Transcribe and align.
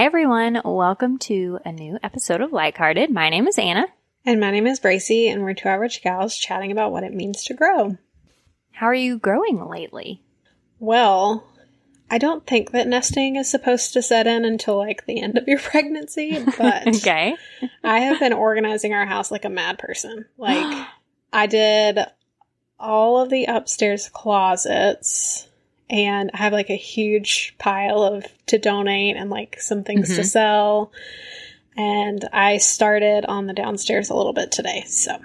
Hi, 0.00 0.06
everyone. 0.06 0.62
Welcome 0.64 1.18
to 1.18 1.58
a 1.62 1.72
new 1.72 1.98
episode 2.02 2.40
of 2.40 2.54
Likehearted. 2.54 3.10
My 3.10 3.28
name 3.28 3.46
is 3.46 3.58
Anna. 3.58 3.86
And 4.24 4.40
my 4.40 4.50
name 4.50 4.66
is 4.66 4.80
Bracy, 4.80 5.28
and 5.28 5.42
we're 5.42 5.52
two 5.52 5.68
average 5.68 6.00
gals 6.00 6.38
chatting 6.38 6.72
about 6.72 6.90
what 6.90 7.04
it 7.04 7.12
means 7.12 7.44
to 7.44 7.52
grow. 7.52 7.98
How 8.70 8.86
are 8.86 8.94
you 8.94 9.18
growing 9.18 9.62
lately? 9.68 10.22
Well, 10.78 11.46
I 12.10 12.16
don't 12.16 12.46
think 12.46 12.70
that 12.70 12.88
nesting 12.88 13.36
is 13.36 13.50
supposed 13.50 13.92
to 13.92 14.00
set 14.00 14.26
in 14.26 14.46
until 14.46 14.78
like 14.78 15.04
the 15.04 15.20
end 15.20 15.36
of 15.36 15.46
your 15.46 15.58
pregnancy, 15.62 16.46
but 16.56 16.86
Okay. 16.96 17.36
I 17.84 17.98
have 17.98 18.20
been 18.20 18.32
organizing 18.32 18.94
our 18.94 19.04
house 19.04 19.30
like 19.30 19.44
a 19.44 19.50
mad 19.50 19.78
person. 19.78 20.24
Like, 20.38 20.86
I 21.34 21.46
did 21.46 21.98
all 22.78 23.20
of 23.20 23.28
the 23.28 23.44
upstairs 23.44 24.08
closets, 24.08 25.46
and 25.90 26.30
I 26.32 26.38
have 26.38 26.52
like 26.52 26.70
a 26.70 26.76
huge 26.76 27.54
pile 27.58 28.02
of 28.02 28.24
to 28.46 28.58
donate 28.58 29.16
and 29.16 29.28
like 29.28 29.60
some 29.60 29.84
things 29.84 30.14
to 30.14 30.22
Mhm. 30.22 30.26
sell. 30.26 30.92
And 31.76 32.26
I 32.32 32.58
started 32.58 33.24
on 33.26 33.46
the 33.46 33.52
downstairs 33.52 34.10
a 34.10 34.14
little 34.14 34.32
bit 34.32 34.50
today, 34.52 34.84
so. 34.86 35.18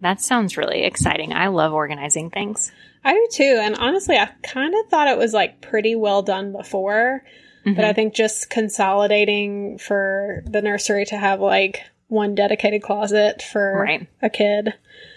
That 0.00 0.20
sounds 0.20 0.56
really 0.56 0.82
exciting. 0.82 1.32
I 1.32 1.48
love 1.48 1.72
organizing 1.72 2.30
things. 2.30 2.72
I 3.04 3.12
do 3.14 3.28
too. 3.30 3.58
And 3.62 3.76
honestly, 3.76 4.16
I 4.16 4.28
kind 4.42 4.74
of 4.74 4.86
thought 4.88 5.08
it 5.08 5.18
was 5.18 5.32
like 5.34 5.60
pretty 5.60 5.94
well 5.94 6.22
done 6.22 6.52
before, 6.52 7.22
but 7.64 7.74
Mhm. 7.76 7.84
I 7.84 7.92
think 7.92 8.14
just 8.14 8.50
consolidating 8.50 9.78
for 9.78 10.42
the 10.46 10.62
nursery 10.62 11.04
to 11.06 11.16
have 11.16 11.40
like 11.40 11.82
one 12.08 12.34
dedicated 12.34 12.82
closet 12.82 13.42
for 13.42 13.82
Right. 13.82 14.06
a 14.22 14.30
kid 14.30 14.74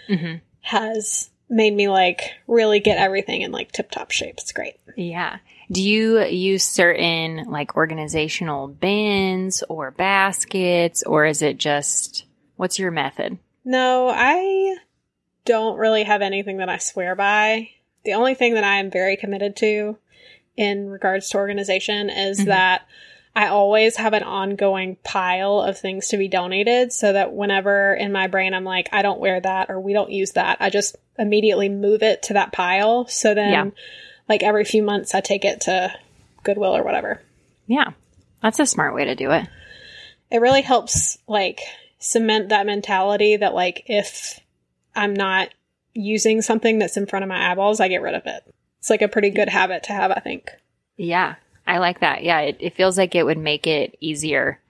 Mhm. 0.08 0.40
has 0.60 1.30
made 1.48 1.74
me 1.74 1.88
like 1.88 2.20
really 2.46 2.80
get 2.80 2.98
everything 2.98 3.42
in 3.42 3.52
like 3.52 3.72
tip 3.72 3.90
top 3.90 4.10
shape. 4.10 4.36
It's 4.38 4.52
great. 4.52 4.76
Yeah. 4.96 5.38
Do 5.70 5.82
you 5.82 6.22
use 6.24 6.64
certain 6.64 7.44
like 7.50 7.76
organizational 7.76 8.68
bins 8.68 9.62
or 9.68 9.90
baskets, 9.90 11.02
or 11.04 11.24
is 11.26 11.42
it 11.42 11.58
just 11.58 12.24
what's 12.56 12.78
your 12.78 12.90
method? 12.90 13.38
No, 13.64 14.08
I 14.08 14.76
don't 15.44 15.78
really 15.78 16.04
have 16.04 16.22
anything 16.22 16.58
that 16.58 16.68
I 16.68 16.78
swear 16.78 17.14
by. 17.14 17.70
The 18.04 18.12
only 18.12 18.34
thing 18.34 18.54
that 18.54 18.64
I 18.64 18.76
am 18.76 18.90
very 18.90 19.16
committed 19.16 19.56
to 19.56 19.96
in 20.56 20.88
regards 20.88 21.30
to 21.30 21.38
organization 21.38 22.10
is 22.10 22.40
Mhm. 22.40 22.44
that 22.46 22.82
I 23.36 23.48
always 23.48 23.96
have 23.96 24.12
an 24.12 24.22
ongoing 24.22 24.96
pile 25.02 25.60
of 25.60 25.78
things 25.78 26.08
to 26.08 26.16
be 26.16 26.28
donated 26.28 26.92
so 26.92 27.12
that 27.12 27.32
whenever 27.32 27.92
in 27.94 28.12
my 28.12 28.28
brain 28.28 28.54
I'm 28.54 28.64
like, 28.64 28.88
I 28.92 29.02
don't 29.02 29.18
wear 29.20 29.40
that 29.40 29.70
or 29.70 29.80
we 29.80 29.92
don't 29.92 30.10
use 30.10 30.32
that, 30.32 30.58
I 30.60 30.70
just 30.70 30.96
immediately 31.18 31.68
move 31.68 32.02
it 32.02 32.22
to 32.24 32.34
that 32.34 32.52
pile. 32.52 33.06
So 33.08 33.34
then, 33.34 33.50
Yeah. 33.52 33.70
like 34.28 34.42
every 34.44 34.64
few 34.64 34.82
months, 34.84 35.14
I 35.14 35.20
take 35.20 35.44
it 35.44 35.62
to 35.62 35.92
Goodwill 36.44 36.76
or 36.76 36.84
whatever. 36.84 37.22
Yeah. 37.66 37.90
That's 38.40 38.60
a 38.60 38.66
smart 38.66 38.94
way 38.94 39.06
to 39.06 39.14
do 39.14 39.30
it. 39.32 39.46
it 40.30 40.40
really 40.40 40.62
helps 40.62 41.18
like 41.28 41.60
cement 41.98 42.48
that 42.50 42.66
mentality 42.66 43.36
that 43.36 43.54
like 43.54 43.84
if 43.86 44.40
I'm 44.94 45.14
not 45.14 45.48
using 45.92 46.42
something 46.42 46.78
that's 46.78 46.96
in 46.96 47.06
front 47.06 47.22
of 47.22 47.28
my 47.28 47.50
eyeballs, 47.50 47.80
I 47.80 47.88
get 47.88 48.02
rid 48.02 48.14
of 48.14 48.26
it. 48.26 48.42
It's 48.80 48.90
like 48.90 49.02
a 49.02 49.08
pretty 49.08 49.30
good 49.30 49.48
habit 49.48 49.84
to 49.84 49.92
have, 49.92 50.10
I 50.10 50.20
think. 50.20 50.50
Yeah. 50.96 51.36
I 51.66 51.78
like 51.78 52.00
that. 52.00 52.22
Yeah. 52.24 52.40
It, 52.40 52.56
it 52.60 52.74
feels 52.76 52.98
like 52.98 53.14
it 53.14 53.24
would 53.24 53.38
make 53.38 53.66
it 53.66 53.96
easier 54.00 54.60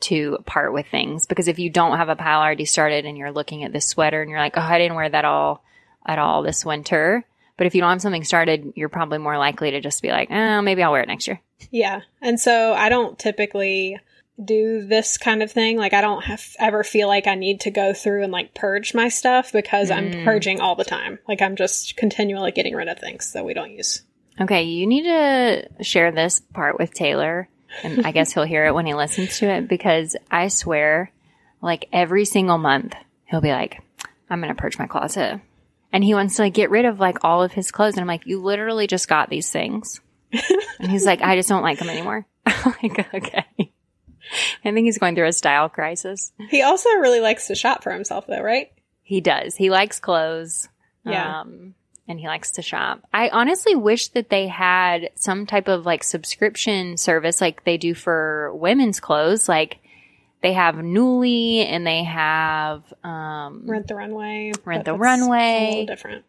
to 0.00 0.38
part 0.46 0.72
with 0.72 0.86
things 0.88 1.26
because 1.26 1.46
if 1.46 1.58
you 1.60 1.70
don't 1.70 1.96
have 1.98 2.08
a 2.08 2.16
pile 2.16 2.40
already 2.40 2.64
started 2.64 3.04
and 3.06 3.16
you're 3.16 3.30
looking 3.30 3.62
at 3.62 3.72
this 3.72 3.86
sweater 3.86 4.20
and 4.20 4.28
you're 4.30 4.40
like, 4.40 4.56
oh, 4.56 4.60
I 4.60 4.78
didn't 4.78 4.96
wear 4.96 5.08
that 5.08 5.24
all 5.24 5.62
at 6.04 6.18
all 6.18 6.42
this 6.42 6.64
winter. 6.64 7.24
But 7.56 7.66
if 7.68 7.74
you 7.76 7.80
don't 7.80 7.90
have 7.90 8.02
something 8.02 8.24
started, 8.24 8.72
you're 8.74 8.88
probably 8.88 9.18
more 9.18 9.38
likely 9.38 9.70
to 9.72 9.80
just 9.80 10.02
be 10.02 10.08
like, 10.10 10.30
oh, 10.32 10.62
maybe 10.62 10.82
I'll 10.82 10.90
wear 10.90 11.02
it 11.02 11.08
next 11.08 11.28
year. 11.28 11.40
Yeah. 11.70 12.00
And 12.20 12.40
so 12.40 12.72
I 12.72 12.88
don't 12.88 13.16
typically 13.16 14.00
do 14.42 14.84
this 14.84 15.18
kind 15.18 15.42
of 15.42 15.52
thing. 15.52 15.76
Like 15.76 15.92
I 15.92 16.00
don't 16.00 16.24
have 16.24 16.42
ever 16.58 16.82
feel 16.82 17.06
like 17.06 17.28
I 17.28 17.36
need 17.36 17.60
to 17.60 17.70
go 17.70 17.92
through 17.94 18.24
and 18.24 18.32
like 18.32 18.54
purge 18.54 18.94
my 18.94 19.08
stuff 19.08 19.52
because 19.52 19.90
I'm 19.92 20.10
Mm. 20.10 20.24
purging 20.24 20.60
all 20.60 20.74
the 20.74 20.84
time. 20.84 21.20
Like 21.28 21.40
I'm 21.40 21.54
just 21.54 21.96
continually 21.96 22.50
getting 22.50 22.74
rid 22.74 22.88
of 22.88 22.98
things 22.98 23.34
that 23.34 23.44
we 23.44 23.54
don't 23.54 23.70
use. 23.70 24.02
Okay, 24.40 24.64
you 24.64 24.86
need 24.86 25.04
to 25.04 25.68
share 25.82 26.10
this 26.10 26.40
part 26.40 26.78
with 26.78 26.94
Taylor, 26.94 27.48
and 27.82 28.06
I 28.06 28.12
guess 28.12 28.32
he'll 28.32 28.44
hear 28.44 28.66
it 28.66 28.74
when 28.74 28.86
he 28.86 28.94
listens 28.94 29.38
to 29.38 29.46
it 29.46 29.68
because 29.68 30.16
I 30.30 30.48
swear, 30.48 31.12
like 31.60 31.88
every 31.92 32.24
single 32.24 32.58
month, 32.58 32.94
he'll 33.24 33.40
be 33.40 33.52
like, 33.52 33.80
I'm 34.28 34.40
going 34.40 34.54
to 34.54 34.60
purge 34.60 34.78
my 34.78 34.86
closet. 34.86 35.40
And 35.92 36.02
he 36.02 36.14
wants 36.14 36.36
to 36.36 36.42
like 36.42 36.54
get 36.54 36.70
rid 36.70 36.86
of 36.86 36.98
like 36.98 37.18
all 37.22 37.42
of 37.42 37.52
his 37.52 37.70
clothes. 37.70 37.94
And 37.94 38.00
I'm 38.00 38.06
like, 38.06 38.26
you 38.26 38.40
literally 38.40 38.86
just 38.86 39.08
got 39.08 39.28
these 39.28 39.50
things. 39.50 40.00
and 40.78 40.90
he's 40.90 41.04
like, 41.04 41.20
I 41.20 41.36
just 41.36 41.50
don't 41.50 41.62
like 41.62 41.78
them 41.78 41.90
anymore. 41.90 42.26
I'm 42.46 42.74
like, 42.82 43.14
okay. 43.14 43.72
I 44.64 44.72
think 44.72 44.84
he's 44.84 44.98
going 44.98 45.14
through 45.14 45.26
a 45.26 45.32
style 45.32 45.68
crisis. 45.68 46.32
He 46.48 46.62
also 46.62 46.88
really 46.90 47.20
likes 47.20 47.48
to 47.48 47.54
shop 47.54 47.82
for 47.82 47.92
himself 47.92 48.26
though, 48.26 48.40
right? 48.40 48.72
He 49.02 49.20
does. 49.20 49.54
He 49.54 49.68
likes 49.68 50.00
clothes. 50.00 50.68
Yeah. 51.04 51.40
Um, 51.40 51.74
and 52.08 52.18
he 52.18 52.26
likes 52.26 52.52
to 52.52 52.62
shop. 52.62 53.02
I 53.12 53.28
honestly 53.28 53.74
wish 53.74 54.08
that 54.08 54.28
they 54.28 54.48
had 54.48 55.10
some 55.14 55.46
type 55.46 55.68
of 55.68 55.86
like 55.86 56.02
subscription 56.04 56.96
service 56.96 57.40
like 57.40 57.64
they 57.64 57.76
do 57.78 57.94
for 57.94 58.52
women's 58.54 59.00
clothes. 59.00 59.48
Like 59.48 59.78
they 60.42 60.52
have 60.54 60.74
Nuuly 60.76 61.64
and 61.64 61.86
they 61.86 62.02
have, 62.04 62.82
um, 63.04 63.62
Rent 63.66 63.86
the 63.86 63.94
runway. 63.94 64.52
Rent 64.64 64.84
the 64.84 64.94
Runway. 64.94 65.38
A 65.38 65.70
little 65.70 65.86
different. 65.86 66.24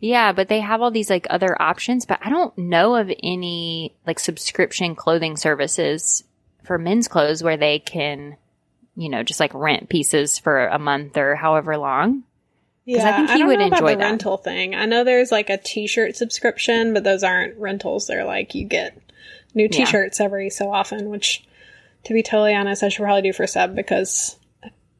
yeah, 0.00 0.32
but 0.32 0.48
they 0.48 0.60
have 0.60 0.82
all 0.82 0.90
these 0.90 1.10
like 1.10 1.28
other 1.30 1.60
options, 1.62 2.06
but 2.06 2.18
I 2.22 2.30
don't 2.30 2.56
know 2.58 2.96
of 2.96 3.10
any 3.22 3.94
like 4.06 4.18
subscription 4.18 4.96
clothing 4.96 5.36
services 5.36 6.24
for 6.64 6.78
men's 6.78 7.06
clothes 7.08 7.42
where 7.42 7.56
they 7.56 7.78
can, 7.78 8.36
you 8.96 9.08
know, 9.08 9.22
just 9.22 9.38
like 9.38 9.54
rent 9.54 9.88
pieces 9.88 10.38
for 10.38 10.66
a 10.66 10.78
month 10.78 11.16
or 11.16 11.36
however 11.36 11.76
long. 11.76 12.24
Yeah, 12.86 13.08
I 13.08 13.16
think 13.16 13.30
he 13.30 13.38
don't 13.38 13.46
would 13.48 13.60
enjoy 13.60 13.92
the 13.92 13.96
that. 13.96 14.04
rental 14.04 14.36
thing. 14.36 14.74
I 14.74 14.84
know 14.84 15.04
there's 15.04 15.32
like 15.32 15.48
a 15.50 15.56
T-shirt 15.56 16.16
subscription, 16.16 16.92
but 16.94 17.02
those 17.04 17.22
aren't 17.24 17.56
rentals. 17.58 18.06
They're 18.06 18.24
like 18.24 18.54
you 18.54 18.64
get 18.66 18.96
new 19.54 19.68
T-shirts 19.68 20.20
every 20.20 20.50
so 20.50 20.70
often. 20.72 21.08
Which, 21.08 21.44
to 22.04 22.12
be 22.12 22.22
totally 22.22 22.54
honest, 22.54 22.82
I 22.82 22.88
should 22.90 23.02
probably 23.04 23.22
do 23.22 23.32
for 23.32 23.46
Seb 23.46 23.74
because 23.74 24.36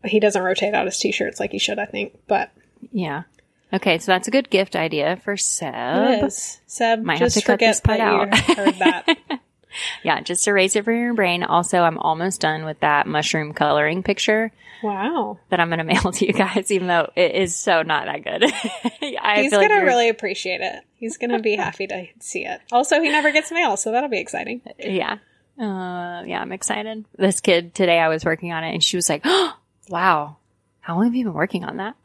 he 0.04 0.18
doesn't 0.20 0.40
rotate 0.42 0.74
out 0.74 0.86
his 0.86 0.98
T-shirts 0.98 1.38
like 1.40 1.52
he 1.52 1.58
should. 1.58 1.78
I 1.78 1.84
think, 1.86 2.18
but 2.26 2.50
Yeah. 2.92 3.24
Okay, 3.72 3.98
so 3.98 4.12
that's 4.12 4.28
a 4.28 4.30
good 4.30 4.50
gift 4.50 4.76
idea 4.76 5.16
for 5.24 5.36
Seb. 5.36 5.74
it 5.74 6.24
is. 6.24 6.60
Seb, 6.66 7.02
Might 7.02 7.18
have 7.18 7.26
just 7.26 7.38
to 7.38 7.42
cut 7.44 7.58
this 7.58 7.80
part 7.80 7.98
that 7.98 8.06
out. 8.06 8.48
you 8.48 8.54
heard 8.54 8.74
that. 8.76 9.18
Yeah, 10.02 10.20
just 10.20 10.46
erase 10.46 10.76
it 10.76 10.84
from 10.84 10.96
your 10.96 11.14
brain. 11.14 11.42
Also, 11.42 11.80
I'm 11.80 11.98
almost 11.98 12.40
done 12.40 12.64
with 12.64 12.80
that 12.80 13.06
mushroom 13.06 13.54
coloring 13.54 14.02
picture 14.02 14.52
wow, 14.84 15.38
that 15.48 15.60
I'm 15.60 15.68
going 15.68 15.78
to 15.84 15.84
mail 15.84 16.12
to 16.12 16.26
you 16.26 16.32
guys, 16.32 16.70
even 16.70 16.86
though 16.86 17.10
it 17.16 17.34
is 17.34 17.56
so 17.56 17.82
not 17.82 18.06
that 18.06 18.22
good. 18.22 18.44
He's 19.00 19.50
feel 19.50 19.58
like 19.58 19.68
gonna 19.68 19.84
really 19.84 20.08
appreciate 20.08 20.60
it. 20.60 20.84
He's 20.96 21.16
gonna 21.16 21.40
be 21.40 21.56
happy 21.56 21.86
to 21.86 22.06
see 22.20 22.44
it. 22.44 22.60
Also, 22.70 23.00
he 23.00 23.08
never 23.10 23.32
gets 23.32 23.50
mail, 23.50 23.76
so 23.76 23.92
that'll 23.92 24.10
be 24.10 24.20
exciting. 24.20 24.60
yeah. 24.78 25.18
Uh, 25.58 26.24
yeah, 26.26 26.40
I'm 26.40 26.52
excited. 26.52 27.04
This 27.16 27.40
kid 27.40 27.74
today, 27.74 27.98
I 28.00 28.08
was 28.08 28.24
working 28.24 28.52
on 28.52 28.64
it, 28.64 28.74
and 28.74 28.82
she 28.82 28.96
was 28.96 29.08
like, 29.08 29.22
oh, 29.24 29.56
"Wow, 29.88 30.36
how 30.80 30.96
long 30.96 31.04
have 31.04 31.14
you 31.14 31.24
been 31.24 31.34
working 31.34 31.64
on 31.64 31.76
that?" 31.76 31.96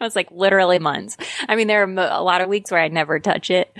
I 0.00 0.04
was 0.04 0.16
like, 0.16 0.30
"Literally 0.32 0.78
months." 0.80 1.16
I 1.48 1.54
mean, 1.54 1.68
there 1.68 1.82
are 1.82 1.86
mo- 1.86 2.08
a 2.10 2.22
lot 2.22 2.40
of 2.40 2.48
weeks 2.48 2.70
where 2.70 2.80
I 2.80 2.88
never 2.88 3.20
touch 3.20 3.50
it. 3.50 3.72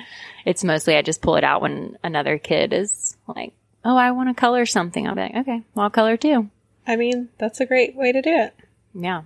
It's 0.48 0.64
mostly 0.64 0.96
I 0.96 1.02
just 1.02 1.20
pull 1.20 1.36
it 1.36 1.44
out 1.44 1.60
when 1.60 1.98
another 2.02 2.38
kid 2.38 2.72
is 2.72 3.18
like, 3.26 3.52
"Oh, 3.84 3.98
I 3.98 4.12
want 4.12 4.30
to 4.30 4.34
color 4.34 4.64
something." 4.64 5.06
I'll 5.06 5.14
be 5.14 5.20
like, 5.20 5.36
"Okay, 5.36 5.62
well, 5.74 5.84
I'll 5.84 5.90
color 5.90 6.16
too." 6.16 6.48
I 6.86 6.96
mean, 6.96 7.28
that's 7.36 7.60
a 7.60 7.66
great 7.66 7.94
way 7.94 8.12
to 8.12 8.22
do 8.22 8.30
it. 8.30 8.54
Yeah. 8.94 9.24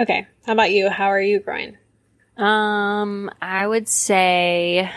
Okay, 0.00 0.26
how 0.46 0.54
about 0.54 0.70
you? 0.70 0.88
How 0.88 1.08
are 1.08 1.20
you 1.20 1.40
growing? 1.40 1.76
Um, 2.38 3.30
I 3.42 3.66
would 3.66 3.86
say 3.86 4.90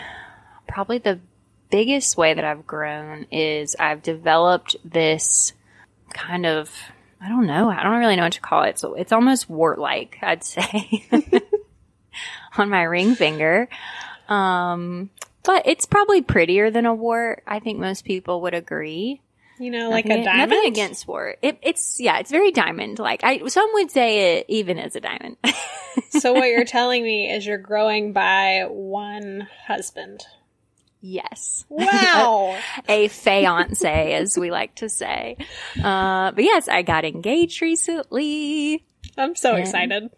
probably 0.66 0.96
the 0.96 1.20
biggest 1.68 2.16
way 2.16 2.32
that 2.32 2.44
I've 2.44 2.66
grown 2.66 3.26
is 3.30 3.76
I've 3.78 4.02
developed 4.02 4.76
this 4.82 5.52
kind 6.14 6.46
of 6.46 6.70
I 7.20 7.28
don't 7.28 7.46
know, 7.46 7.68
I 7.68 7.82
don't 7.82 7.98
really 7.98 8.16
know 8.16 8.22
what 8.22 8.32
to 8.32 8.40
call 8.40 8.62
it. 8.62 8.78
So 8.78 8.94
it's 8.94 9.12
almost 9.12 9.50
wart 9.50 9.78
like, 9.78 10.16
I'd 10.22 10.42
say. 10.42 11.06
on 12.56 12.70
my 12.70 12.82
ring 12.84 13.14
finger. 13.14 13.68
Um 14.26 15.10
but 15.46 15.62
it's 15.66 15.86
probably 15.86 16.20
prettier 16.20 16.70
than 16.70 16.84
a 16.84 16.94
wart. 16.94 17.42
I 17.46 17.60
think 17.60 17.78
most 17.78 18.04
people 18.04 18.42
would 18.42 18.54
agree. 18.54 19.22
You 19.58 19.70
know, 19.70 19.88
like 19.88 20.04
nothing, 20.04 20.22
a 20.22 20.24
diamond. 20.26 20.50
Nothing 20.50 20.70
against 20.70 21.08
wart. 21.08 21.38
It, 21.40 21.58
it's 21.62 21.98
yeah, 21.98 22.18
it's 22.18 22.30
very 22.30 22.50
diamond 22.50 22.98
like. 22.98 23.24
I 23.24 23.46
some 23.46 23.70
would 23.74 23.90
say 23.90 24.38
it 24.38 24.46
even 24.48 24.78
as 24.78 24.96
a 24.96 25.00
diamond. 25.00 25.38
so 26.10 26.34
what 26.34 26.48
you're 26.48 26.64
telling 26.66 27.02
me 27.02 27.32
is 27.32 27.46
you're 27.46 27.56
growing 27.56 28.12
by 28.12 28.66
one 28.68 29.48
husband. 29.66 30.24
yes. 31.00 31.64
Wow. 31.70 32.58
a 32.88 33.08
fiance, 33.08 34.12
as 34.12 34.36
we 34.36 34.50
like 34.50 34.74
to 34.76 34.90
say. 34.90 35.38
Uh, 35.82 36.32
but 36.32 36.44
yes, 36.44 36.68
I 36.68 36.82
got 36.82 37.06
engaged 37.06 37.62
recently. 37.62 38.84
I'm 39.16 39.34
so 39.36 39.54
excited. 39.54 40.10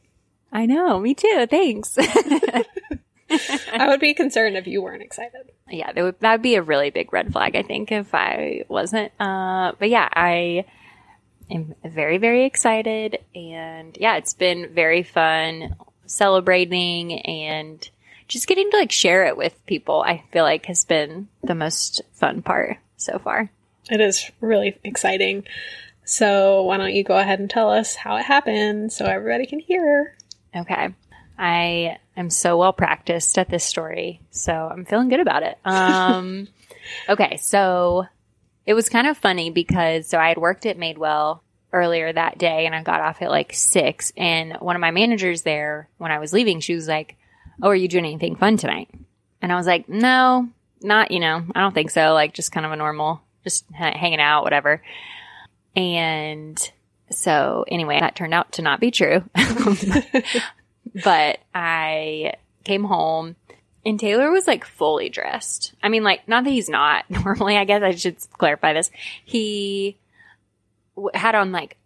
I 0.51 0.67
know, 0.67 0.99
me 0.99 1.15
too. 1.15 1.47
Thanks. 1.49 1.97
I 3.73 3.89
would 3.89 4.01
be 4.01 4.15
concerned 4.15 4.57
if 4.57 4.67
you 4.67 4.83
weren't 4.83 5.03
excited. 5.03 5.51
yeah, 5.69 5.93
that 5.93 6.03
would, 6.03 6.21
that 6.21 6.33
would 6.33 6.43
be 6.43 6.55
a 6.55 6.63
really 6.63 6.91
big 6.91 7.13
red 7.13 7.33
flag, 7.33 7.57
I 7.57 7.63
think, 7.63 7.93
if 7.93 8.15
I 8.15 8.65
wasn't. 8.69 9.13
Uh, 9.21 9.73
but 9.79 9.91
yeah, 9.91 10.09
I 10.13 10.65
am 11.51 11.75
very, 11.85 12.19
very 12.19 12.45
excited. 12.45 13.19
And 13.35 13.97
yeah, 14.01 14.17
it's 14.17 14.35
been 14.35 14.73
very 14.73 15.03
fun 15.03 15.77
celebrating 16.07 17.21
and 17.21 17.89
just 18.29 18.47
getting 18.47 18.71
to 18.71 18.77
like 18.77 18.93
share 18.93 19.27
it 19.27 19.37
with 19.37 19.55
people. 19.67 20.03
I 20.03 20.25
feel 20.33 20.45
like 20.45 20.67
has 20.67 20.85
been 20.85 21.29
the 21.43 21.55
most 21.55 22.03
fun 22.13 22.43
part 22.43 22.79
so 22.97 23.19
far. 23.19 23.51
It 23.91 24.01
is 24.01 24.31
really 24.41 24.79
exciting. 24.85 25.45
So, 26.05 26.63
why 26.63 26.79
don't 26.79 26.95
you 26.95 27.05
go 27.05 27.19
ahead 27.19 27.39
and 27.39 27.51
tell 27.51 27.71
us 27.71 27.95
how 27.95 28.17
it 28.17 28.25
happened 28.25 28.93
so 28.93 29.05
everybody 29.05 29.47
can 29.47 29.61
hear? 29.61 30.17
Okay. 30.57 30.95
I 31.39 31.99
am 32.17 32.31
so 32.31 32.57
well 32.57 32.73
practiced 32.73 33.39
at 33.39 33.49
this 33.49 33.65
story, 33.65 34.21
so 34.31 34.53
I'm 34.53 34.85
feeling 34.85 35.09
good 35.09 35.21
about 35.21 35.45
it. 35.45 35.57
Um, 35.65 36.49
okay, 37.09 37.37
so 37.37 38.07
it 38.67 38.75
was 38.75 38.89
kind 38.89 39.07
of 39.07 39.17
funny 39.17 39.51
because 39.51 40.09
so 40.09 40.19
I 40.19 40.29
had 40.29 40.39
worked 40.39 40.67
at 40.67 40.79
Madewell 40.79 41.41
earlier 41.73 42.13
that 42.13 42.39
day 42.39 42.67
and 42.67 42.75
I 42.75 42.83
got 42.83 43.01
off 43.01 43.23
at 43.23 43.31
like 43.31 43.53
six, 43.55 44.13
and 44.17 44.55
one 44.55 44.75
of 44.75 44.81
my 44.81 44.91
managers 44.91 45.43
there 45.43 45.89
when 45.99 46.11
I 46.11 46.19
was 46.19 46.33
leaving, 46.33 46.61
she 46.61 46.75
was 46.75 46.89
like, 46.89 47.17
"Oh, 47.63 47.69
are 47.69 47.77
you 47.77 47.89
doing 47.89 48.05
anything 48.05 48.37
fun 48.37 48.57
tonight?" 48.57 48.91
And 49.41 49.53
I 49.53 49.57
was 49.57 49.67
like, 49.67 49.89
"No, 49.89 50.49
not 50.81 51.13
you 51.13 51.21
know, 51.21 51.45
I 51.55 51.61
don't 51.61 51.75
think 51.75 51.91
so. 51.91 52.15
Like 52.15 52.35
just 52.35 52.51
kind 52.51 52.67
of 52.67 52.73
a 52.73 52.77
normal, 52.77 53.23
just 53.45 53.65
ha- 53.73 53.97
hanging 53.97 54.21
out, 54.21 54.43
whatever." 54.43 54.83
And 55.77 56.73
so 57.11 57.65
anyway, 57.69 58.01
that 58.01 58.17
turned 58.17 58.35
out 58.35 58.53
to 58.53 58.63
not 58.63 58.81
be 58.81 58.91
true. 58.91 59.23
but 61.05 61.39
I 61.55 62.35
came 62.65 62.85
home 62.85 63.37
and 63.85 63.99
Taylor 63.99 64.31
was 64.31 64.47
like 64.47 64.65
fully 64.65 65.09
dressed. 65.09 65.73
I 65.83 65.89
mean, 65.89 66.03
like, 66.05 66.29
not 66.29 66.45
that 66.45 66.51
he's 66.51 66.69
not 66.69 67.09
normally, 67.11 67.57
I 67.57 67.65
guess 67.65 67.83
I 67.83 67.95
should 67.95 68.17
clarify 68.31 68.73
this. 68.73 68.91
He 69.25 69.97
w- 70.97 71.11
had 71.15 71.35
on 71.35 71.53
like 71.53 71.77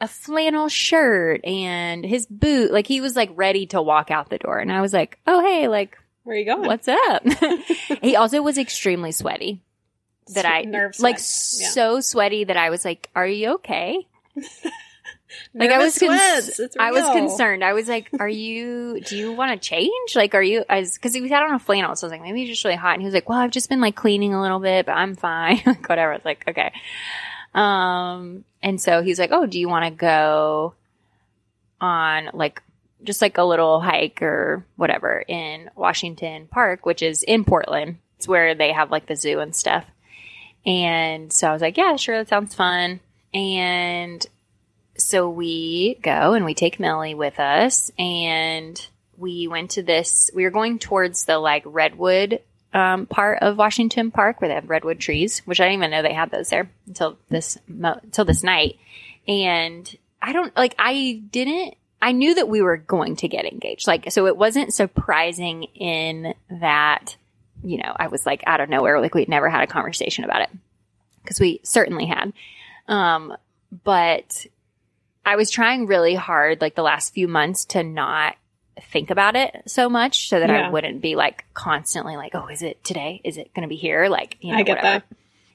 a 0.00 0.08
flannel 0.08 0.68
shirt 0.68 1.44
and 1.44 2.04
his 2.04 2.26
boot. 2.26 2.72
Like, 2.72 2.86
he 2.86 3.00
was 3.00 3.14
like 3.14 3.30
ready 3.34 3.66
to 3.66 3.80
walk 3.80 4.10
out 4.10 4.30
the 4.30 4.38
door. 4.38 4.58
And 4.58 4.72
I 4.72 4.80
was 4.80 4.92
like, 4.92 5.18
oh, 5.26 5.40
hey, 5.40 5.68
like, 5.68 5.98
Where 6.24 6.34
are 6.34 6.38
you 6.38 6.44
going? 6.46 6.66
what's 6.66 6.88
up? 6.88 7.22
he 8.02 8.16
also 8.16 8.42
was 8.42 8.58
extremely 8.58 9.12
sweaty. 9.12 9.60
That 10.34 10.46
I 10.46 10.62
Nerve 10.62 10.98
like 11.00 11.18
sweat. 11.18 11.62
Yeah. 11.62 11.68
so 11.68 12.00
sweaty 12.00 12.44
that 12.44 12.56
I 12.56 12.70
was 12.70 12.82
like, 12.82 13.10
"Are 13.14 13.26
you 13.26 13.56
okay?" 13.56 14.06
Like 15.54 15.70
I 15.70 15.78
was, 15.78 15.96
cons- 15.98 16.60
I 16.78 16.90
was 16.90 17.04
concerned. 17.12 17.62
I 17.62 17.72
was 17.74 17.88
like, 17.88 18.10
"Are 18.18 18.28
you? 18.28 19.00
Do 19.00 19.16
you 19.16 19.32
want 19.32 19.52
to 19.52 19.68
change? 19.68 20.16
Like, 20.16 20.34
are 20.34 20.42
you?" 20.42 20.64
As 20.68 20.94
because 20.94 21.14
he 21.14 21.28
had 21.28 21.42
on 21.44 21.54
a 21.54 21.58
flannel, 21.58 21.94
so 21.94 22.06
I 22.06 22.08
was 22.08 22.12
like, 22.12 22.22
"Maybe 22.22 22.40
he's 22.40 22.48
just 22.48 22.64
really 22.64 22.76
hot." 22.76 22.94
And 22.94 23.02
he 23.02 23.06
was 23.06 23.14
like, 23.14 23.28
"Well, 23.28 23.38
I've 23.38 23.50
just 23.50 23.68
been 23.68 23.80
like 23.80 23.94
cleaning 23.94 24.34
a 24.34 24.42
little 24.42 24.58
bit, 24.58 24.86
but 24.86 24.92
I'm 24.92 25.14
fine." 25.14 25.62
like 25.66 25.88
whatever. 25.88 26.12
I 26.12 26.16
was 26.16 26.24
like, 26.24 26.44
"Okay." 26.48 26.72
Um, 27.54 28.44
and 28.62 28.80
so 28.80 29.02
he's 29.02 29.18
like, 29.18 29.30
"Oh, 29.32 29.46
do 29.46 29.58
you 29.60 29.68
want 29.68 29.84
to 29.84 29.90
go 29.90 30.74
on 31.80 32.30
like 32.34 32.62
just 33.02 33.22
like 33.22 33.38
a 33.38 33.44
little 33.44 33.80
hike 33.80 34.22
or 34.22 34.64
whatever 34.76 35.22
in 35.26 35.70
Washington 35.76 36.48
Park, 36.50 36.84
which 36.84 37.02
is 37.02 37.22
in 37.22 37.44
Portland? 37.44 37.98
It's 38.16 38.26
where 38.26 38.54
they 38.54 38.72
have 38.72 38.90
like 38.90 39.06
the 39.06 39.16
zoo 39.16 39.40
and 39.40 39.54
stuff." 39.54 39.84
And 40.66 41.32
so 41.32 41.48
I 41.48 41.52
was 41.52 41.62
like, 41.62 41.76
"Yeah, 41.76 41.96
sure, 41.96 42.18
that 42.18 42.28
sounds 42.28 42.54
fun." 42.54 43.00
And 43.32 44.26
so 45.04 45.28
we 45.28 45.96
go 46.02 46.32
and 46.32 46.44
we 46.44 46.54
take 46.54 46.80
Millie 46.80 47.14
with 47.14 47.38
us 47.38 47.90
and 47.98 48.86
we 49.16 49.46
went 49.48 49.72
to 49.72 49.82
this 49.82 50.30
we 50.34 50.44
were 50.44 50.50
going 50.50 50.78
towards 50.78 51.24
the 51.24 51.38
like 51.38 51.62
redwood 51.66 52.40
um, 52.72 53.06
part 53.06 53.38
of 53.40 53.56
washington 53.56 54.10
park 54.10 54.40
where 54.40 54.48
they 54.48 54.54
have 54.54 54.68
redwood 54.68 54.98
trees 54.98 55.40
which 55.44 55.60
i 55.60 55.64
didn't 55.64 55.78
even 55.78 55.90
know 55.90 56.02
they 56.02 56.12
had 56.12 56.30
those 56.30 56.48
there 56.48 56.68
until 56.86 57.16
this 57.28 57.58
until 57.68 58.24
this 58.24 58.42
night. 58.42 58.78
And 59.28 59.96
i 60.20 60.32
don't 60.32 60.56
like 60.56 60.74
i 60.78 61.22
didn't 61.30 61.74
i 62.02 62.12
knew 62.12 62.34
that 62.34 62.48
we 62.48 62.62
were 62.62 62.76
going 62.76 63.16
to 63.16 63.28
get 63.28 63.44
engaged. 63.44 63.86
Like 63.86 64.10
so 64.10 64.26
it 64.26 64.36
wasn't 64.36 64.74
surprising 64.74 65.64
in 65.74 66.34
that 66.50 67.16
you 67.62 67.78
know 67.78 67.94
i 67.96 68.08
was 68.08 68.26
like 68.26 68.42
out 68.46 68.60
of 68.60 68.68
nowhere 68.68 69.00
like 69.00 69.14
we'd 69.14 69.28
never 69.28 69.48
had 69.48 69.62
a 69.62 69.66
conversation 69.66 70.24
about 70.24 70.42
it. 70.42 70.50
Because 71.22 71.40
we 71.40 71.60
certainly 71.62 72.06
had. 72.06 72.32
Um 72.88 73.36
but 73.82 74.46
I 75.26 75.36
was 75.36 75.50
trying 75.50 75.86
really 75.86 76.14
hard, 76.14 76.60
like 76.60 76.74
the 76.74 76.82
last 76.82 77.14
few 77.14 77.28
months, 77.28 77.64
to 77.66 77.82
not 77.82 78.36
think 78.90 79.10
about 79.10 79.36
it 79.36 79.62
so 79.66 79.88
much 79.88 80.28
so 80.28 80.40
that 80.40 80.48
Yeah. 80.48 80.68
I 80.68 80.70
wouldn't 80.70 81.00
be 81.00 81.16
like 81.16 81.44
constantly 81.54 82.16
like, 82.16 82.34
oh, 82.34 82.48
is 82.48 82.62
it 82.62 82.82
today? 82.84 83.20
Is 83.24 83.36
it 83.36 83.52
going 83.54 83.62
to 83.62 83.68
be 83.68 83.76
here? 83.76 84.08
Like, 84.08 84.36
you 84.40 84.52
know, 84.52 84.58
I 84.58 84.62
get 84.62 84.76
whatever. 84.78 85.04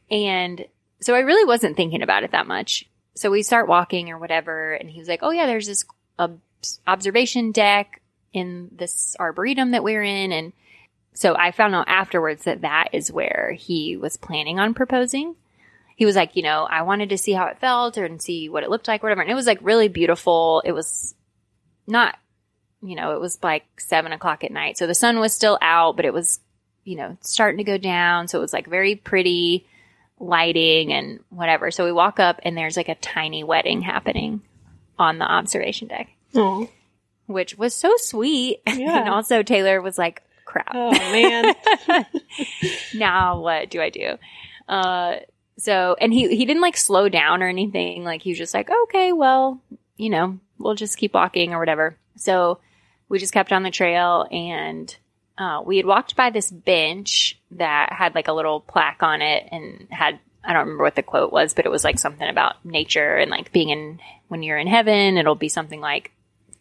And 0.10 0.66
so 1.02 1.16
I 1.16 1.20
really 1.20 1.46
wasn't 1.46 1.78
thinking 1.78 2.02
about 2.02 2.24
it 2.24 2.32
that 2.32 2.48
much. 2.48 2.86
So 3.16 3.30
we 3.30 3.44
start 3.44 3.68
walking 3.68 4.10
or 4.10 4.18
whatever, 4.18 4.74
and 4.74 4.90
he 4.90 5.00
was 5.00 5.10
like, 5.10 5.20
oh, 5.22 5.32
yeah, 5.32 5.46
there's 5.46 5.68
this 5.68 5.84
ob- 6.18 6.40
observation 6.88 7.52
deck 7.52 8.02
in 8.32 8.70
this 8.72 9.16
arboretum 9.20 9.72
that 9.72 9.84
we're 9.84 10.04
in. 10.04 10.32
And 10.32 10.54
so 11.14 11.36
I 11.36 11.52
found 11.52 11.76
out 11.76 11.90
afterwards 11.90 12.46
that 12.46 12.62
that 12.62 12.90
is 12.94 13.12
where 13.12 13.56
he 13.58 13.98
was 13.98 14.16
planning 14.16 14.60
on 14.60 14.74
proposing 14.74 15.36
he 16.00 16.06
was 16.06 16.16
like, 16.16 16.38
you 16.38 16.44
know, 16.44 16.64
I 16.64 16.84
wanted 16.84 17.10
to 17.10 17.18
see 17.18 17.34
how 17.34 17.48
it 17.48 17.60
felt 17.60 17.98
or 17.98 18.06
and 18.06 18.22
see 18.22 18.48
what 18.48 18.64
it 18.64 18.70
looked 18.70 18.88
like, 18.88 19.04
whatever. 19.04 19.22
And 19.22 19.30
it 19.30 19.36
was 19.36 19.46
like 19.46 19.60
really 19.62 19.90
beautiful. 19.90 20.62
It 20.64 20.72
was 20.72 21.14
not, 21.88 22.18
you 22.82 22.96
know, 22.96 23.12
it 23.16 23.20
was 23.20 23.38
like 23.44 23.66
seven 23.78 24.14
o'clock 24.14 24.46
at 24.46 24.52
night. 24.52 24.78
So 24.78 24.88
the 24.88 24.96
sun 24.96 25.20
was 25.20 25.34
still 25.34 25.58
out, 25.62 25.98
but 25.98 26.06
it 26.06 26.14
was, 26.14 26.40
you 26.86 26.96
know, 26.96 27.18
starting 27.20 27.58
to 27.58 27.66
go 27.66 27.78
down. 27.78 28.30
So 28.30 28.38
it 28.38 28.42
was 28.42 28.54
like 28.54 28.66
very 28.68 28.96
pretty 28.96 29.68
lighting 30.22 30.94
and 30.94 31.20
whatever. 31.28 31.70
So 31.70 31.84
we 31.84 31.92
walk 31.92 32.18
up 32.18 32.40
and 32.44 32.58
there's 32.58 32.78
like 32.78 32.88
a 32.88 32.96
tiny 32.96 33.44
wedding 33.44 33.82
happening 33.82 34.42
on 34.98 35.18
the 35.18 35.26
observation 35.26 35.90
deck, 35.90 36.08
Oh, 36.34 36.70
which 37.26 37.58
was 37.58 37.74
so 37.76 37.92
sweet. 37.98 38.62
Yeah. 38.68 39.02
and 39.02 39.10
also 39.10 39.44
Taylor 39.44 39.82
was 39.82 39.98
like, 39.98 40.24
crap 40.46 40.72
oh 40.74 40.92
man. 40.92 41.56
now 42.96 43.40
what 43.42 43.70
do 43.70 43.82
I 43.82 43.90
do? 43.90 44.18
Uh, 44.68 45.16
so, 45.60 45.96
and 46.00 46.14
he, 46.14 46.36
he 46.36 46.46
didn't 46.46 46.62
like 46.62 46.78
slow 46.78 47.10
down 47.10 47.44
or 47.44 47.48
anything. 47.48 48.04
Like 48.04 48.22
he 48.22 48.32
was 48.32 48.38
just 48.38 48.54
like, 48.54 48.70
okay, 48.84 49.12
well, 49.12 49.62
you 49.98 50.10
know, 50.10 50.40
we'll 50.58 50.76
just 50.76 50.98
keep 50.98 51.14
walking 51.14 51.54
or 51.54 51.60
whatever. 51.60 51.98
So 52.16 52.60
we 53.10 53.20
just 53.20 53.34
kept 53.34 53.52
on 53.52 53.64
the 53.64 53.72
trail 53.72 54.26
and, 54.32 54.96
uh, 55.38 55.62
we 55.66 55.78
had 55.78 55.86
walked 55.86 56.16
by 56.16 56.30
this 56.30 56.50
bench 56.52 57.40
that 57.52 57.94
had 57.94 58.16
like 58.16 58.28
a 58.28 58.34
little 58.34 58.60
plaque 58.60 59.04
on 59.04 59.22
it 59.22 59.48
and 59.52 59.88
had, 59.90 60.20
I 60.44 60.54
don't 60.54 60.64
remember 60.64 60.84
what 60.84 60.96
the 60.96 61.04
quote 61.04 61.32
was, 61.32 61.54
but 61.54 61.66
it 61.66 61.72
was 61.72 61.84
like 61.84 62.00
something 62.00 62.28
about 62.28 62.64
nature 62.66 63.16
and 63.16 63.32
like 63.32 63.52
being 63.52 63.70
in, 63.70 64.00
when 64.28 64.44
you're 64.44 64.58
in 64.58 64.68
heaven, 64.68 65.18
it'll 65.18 65.36
be 65.36 65.50
something 65.50 65.82
like 65.82 66.12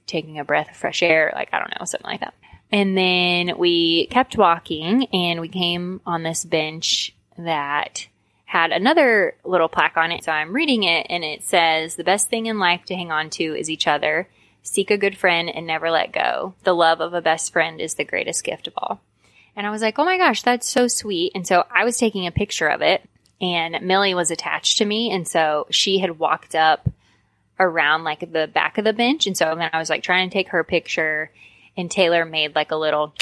taking 0.07 0.39
a 0.39 0.45
breath 0.45 0.71
of 0.71 0.77
fresh 0.77 1.03
air. 1.03 1.33
Like, 1.35 1.51
I 1.53 1.59
don't 1.59 1.71
know, 1.79 1.85
something 1.85 2.11
like 2.11 2.21
that. 2.21 2.35
And 2.71 2.97
then 2.97 3.59
we 3.59 4.07
kept 4.09 4.37
walking 4.37 5.07
and 5.07 5.41
we 5.41 5.49
came 5.49 6.01
on 6.05 6.23
this 6.23 6.45
bench 6.45 7.15
that 7.37 8.09
had 8.49 8.73
another 8.73 9.37
little 9.45 9.69
plaque 9.69 9.99
on 9.99 10.11
it. 10.11 10.25
So 10.25 10.33
I'm 10.33 10.55
reading 10.55 10.83
it 10.83 11.07
and 11.11 11.23
it 11.23 11.43
says, 11.43 11.97
the 11.97 12.03
best 12.03 12.31
thing 12.31 12.47
in 12.47 12.59
life 12.59 12.83
to 12.87 12.95
hang 12.95 13.13
on 13.13 13.29
to 13.33 13.55
is 13.55 13.69
each 13.69 13.87
other. 13.87 14.27
Seek 14.63 14.91
a 14.91 14.97
good 14.97 15.19
friend 15.19 15.51
and 15.55 15.67
never 15.67 15.91
let 15.91 16.13
go. 16.13 16.55
The 16.65 16.73
love 16.73 17.03
of 17.03 17.13
a 17.13 17.21
best 17.21 17.53
friend 17.53 17.79
is 17.79 17.95
the 17.95 18.07
greatest 18.07 18.45
gift 18.45 18.67
of 18.67 18.73
all. 18.79 19.03
And 19.55 19.67
I 19.67 19.71
was 19.71 19.83
like, 19.83 19.99
oh 19.99 20.05
my 20.07 20.17
gosh, 20.17 20.41
that's 20.41 20.67
so 20.67 20.89
sweet. 20.89 21.33
And 21.35 21.47
so 21.47 21.67
I 21.71 21.85
was 21.85 21.99
taking 21.99 22.27
a 22.27 22.33
picture 22.33 22.69
of 22.69 22.81
it 22.81 23.03
and 23.39 23.87
Millie 23.87 24.15
was 24.15 24.31
attached 24.31 24.79
to 24.79 24.87
me. 24.87 25.11
And 25.11 25.29
so 25.29 25.67
she 25.69 25.99
had 25.99 26.19
walked 26.19 26.55
up 26.55 26.89
around 27.61 28.05
like 28.05 28.21
the 28.33 28.51
back 28.51 28.79
of 28.79 28.85
the 28.87 28.95
bench. 28.95 29.27
And 29.27 29.37
so 29.37 29.55
then 29.55 29.69
I 29.75 29.79
was 29.79 29.91
like 29.91 30.03
trying 30.03 30.31
to 30.31 30.33
take 30.33 30.49
her 30.49 30.65
picture 30.65 31.31
and 31.77 31.91
Taylor 31.91 32.25
made 32.25 32.55
like 32.55 32.71
a 32.71 32.77
little 32.77 33.15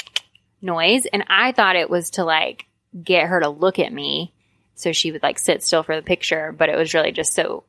noise. 0.61 1.05
And 1.05 1.25
I 1.27 1.51
thought 1.51 1.75
it 1.75 1.89
was 1.89 2.11
to 2.11 2.23
like 2.23 2.65
get 3.03 3.27
her 3.27 3.41
to 3.41 3.49
look 3.49 3.77
at 3.77 3.91
me 3.91 4.31
so 4.77 4.91
she 4.93 5.11
would 5.11 5.23
like 5.23 5.37
sit 5.39 5.61
still 5.63 5.83
for 5.83 5.95
the 5.95 6.01
picture, 6.01 6.51
but 6.51 6.69
it 6.69 6.77
was 6.77 6.93
really 6.93 7.11
just 7.11 7.33
so 7.33 7.63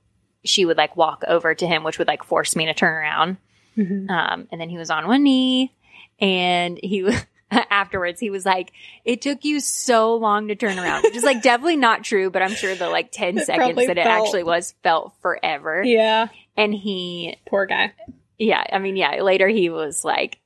she 0.44 0.64
would 0.64 0.76
like 0.76 0.96
walk 0.96 1.24
over 1.26 1.54
to 1.54 1.66
him, 1.66 1.82
which 1.82 1.98
would 1.98 2.06
like 2.08 2.22
force 2.22 2.54
me 2.54 2.66
to 2.66 2.74
turn 2.74 2.92
around. 2.92 3.36
Mhm. 3.76 4.08
Um, 4.10 4.48
and 4.52 4.60
then 4.60 4.68
he 4.68 4.78
was 4.78 4.90
on 4.90 5.06
one 5.08 5.22
knee 5.24 5.72
and 6.20 6.78
he 6.82 7.02
was. 7.02 7.16
Afterwards, 7.50 8.20
he 8.20 8.28
was 8.28 8.44
like, 8.44 8.72
"It 9.06 9.22
took 9.22 9.42
you 9.42 9.58
so 9.60 10.16
long 10.16 10.48
to 10.48 10.54
turn 10.54 10.78
around," 10.78 11.04
which 11.04 11.16
is 11.16 11.22
like 11.22 11.40
definitely 11.42 11.76
not 11.78 12.04
true. 12.04 12.28
But 12.28 12.42
I'm 12.42 12.54
sure 12.54 12.74
the 12.74 12.90
like 12.90 13.10
ten 13.10 13.38
It 13.38 13.46
seconds 13.46 13.74
that 13.86 13.96
it 13.96 14.06
actually 14.06 14.42
was 14.42 14.74
felt 14.82 15.14
forever. 15.22 15.82
Yeah. 15.82 16.28
And 16.58 16.74
he 16.74 17.38
Poor 17.46 17.64
guy. 17.64 17.94
yeah, 18.38 18.62
I 18.70 18.78
mean, 18.78 18.96
yeah, 18.96 19.22
later 19.22 19.48
he 19.48 19.70
was 19.70 20.04
like, 20.04 20.40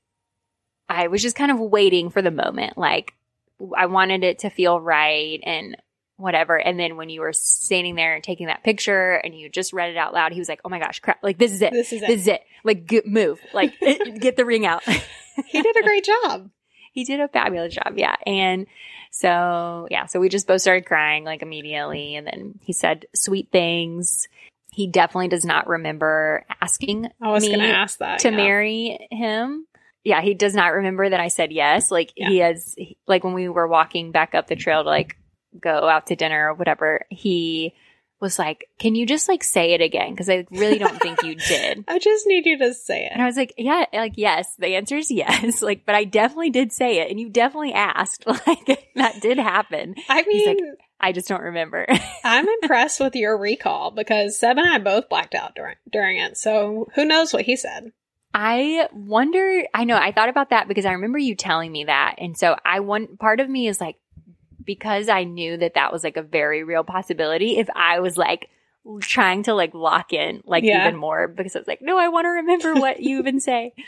I 0.88 1.08
was 1.08 1.22
just 1.22 1.34
kind 1.34 1.50
of 1.50 1.58
waiting 1.58 2.08
for 2.10 2.22
the 2.22 2.30
moment. 2.30 2.78
Like, 2.78 3.14
I 3.76 3.86
wanted 3.86 4.22
it 4.22 4.38
to 4.40 4.50
feel 4.50 4.80
right 4.80 5.40
and 5.42 5.76
whatever. 6.22 6.56
And 6.56 6.78
then 6.78 6.96
when 6.96 7.10
you 7.10 7.20
were 7.20 7.32
standing 7.32 7.94
there 7.96 8.14
and 8.14 8.24
taking 8.24 8.46
that 8.46 8.62
picture 8.64 9.12
and 9.12 9.34
you 9.34 9.48
just 9.48 9.72
read 9.72 9.90
it 9.90 9.96
out 9.96 10.14
loud, 10.14 10.32
he 10.32 10.38
was 10.38 10.48
like, 10.48 10.60
oh 10.64 10.68
my 10.68 10.78
gosh, 10.78 11.00
crap. 11.00 11.22
Like, 11.22 11.38
this 11.38 11.52
is 11.52 11.60
it. 11.60 11.72
This 11.72 11.92
is 11.92 12.02
it. 12.02 12.06
This 12.06 12.20
is 12.22 12.28
it. 12.28 12.42
Like, 12.64 12.86
get, 12.86 13.06
move. 13.06 13.40
Like, 13.52 13.74
get 14.20 14.36
the 14.36 14.44
ring 14.44 14.64
out. 14.64 14.82
He 14.84 15.60
did 15.62 15.76
a 15.76 15.82
great 15.82 16.04
job. 16.04 16.50
he 16.92 17.04
did 17.04 17.20
a 17.20 17.28
fabulous 17.28 17.74
job. 17.74 17.94
Yeah. 17.96 18.16
And 18.26 18.66
so, 19.10 19.88
yeah, 19.90 20.06
so 20.06 20.20
we 20.20 20.28
just 20.28 20.46
both 20.46 20.60
started 20.60 20.86
crying 20.86 21.24
like 21.24 21.42
immediately. 21.42 22.16
And 22.16 22.26
then 22.26 22.58
he 22.62 22.72
said 22.72 23.06
sweet 23.14 23.48
things. 23.50 24.28
He 24.72 24.86
definitely 24.86 25.28
does 25.28 25.44
not 25.44 25.66
remember 25.66 26.44
asking 26.62 27.08
I 27.20 27.30
was 27.30 27.42
me 27.42 27.48
going 27.48 27.60
to 27.60 27.66
ask 27.66 27.98
that. 27.98 28.20
to 28.20 28.30
yeah. 28.30 28.36
marry 28.36 29.06
him. 29.10 29.66
Yeah, 30.04 30.20
he 30.20 30.34
does 30.34 30.54
not 30.54 30.72
remember 30.72 31.08
that 31.08 31.20
I 31.20 31.28
said 31.28 31.52
yes. 31.52 31.90
Like 31.90 32.12
Yeah. 32.16 32.28
he 32.28 32.38
has, 32.38 32.74
like 33.06 33.22
when 33.22 33.34
we 33.34 33.48
were 33.48 33.68
walking 33.68 34.12
back 34.12 34.34
up 34.34 34.46
the 34.46 34.56
trail 34.56 34.82
to 34.82 34.88
like 34.88 35.16
go 35.60 35.88
out 35.88 36.06
to 36.08 36.16
dinner 36.16 36.50
or 36.50 36.54
whatever, 36.54 37.06
he 37.10 37.74
was 38.20 38.38
like, 38.38 38.68
"Can 38.78 38.94
you 38.94 39.04
just 39.04 39.28
like 39.28 39.42
say 39.42 39.72
it 39.72 39.80
again?" 39.80 40.10
Because 40.10 40.28
I 40.30 40.46
really 40.50 40.78
don't 40.78 41.00
think 41.00 41.22
you 41.22 41.34
did. 41.34 41.84
I 41.88 41.98
just 41.98 42.26
need 42.26 42.46
you 42.46 42.58
to 42.58 42.72
say 42.72 43.04
it. 43.06 43.12
And. 43.12 43.22
I 43.22 43.26
was 43.26 43.36
like, 43.36 43.52
"Yeah, 43.58 43.84
like 43.92 44.14
yes." 44.16 44.54
The 44.58 44.76
answer 44.76 44.96
is 44.96 45.10
yes. 45.10 45.60
Like, 45.72 45.84
but 45.84 45.94
I 45.94 46.04
definitely 46.04 46.50
did 46.50 46.72
say 46.72 47.00
it, 47.00 47.10
and 47.10 47.18
you 47.18 47.28
definitely 47.28 47.72
asked. 47.72 48.24
Like 48.46 48.88
that 48.96 49.20
did 49.20 49.38
happen. 49.38 49.94
I 50.08 50.22
mean, 50.26 50.46
like- 50.46 50.58
I 51.00 51.12
just 51.12 51.28
don't 51.28 51.42
remember. 51.42 51.86
I'm 52.24 52.46
impressed 52.62 53.00
with 53.00 53.16
your 53.16 53.36
recall 53.36 53.90
because 53.90 54.38
Seb 54.38 54.56
and 54.56 54.68
I 54.68 54.78
both 54.78 55.08
blacked 55.08 55.34
out 55.34 55.54
during 55.56 55.74
during 55.90 56.18
it. 56.18 56.36
So 56.36 56.88
who 56.94 57.04
knows 57.04 57.32
what 57.32 57.42
he 57.42 57.56
said? 57.56 57.92
I 58.34 58.88
wonder, 58.94 59.64
I 59.74 59.84
know, 59.84 59.96
I 59.96 60.12
thought 60.12 60.30
about 60.30 60.50
that 60.50 60.66
because 60.68 60.86
I 60.86 60.92
remember 60.92 61.18
you 61.18 61.34
telling 61.34 61.70
me 61.70 61.84
that. 61.84 62.14
And 62.18 62.36
so 62.36 62.56
I 62.64 62.80
want, 62.80 63.18
part 63.18 63.40
of 63.40 63.48
me 63.50 63.68
is 63.68 63.78
like, 63.80 63.96
because 64.64 65.08
I 65.08 65.24
knew 65.24 65.56
that 65.56 65.74
that 65.74 65.92
was 65.92 66.04
like 66.04 66.16
a 66.16 66.22
very 66.22 66.64
real 66.64 66.84
possibility, 66.84 67.58
if 67.58 67.68
I 67.74 68.00
was 68.00 68.16
like 68.16 68.48
trying 69.00 69.44
to 69.44 69.54
like 69.54 69.74
lock 69.74 70.12
in 70.12 70.42
like 70.44 70.64
Yeah. 70.64 70.86
even 70.86 70.98
more 70.98 71.28
because 71.28 71.54
I 71.54 71.60
was 71.60 71.68
like, 71.68 71.82
no, 71.82 71.98
I 71.98 72.08
want 72.08 72.24
to 72.24 72.30
remember 72.30 72.74
what 72.74 73.00
you 73.00 73.18
even 73.18 73.40
say. 73.40 73.74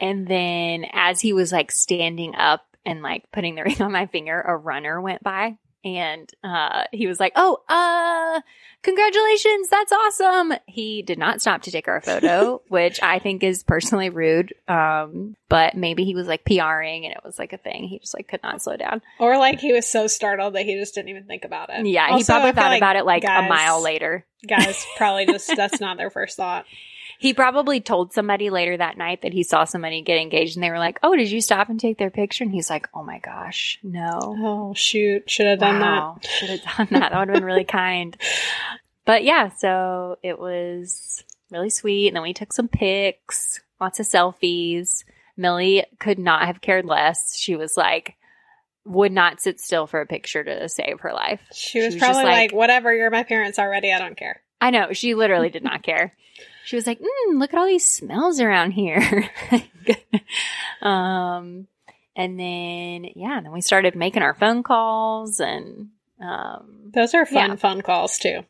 And 0.00 0.26
then 0.26 0.84
as 0.92 1.20
he 1.20 1.32
was 1.32 1.52
like 1.52 1.70
standing 1.70 2.34
up 2.34 2.66
and 2.84 3.00
like 3.00 3.30
putting 3.32 3.54
the 3.54 3.62
ring 3.64 3.80
on 3.80 3.92
my 3.92 4.06
finger, 4.06 4.40
a 4.40 4.56
runner 4.56 5.00
went 5.00 5.22
by 5.22 5.56
and 5.84 6.30
uh 6.42 6.84
he 6.92 7.06
was 7.06 7.20
like, 7.20 7.32
"Oh, 7.36 7.58
uh 7.68 8.40
congratulations, 8.82 9.68
that's 9.68 9.92
awesome." 9.92 10.54
He 10.66 11.02
did 11.02 11.18
not 11.18 11.40
stop 11.40 11.62
to 11.62 11.70
take 11.70 11.88
our 11.88 12.00
photo, 12.04 12.62
which 12.68 13.02
I 13.02 13.18
think 13.18 13.42
is 13.42 13.62
personally 13.62 14.10
rude. 14.10 14.54
Um, 14.68 15.36
but 15.48 15.74
maybe 15.76 16.04
he 16.04 16.14
was 16.14 16.26
like 16.26 16.44
PRing 16.44 17.04
and 17.04 17.14
it 17.14 17.20
was 17.24 17.38
like 17.38 17.52
a 17.52 17.58
thing. 17.58 17.84
He 17.84 17.98
just 17.98 18.14
like 18.14 18.28
could 18.28 18.42
not 18.42 18.62
slow 18.62 18.76
down. 18.76 19.02
Or 19.18 19.38
like 19.38 19.60
he 19.60 19.72
was 19.72 19.90
so 19.90 20.06
startled 20.06 20.54
that 20.54 20.64
he 20.64 20.74
just 20.78 20.94
didn't 20.94 21.10
even 21.10 21.24
think 21.24 21.44
about 21.44 21.70
it. 21.70 21.86
Yeah, 21.86 22.08
he 22.08 22.12
Also, 22.14 22.32
I 22.34 22.36
probably 22.38 22.52
thought 22.52 22.70
like 22.70 22.78
about 22.78 22.96
it 22.96 23.04
like 23.04 23.22
guys- 23.22 23.44
a 23.44 23.48
mile 23.48 23.82
later. 23.82 24.24
Guys 24.46 24.84
probably 24.96 25.26
just 25.26 25.50
that's 25.56 25.80
not 25.80 25.96
their 25.96 26.10
first 26.10 26.36
thought. 26.36 26.66
He 27.18 27.32
probably 27.32 27.80
told 27.80 28.12
somebody 28.12 28.50
later 28.50 28.76
that 28.76 28.98
night 28.98 29.22
that 29.22 29.32
he 29.32 29.42
saw 29.42 29.64
somebody 29.64 30.02
get 30.02 30.20
engaged 30.20 30.56
and 30.56 30.62
they 30.64 30.70
were 30.70 30.78
like, 30.78 30.98
"Oh, 31.02 31.14
did 31.16 31.30
you 31.30 31.40
stop 31.40 31.68
and 31.68 31.78
take 31.78 31.98
their 31.98 32.10
picture?" 32.10 32.44
And 32.44 32.52
he's 32.52 32.68
like, 32.70 32.88
"Oh 32.94 33.02
my 33.04 33.18
gosh, 33.18 33.78
no." 33.82 34.18
Oh 34.22 34.74
shoot, 34.74 35.30
should 35.30 35.46
have 35.46 35.60
done 35.60 35.80
Wow. 35.80 36.18
Should 36.22 36.50
have 36.50 36.62
done 36.76 36.88
that. 36.90 37.12
That 37.12 37.18
would 37.18 37.28
have 37.28 37.34
been 37.36 37.44
really 37.44 37.64
kind. 37.64 38.16
But 39.04 39.22
yeah, 39.24 39.50
so 39.50 40.18
it 40.22 40.38
was 40.38 41.22
really 41.50 41.70
sweet. 41.70 42.08
And 42.08 42.16
then 42.16 42.22
we 42.22 42.32
took 42.34 42.52
some 42.52 42.68
pics, 42.68 43.60
lots 43.80 44.00
of 44.00 44.06
selfies. 44.06 45.04
Millie 45.36 45.84
could 45.98 46.18
not 46.18 46.46
have 46.46 46.60
cared 46.60 46.84
less. 46.84 47.36
She 47.36 47.54
was 47.56 47.76
like, 47.76 48.14
would 48.84 49.12
not 49.12 49.40
sit 49.40 49.60
still 49.60 49.86
for 49.86 50.00
a 50.00 50.06
picture 50.06 50.44
to 50.44 50.68
save 50.68 51.00
her 51.00 51.12
life. 51.12 51.40
She 51.52 51.80
was 51.80 51.94
She 51.94 51.94
was 51.94 52.02
probably 52.02 52.24
like- 52.24 52.32
like, 52.32 52.52
"Whatever, 52.52 52.94
you're 52.94 53.10
my 53.10 53.22
parents 53.24 53.58
already. 53.58 53.92
I 53.92 53.98
don't 53.98 54.16
care." 54.16 54.42
I 54.60 54.70
know. 54.70 54.92
She 54.92 55.14
literally 55.14 55.50
did 55.50 55.62
not 55.64 55.82
care. 55.82 56.12
She 56.64 56.76
was 56.76 56.86
like, 56.86 56.98
mm, 57.00 57.38
look 57.38 57.52
at 57.52 57.58
all 57.58 57.66
these 57.66 57.84
smells 57.88 58.40
around 58.40 58.72
here. 58.72 59.30
um, 60.82 61.66
and 62.16 62.38
then, 62.38 63.04
yeah, 63.16 63.40
then 63.42 63.52
we 63.52 63.60
started 63.60 63.94
making 63.94 64.22
our 64.22 64.34
phone 64.34 64.62
calls 64.62 65.40
and, 65.40 65.88
um, 66.20 66.90
Those 66.94 67.14
are 67.14 67.26
fun, 67.26 67.50
Yeah. 67.50 67.56
fun 67.56 67.82
calls 67.82 68.18
too. 68.18 68.44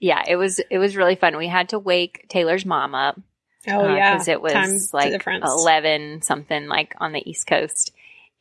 yeah, 0.00 0.22
it 0.26 0.36
was 0.36 0.60
it 0.70 0.78
was 0.78 0.96
really 0.96 1.14
fun. 1.16 1.36
We 1.36 1.46
had 1.48 1.70
to 1.70 1.78
wake 1.78 2.26
Taylor's 2.28 2.66
mom 2.66 2.94
up 2.94 3.18
Oh 3.66 3.94
yeah, 3.94 4.12
because 4.14 4.28
it 4.28 4.40
was 4.40 4.52
Time 4.52 4.78
like 4.92 5.26
eleven 5.26 6.22
something 6.22 6.66
like 6.68 6.94
on 6.98 7.12
the 7.12 7.28
East 7.28 7.46
Coast, 7.46 7.92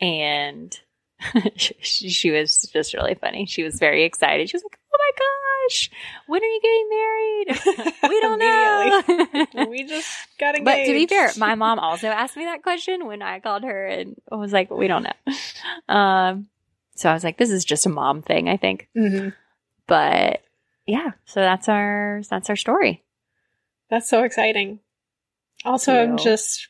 and 0.01 0.77
she, 1.55 2.09
she 2.09 2.31
was 2.31 2.61
just 2.71 2.93
really 2.93 3.15
funny. 3.15 3.45
She 3.45 3.63
was 3.63 3.79
very 3.79 4.03
excited. 4.03 4.49
She 4.49 4.55
was 4.57 4.63
like, 4.63 4.79
"Oh 4.99 5.03
my 5.05 5.67
gosh, 5.69 5.89
when 6.27 6.41
are 6.41 6.45
you 6.45 6.61
getting 6.61 6.89
married? 6.89 7.93
we 8.09 8.19
don't 8.21 8.39
know." 9.55 9.67
we 9.69 9.83
just 9.83 10.09
got 10.39 10.55
engaged. 10.55 10.65
But 10.65 10.85
to 10.85 10.93
be 10.93 11.07
fair, 11.07 11.31
my 11.37 11.55
mom 11.55 11.79
also 11.79 12.07
asked 12.07 12.35
me 12.37 12.45
that 12.45 12.63
question 12.63 13.05
when 13.05 13.21
I 13.21 13.39
called 13.39 13.63
her 13.63 13.85
and 13.85 14.15
was 14.31 14.51
like, 14.53 14.69
we 14.71 14.87
don't 14.87 15.03
know. 15.03 15.93
Um, 15.93 16.47
so 16.95 17.09
I 17.09 17.13
was 17.13 17.23
like, 17.23 17.37
this 17.37 17.51
is 17.51 17.63
just 17.65 17.85
a 17.85 17.89
mom 17.89 18.21
thing, 18.21 18.49
I 18.49 18.57
think. 18.57 18.87
Mhm. 18.97 19.33
But 19.87 20.41
yeah, 20.85 21.11
so 21.25 21.39
that's 21.41 21.69
our 21.69 22.21
that's 22.29 22.49
our 22.49 22.55
story. 22.55 23.03
that's 23.89 24.09
so 24.09 24.23
exciting. 24.23 24.79
Also, 25.65 25.93
I'm 25.93 26.17
just 26.17 26.67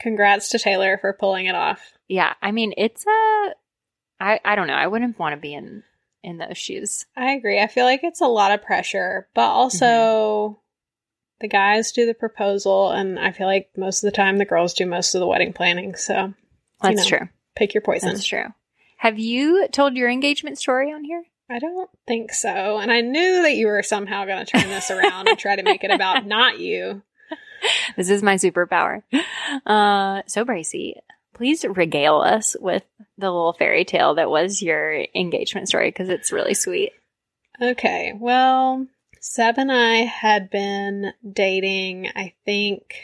congrats 0.00 0.50
to 0.50 0.58
Taylor 0.58 0.98
for 0.98 1.12
pulling 1.12 1.46
it 1.46 1.54
off. 1.54 1.80
Yeah, 2.08 2.34
I 2.42 2.52
mean, 2.52 2.74
it's 2.76 3.04
a 3.06 3.54
I 4.20 4.40
I 4.44 4.54
don't 4.56 4.66
know. 4.66 4.74
I 4.74 4.86
wouldn't 4.86 5.18
want 5.18 5.34
to 5.34 5.40
be 5.40 5.54
in 5.54 5.82
in 6.22 6.38
those 6.38 6.58
shoes. 6.58 7.06
I 7.16 7.32
agree. 7.32 7.60
I 7.60 7.66
feel 7.66 7.84
like 7.84 8.02
it's 8.02 8.20
a 8.20 8.26
lot 8.26 8.52
of 8.52 8.62
pressure, 8.62 9.28
but 9.34 9.48
also 9.48 9.86
Mm-hmm. 9.86 10.54
the 11.40 11.48
guys 11.48 11.92
do 11.92 12.06
the 12.06 12.14
proposal, 12.14 12.90
and 12.90 13.18
I 13.18 13.32
feel 13.32 13.46
like 13.46 13.70
most 13.76 14.02
of 14.02 14.10
the 14.10 14.16
time 14.16 14.38
the 14.38 14.44
girls 14.44 14.74
do 14.74 14.86
most 14.86 15.14
of 15.14 15.20
the 15.20 15.26
wedding 15.26 15.52
planning. 15.52 15.94
So 15.94 16.34
That's 16.82 17.10
know, 17.10 17.18
true. 17.18 17.28
pick 17.54 17.74
your 17.74 17.82
poison. 17.82 18.10
That's 18.10 18.24
true. 18.26 18.46
Have 18.98 19.18
you 19.18 19.68
told 19.68 19.94
your 19.96 20.08
engagement 20.10 20.58
story 20.58 20.92
on 20.92 21.04
here? 21.04 21.22
I 21.48 21.58
don't 21.60 21.88
think 22.08 22.32
so. 22.32 22.78
And 22.78 22.90
I 22.90 23.02
knew 23.02 23.42
that 23.42 23.54
you 23.54 23.66
were 23.68 23.82
somehow 23.82 24.24
going 24.24 24.44
to 24.44 24.50
turn 24.50 24.68
this 24.68 24.90
around 24.90 25.28
and 25.28 25.38
try 25.38 25.54
to 25.54 25.62
make 25.62 25.84
it 25.84 25.92
about 25.92 26.26
not 26.26 26.58
you. 26.58 27.02
This 27.96 28.10
is 28.10 28.22
my 28.22 28.34
superpower. 28.34 29.02
Uh, 29.64 30.22
so 30.26 30.44
Bracy, 30.44 30.96
please 31.36 31.64
regale 31.64 32.16
us 32.20 32.56
with 32.58 32.82
the 33.18 33.30
little 33.30 33.52
fairy 33.52 33.84
tale 33.84 34.14
that 34.14 34.30
was 34.30 34.62
your 34.62 35.04
engagement 35.14 35.68
story 35.68 35.90
because 35.90 36.08
it's 36.08 36.32
really 36.32 36.54
sweet. 36.54 36.92
Okay, 37.60 38.14
well, 38.18 38.86
Seb 39.20 39.58
and 39.58 39.70
I 39.70 39.96
had 39.96 40.50
been 40.50 41.12
dating, 41.30 42.08
I 42.14 42.32
think, 42.44 42.94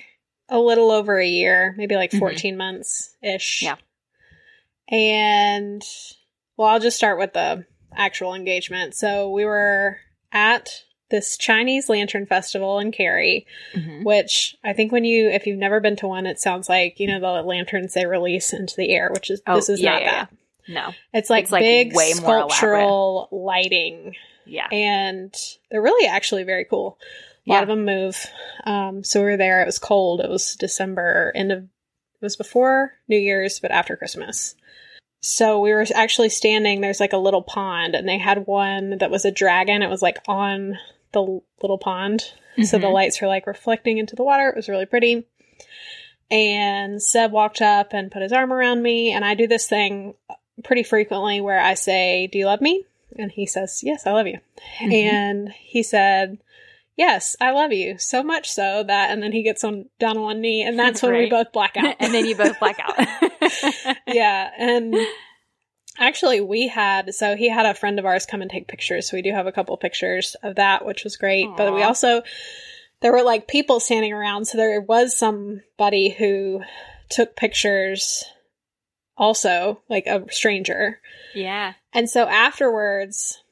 a 0.49 0.59
little 0.59 0.91
over 0.91 1.19
a 1.19 1.27
year, 1.27 1.75
maybe 1.77 1.97
like 1.97 2.11
Mhm. 2.11 2.19
14 2.19 2.57
months 2.57 3.17
ish. 3.23 3.63
Yeah. 3.63 3.77
And, 4.89 5.83
well, 6.57 6.69
I'll 6.69 6.81
just 6.81 6.97
start 6.97 7.19
with 7.19 7.33
the 7.33 7.67
actual 7.95 8.35
engagement. 8.35 8.95
So 8.95 9.31
we 9.31 9.45
were 9.45 9.99
at 10.31 10.85
this 11.13 11.37
Chinese 11.37 11.89
Lantern 11.89 12.27
Festival 12.27 12.81
in 12.81 12.91
Cary, 12.91 13.47
Mhm. 13.77 14.03
which 14.05 14.57
I 14.65 14.73
think 14.73 14.91
when 14.91 15.05
you, 15.05 15.29
if 15.29 15.47
you've 15.47 15.59
never 15.59 15.79
been 15.79 15.95
to 15.97 16.09
one, 16.09 16.27
it 16.27 16.41
sounds 16.41 16.69
like, 16.69 16.99
you 16.99 17.07
know, 17.07 17.21
the 17.21 17.43
lanterns 17.43 17.95
they 17.95 18.05
release 18.07 18.53
into 18.53 18.75
the 18.77 18.91
air, 18.91 19.11
which 19.15 19.31
is, 19.31 19.41
Oh, 19.47 19.55
this 19.55 19.69
is 19.69 19.81
yeah, 19.81 19.93
not 19.93 20.03
yeah, 20.03 20.11
that. 20.25 20.29
No. 20.67 20.95
It's 21.15 21.31
like, 21.31 21.45
It's, 21.45 21.53
like, 21.53 21.63
big 21.63 21.93
more 21.93 22.03
sculptural 22.11 23.29
lighting 23.31 24.17
Yeah. 24.45 24.67
and 24.73 25.33
they're 25.71 25.81
really 25.83 26.09
actually 26.09 26.43
very 26.43 26.65
cool. 26.65 26.99
A 27.47 27.51
lot 27.51 27.57
Yeah. 27.57 27.63
of 27.63 27.69
them 27.69 27.85
move. 27.85 28.27
Um, 28.65 29.05
so 29.05 29.21
we 29.21 29.27
were 29.27 29.37
there. 29.37 29.63
It 29.63 29.67
was 29.67 29.79
cold. 29.79 30.21
It 30.21 30.29
was 30.31 30.57
December, 30.57 31.31
end 31.35 31.53
of, 31.53 31.59
it 31.59 31.69
was 32.23 32.37
before 32.37 32.95
New 33.09 33.19
Year's, 33.19 33.61
but 33.61 33.71
after 33.71 33.97
Christmas. 33.97 34.55
So 35.25 35.61
we 35.61 35.73
were 35.73 35.87
actually 35.95 36.31
standing, 36.31 36.81
there's 36.81 36.99
like 36.99 37.13
a 37.13 37.17
little 37.19 37.43
pond, 37.43 37.95
and 37.95 38.09
they 38.09 38.19
had 38.19 38.47
one 38.47 38.99
that 38.99 39.11
was 39.11 39.25
a 39.25 39.31
dragon. 39.31 39.83
It 39.83 39.91
was 39.91 40.03
like 40.03 40.19
on 40.27 40.79
the 41.13 41.23
little 41.61 41.79
pond. 41.79 42.33
So 42.65 42.77
the 42.79 42.87
Mhm. 42.89 42.93
lights 42.93 43.21
were 43.21 43.29
like 43.29 43.47
reflecting 43.47 43.99
into 43.99 44.15
the 44.17 44.23
water. 44.25 44.49
It 44.51 44.57
was 44.57 44.69
really 44.69 44.85
pretty. 44.87 45.25
And 46.31 47.03
Seb 47.03 47.31
walked 47.33 47.61
up 47.61 47.93
and 47.93 48.11
put 48.11 48.23
his 48.23 48.33
arm 48.33 48.53
around 48.53 48.83
me, 48.83 49.13
and 49.13 49.25
I 49.25 49.35
do 49.35 49.47
this 49.47 49.69
thing 49.69 50.15
pretty 50.65 50.83
frequently 50.83 51.41
where 51.41 51.59
I 51.61 51.75
say, 51.75 52.27
Do 52.27 52.39
you 52.39 52.47
love 52.47 52.61
me? 52.61 52.85
And 53.19 53.31
he 53.31 53.47
says, 53.47 53.81
Yes, 53.83 54.07
I 54.07 54.13
love 54.13 54.27
you. 54.27 54.39
Mhm. 54.81 54.93
And 54.93 55.49
he 55.53 55.83
said, 55.83 56.39
Yes, 56.97 57.37
I 57.41 57.51
love 57.53 57.73
you. 57.73 57.99
So 57.99 58.23
much 58.23 58.51
so 58.51 58.83
that, 58.83 59.11
and 59.11 59.23
then 59.23 59.33
he 59.33 59.43
gets 59.43 59.65
on 59.65 59.87
down 59.99 60.17
on 60.19 60.23
one 60.23 60.41
knee, 60.41 60.63
and 60.63 60.79
that's 60.79 61.03
when 61.03 61.13
we 61.13 61.29
both 61.31 61.53
black 61.53 61.77
out. 61.79 61.97
and 62.01 62.13
then 62.15 62.27
you 62.27 62.35
both 62.37 62.59
black 62.61 62.79
out. 62.81 62.97
yeah. 64.07 64.51
And 64.59 64.95
actually, 65.99 66.41
we 66.41 66.69
had, 66.69 67.15
so 67.15 67.37
he 67.37 67.49
had 67.49 67.67
a 67.67 67.75
friend 67.75 67.99
of 67.99 68.07
ours 68.07 68.27
come 68.27 68.43
and 68.43 68.51
take 68.51 68.69
pictures. 68.69 69.09
So 69.11 69.17
we 69.17 69.23
do 69.23 69.33
have 69.33 69.47
a 69.47 69.53
couple 69.53 69.77
pictures 69.77 70.37
of 70.43 70.57
that, 70.57 70.85
which 70.85 71.05
was 71.05 71.17
great. 71.17 71.49
But 71.57 71.75
we 71.75 71.83
also, 71.83 72.23
there 73.01 73.13
were 73.13 73.23
like 73.23 73.49
people 73.49 73.81
standing 73.81 74.13
around. 74.13 74.47
So 74.47 74.59
there 74.59 74.81
was 74.81 75.17
somebody 75.17 76.11
who 76.11 76.63
took 77.11 77.37
pictures 77.37 78.25
also, 79.17 79.83
like 79.89 80.07
a 80.07 80.25
stranger. 80.31 81.01
yeah. 81.35 81.75
And 81.93 82.09
so 82.09 82.27
afterwards, 82.27 83.43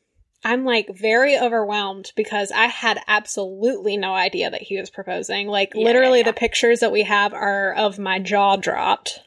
I'm 0.42 0.64
like 0.64 0.88
very 0.96 1.38
overwhelmed 1.38 2.12
because 2.16 2.50
I 2.50 2.66
had 2.66 2.98
absolutely 3.06 3.98
no 3.98 4.14
idea 4.14 4.50
that 4.50 4.62
he 4.62 4.78
was 4.80 4.88
proposing. 4.88 5.48
Like 5.48 5.72
Yeah, 5.74 5.84
literally 5.84 6.20
yeah. 6.20 6.24
the 6.24 6.32
pictures 6.32 6.80
that 6.80 6.92
we 6.92 7.02
have 7.02 7.34
are 7.34 7.74
of 7.74 7.98
my 7.98 8.18
jaw 8.18 8.56
dropped. 8.56 9.20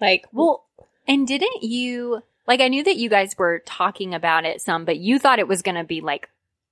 Like 0.00 0.24
Well, 0.32 0.64
And 1.06 1.26
didn't 1.26 1.62
you 1.62 2.22
like 2.48 2.60
I 2.60 2.66
knew 2.68 2.82
that 2.82 2.96
you 2.96 3.08
guys 3.08 3.36
were 3.38 3.62
talking 3.64 4.14
about 4.14 4.44
it 4.44 4.60
some, 4.60 4.84
but 4.84 4.96
you 4.96 5.20
thought 5.20 5.38
it 5.38 5.46
was 5.46 5.62
going 5.62 5.76
to 5.76 5.84
be 5.84 6.00
like 6.00 6.28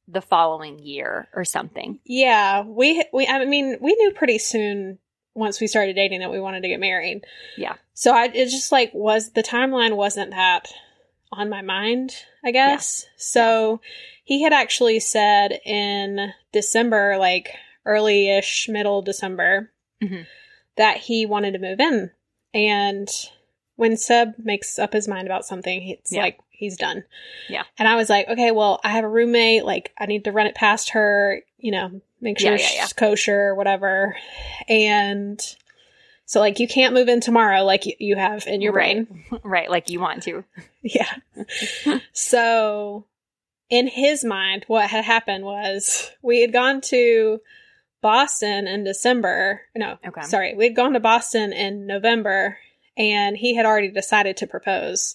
the 0.09 0.23
following 0.23 0.79
year 0.81 1.29
or 1.35 1.45
something. 1.45 2.01
Yeah, 2.05 2.63
we 2.63 3.05
we 3.13 3.27
I 3.29 3.45
mean, 3.45 3.77
we 3.81 3.95
knew 3.95 4.11
pretty 4.13 4.39
soon 4.39 4.99
once 5.35 5.61
we 5.61 5.67
started 5.67 5.95
dating 5.95 6.21
that 6.21 6.31
we 6.31 6.41
wanted 6.41 6.63
to 6.63 6.69
get 6.69 6.81
married. 6.81 7.23
Yeah. 7.57 7.75
So 7.95 8.13
I 8.13 8.25
it 8.27 8.49
just 8.49 8.73
like 8.73 8.91
was 8.95 9.31
the 9.33 9.43
timeline 9.43 9.95
wasn't 9.97 10.31
that 10.31 10.67
on 11.31 11.51
my 11.51 11.61
mind, 11.63 12.15
I 12.45 12.51
guess. 12.53 13.05
So 13.17 13.81
he 14.25 14.43
had 14.43 14.53
actually 14.53 15.01
said 15.01 15.61
in 15.65 16.33
December, 16.53 17.17
like 17.19 17.51
early-ish, 17.85 18.69
middle 18.69 19.03
December, 19.03 19.71
Mhm. 20.03 20.27
that 20.77 20.97
he 20.99 21.27
wanted 21.27 21.53
to 21.53 21.59
move 21.59 21.81
in. 21.81 22.11
And 22.55 23.09
when 23.77 23.97
Seb 23.97 24.35
makes 24.39 24.79
up 24.79 24.93
his 24.93 25.07
mind 25.09 25.27
about 25.27 25.47
something, 25.47 25.89
it's 25.89 26.13
Yeah. 26.13 26.23
like 26.23 26.39
he's 26.51 26.77
done. 26.77 27.05
Yeah. 27.49 27.63
And 27.79 27.87
I 27.87 27.97
was 27.97 28.09
like, 28.11 28.29
okay, 28.29 28.51
well, 28.51 28.81
I 28.83 28.91
have 28.91 29.05
a 29.05 29.09
roommate. 29.09 29.65
Like, 29.65 29.93
I 29.99 30.07
need 30.07 30.25
to 30.25 30.33
run 30.33 30.47
it 30.47 30.55
past 30.55 30.91
her, 30.91 31.43
you 31.59 31.71
know, 31.71 32.01
make 32.21 32.39
sure 32.39 32.53
Yeah, 32.57 32.69
yeah, 32.75 32.83
she's 32.85 32.93
kosher, 32.95 33.55
whatever. 33.55 34.17
And 34.69 35.39
so, 36.25 36.41
like, 36.41 36.59
you 36.59 36.67
can't 36.67 36.95
move 36.95 37.09
in 37.09 37.21
tomorrow, 37.21 37.63
like 37.63 37.87
you, 37.87 37.93
you 37.99 38.17
have 38.17 38.47
in 38.47 38.61
your 38.63 38.73
Right. 38.73 39.07
brain. 39.09 39.25
right, 39.45 39.71
like 39.71 39.91
you 39.91 40.01
want 40.01 40.23
to. 40.25 40.45
Yeah. 40.83 41.13
so, 42.13 43.07
in 43.69 43.89
his 43.89 44.25
mind, 44.25 44.65
what 44.69 44.89
had 44.89 45.05
happened 45.05 45.45
was 45.45 46.11
we 46.23 46.41
had 46.41 46.53
gone 46.53 46.81
to 46.83 47.41
Boston 48.01 48.67
in 48.69 48.85
December. 48.85 49.63
No, 49.75 49.99
Okay. 50.07 50.23
sorry, 50.23 50.55
we 50.55 50.67
had 50.67 50.77
gone 50.77 50.93
to 50.93 51.01
Boston 51.01 51.53
in 51.53 51.87
November, 51.87 52.59
and 52.97 53.37
he 53.37 53.55
had 53.55 53.67
already 53.67 53.91
decided 53.91 54.37
to 54.39 54.47
propose. 54.47 55.15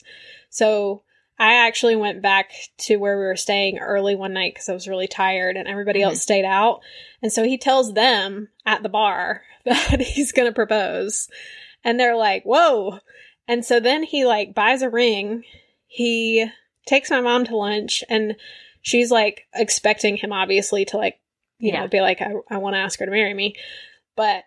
So 0.50 1.04
I 1.40 1.66
actually 1.66 1.96
went 1.96 2.22
back 2.22 2.52
to 2.80 2.98
where 2.98 3.18
we 3.18 3.26
were 3.26 3.36
staying 3.36 3.80
early 3.80 4.16
one 4.16 4.34
night 4.34 4.54
because 4.54 4.70
I 4.70 4.74
was 4.74 4.88
really 4.88 5.08
tired, 5.08 5.58
and 5.58 5.68
everybody 5.68 6.02
Mhm. 6.02 6.06
else 6.06 6.22
stayed 6.22 6.46
out. 6.46 6.82
And 7.22 7.32
so 7.34 7.44
he 7.44 7.58
tells 7.58 7.94
them 7.94 8.50
at 8.66 8.84
the 8.84 8.90
bar 8.90 9.44
that 9.66 10.02
he's 10.02 10.32
going 10.32 10.48
to 10.48 10.54
propose, 10.54 11.30
and 11.84 12.00
they're 12.00 12.16
like, 12.16 12.44
"Whoa!" 12.44 13.00
And 13.48 13.66
so 13.66 13.80
then 13.80 14.04
he 14.04 14.26
like 14.26 14.54
buys 14.54 14.82
a 14.82 14.90
ring. 14.90 15.44
He 15.88 16.46
takes 16.86 17.10
my 17.10 17.22
mom 17.22 17.46
to 17.46 17.58
lunch, 17.58 18.04
and 18.10 18.36
she's 18.82 19.10
like 19.12 19.48
expecting 19.54 20.18
him 20.18 20.32
obviously 20.32 20.86
to 20.86 20.98
like 20.98 21.20
you 21.58 21.72
Yeah. 21.74 21.82
know 21.82 21.88
be 21.88 22.02
like, 22.02 22.22
"I, 22.22 22.34
I 22.50 22.58
want 22.58 22.76
to 22.76 22.80
ask 22.80 23.00
her 23.00 23.06
to 23.06 23.12
marry 23.12 23.34
me," 23.34 23.56
but 24.16 24.44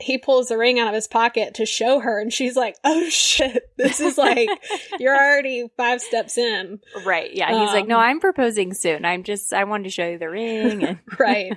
he 0.00 0.18
pulls 0.18 0.48
the 0.48 0.56
ring 0.58 0.78
out 0.78 0.88
of 0.88 0.94
his 0.94 1.06
pocket 1.06 1.54
to 1.54 1.66
show 1.66 2.00
her, 2.00 2.20
and 2.20 2.32
she's 2.32 2.56
like, 2.56 2.76
"Oh 2.84 3.08
shit! 3.08 3.70
This 3.76 4.00
is 4.00 4.16
like 4.18 4.48
you're 4.98 5.14
already 5.16 5.68
five 5.76 6.00
steps 6.00 6.38
in." 6.38 6.80
Right. 7.04 7.30
Yeah. 7.34 7.48
He's 7.48 7.72
like, 7.74 7.86
no, 7.86 7.96
Um, 7.96 8.02
I'm 8.02 8.20
proposing 8.20 8.74
soon. 8.74 9.04
I'm 9.04 9.22
just, 9.22 9.52
I 9.52 9.64
wanted 9.64 9.84
to 9.84 9.90
show 9.90 10.08
you 10.08 10.18
the 10.18 10.28
ring. 10.30 10.82
And 10.86 10.98
right. 11.18 11.52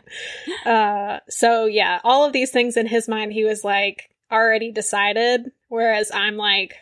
Uh, 0.65 1.19
so 1.29 1.65
yeah, 1.65 1.99
all 2.03 2.25
of 2.25 2.33
these 2.33 2.51
things 2.51 2.77
in 2.77 2.87
his 2.87 3.07
mind, 3.07 3.33
he 3.33 3.43
was 3.45 3.63
like 3.63 4.09
already 4.31 4.71
decided. 4.71 5.51
Whereas 5.69 6.11
I'm 6.13 6.37
like, 6.37 6.75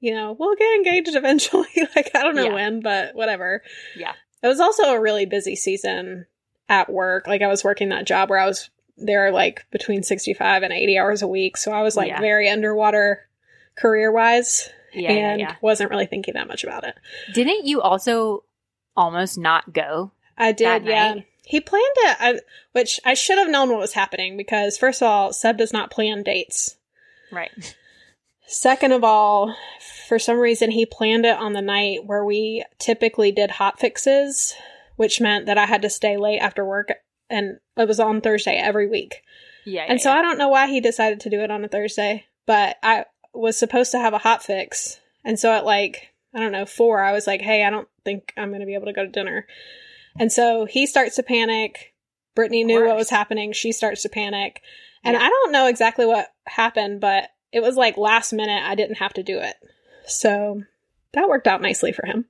you 0.00 0.14
know, 0.14 0.36
we'll 0.38 0.56
get 0.56 0.74
engaged 0.74 1.14
eventually. 1.16 1.68
like, 1.96 2.10
I 2.14 2.22
don't 2.22 2.34
know 2.36 2.44
Yeah. 2.46 2.54
when, 2.54 2.80
but 2.80 3.14
whatever. 3.14 3.62
Yeah. 3.96 4.12
It 4.42 4.48
was 4.48 4.60
also 4.60 4.84
a 4.94 5.00
really 5.00 5.24
busy 5.26 5.56
season 5.56 6.26
at 6.68 6.90
work. 6.90 7.26
Like 7.26 7.42
I 7.42 7.46
was 7.48 7.64
working 7.64 7.88
that 7.90 8.06
job 8.06 8.28
where 8.30 8.38
I 8.38 8.46
was 8.46 8.70
there 8.96 9.26
are 9.26 9.30
like 9.30 9.66
between 9.70 10.02
65 10.02 10.62
and 10.62 10.72
80 10.72 10.98
hours 10.98 11.22
a 11.22 11.28
week. 11.28 11.56
So 11.56 11.72
I 11.72 11.82
was 11.82 11.96
like 11.96 12.08
Yeah. 12.08 12.20
very 12.20 12.48
underwater 12.48 13.26
career 13.76 14.12
wise 14.12 14.70
yeah, 14.92 15.10
and 15.10 15.40
yeah, 15.40 15.56
wasn't 15.60 15.90
really 15.90 16.06
thinking 16.06 16.34
that 16.34 16.46
much 16.46 16.62
about 16.64 16.84
it. 16.84 16.94
Didn't 17.34 17.66
you 17.66 17.80
also 17.80 18.44
almost 18.96 19.36
not 19.36 19.72
go? 19.72 20.12
I 20.38 20.52
did, 20.52 20.84
yeah. 20.84 21.16
He 21.46 21.60
planned 21.60 21.84
it, 21.96 22.16
I, 22.20 22.40
which 22.72 22.98
I 23.04 23.14
should 23.14 23.38
have 23.38 23.50
known 23.50 23.68
what 23.68 23.78
was 23.78 23.92
happening 23.92 24.36
because, 24.36 24.78
first 24.78 25.02
of 25.02 25.08
all, 25.08 25.32
Seb 25.32 25.58
does 25.58 25.72
not 25.72 25.90
plan 25.90 26.22
dates. 26.22 26.76
Right. 27.30 27.76
Second 28.46 28.92
of 28.92 29.04
all, 29.04 29.54
for 30.08 30.18
some 30.18 30.38
reason, 30.38 30.70
he 30.70 30.86
planned 30.86 31.26
it 31.26 31.36
on 31.36 31.52
the 31.52 31.60
night 31.60 32.06
where 32.06 32.24
we 32.24 32.64
typically 32.78 33.30
did 33.30 33.50
hot 33.52 33.78
fixes, 33.78 34.54
which 34.96 35.20
meant 35.20 35.46
that 35.46 35.58
I 35.58 35.66
had 35.66 35.82
to 35.82 35.90
stay 35.90 36.16
late 36.16 36.38
after 36.38 36.64
work, 36.64 36.92
and 37.34 37.58
it 37.76 37.88
was 37.88 38.00
on 38.00 38.20
Thursday 38.20 38.56
every 38.56 38.88
week. 38.88 39.22
Yeah. 39.66 39.86
and 39.88 40.00
so 40.00 40.10
I 40.12 40.20
don't 40.22 40.38
know 40.38 40.48
why 40.48 40.68
he 40.68 40.80
decided 40.80 41.20
to 41.20 41.30
do 41.30 41.40
it 41.40 41.50
on 41.50 41.64
a 41.64 41.68
Thursday, 41.68 42.26
but 42.46 42.76
I 42.82 43.06
was 43.32 43.56
supposed 43.56 43.92
to 43.92 43.98
have 43.98 44.12
a 44.12 44.18
hot 44.18 44.42
fix. 44.42 45.00
And 45.24 45.38
so 45.38 45.52
at 45.52 45.64
like, 45.64 46.12
I 46.34 46.40
don't 46.40 46.52
know, 46.52 46.66
four, 46.66 47.02
I 47.02 47.12
was 47.12 47.26
like, 47.26 47.40
hey, 47.40 47.64
I 47.64 47.70
don't 47.70 47.88
think 48.04 48.32
I'm 48.36 48.50
going 48.50 48.60
to 48.60 48.66
be 48.66 48.74
able 48.74 48.86
to 48.86 48.92
go 48.92 49.04
to 49.04 49.10
dinner. 49.10 49.46
And 50.18 50.30
so 50.30 50.66
he 50.66 50.86
starts 50.86 51.16
to 51.16 51.22
panic. 51.22 51.94
Brittany 52.34 52.62
knew 52.64 52.84
what 52.86 52.96
was 52.96 53.10
happening. 53.10 53.52
She 53.52 53.72
starts 53.72 54.02
to 54.02 54.08
panic. 54.08 54.60
And 55.02 55.14
Yeah. 55.14 55.22
I 55.24 55.28
don't 55.28 55.52
know 55.52 55.66
exactly 55.66 56.04
what 56.06 56.28
happened, 56.46 57.00
but 57.00 57.30
it 57.52 57.62
was 57.62 57.76
like 57.76 57.96
last 57.96 58.32
minute. 58.32 58.62
I 58.62 58.74
didn't 58.74 58.98
have 58.98 59.14
to 59.14 59.22
do 59.22 59.38
it. 59.38 59.54
So 60.06 60.62
that 61.12 61.28
worked 61.28 61.46
out 61.46 61.62
nicely 61.62 61.92
for 61.92 62.04
him. 62.06 62.26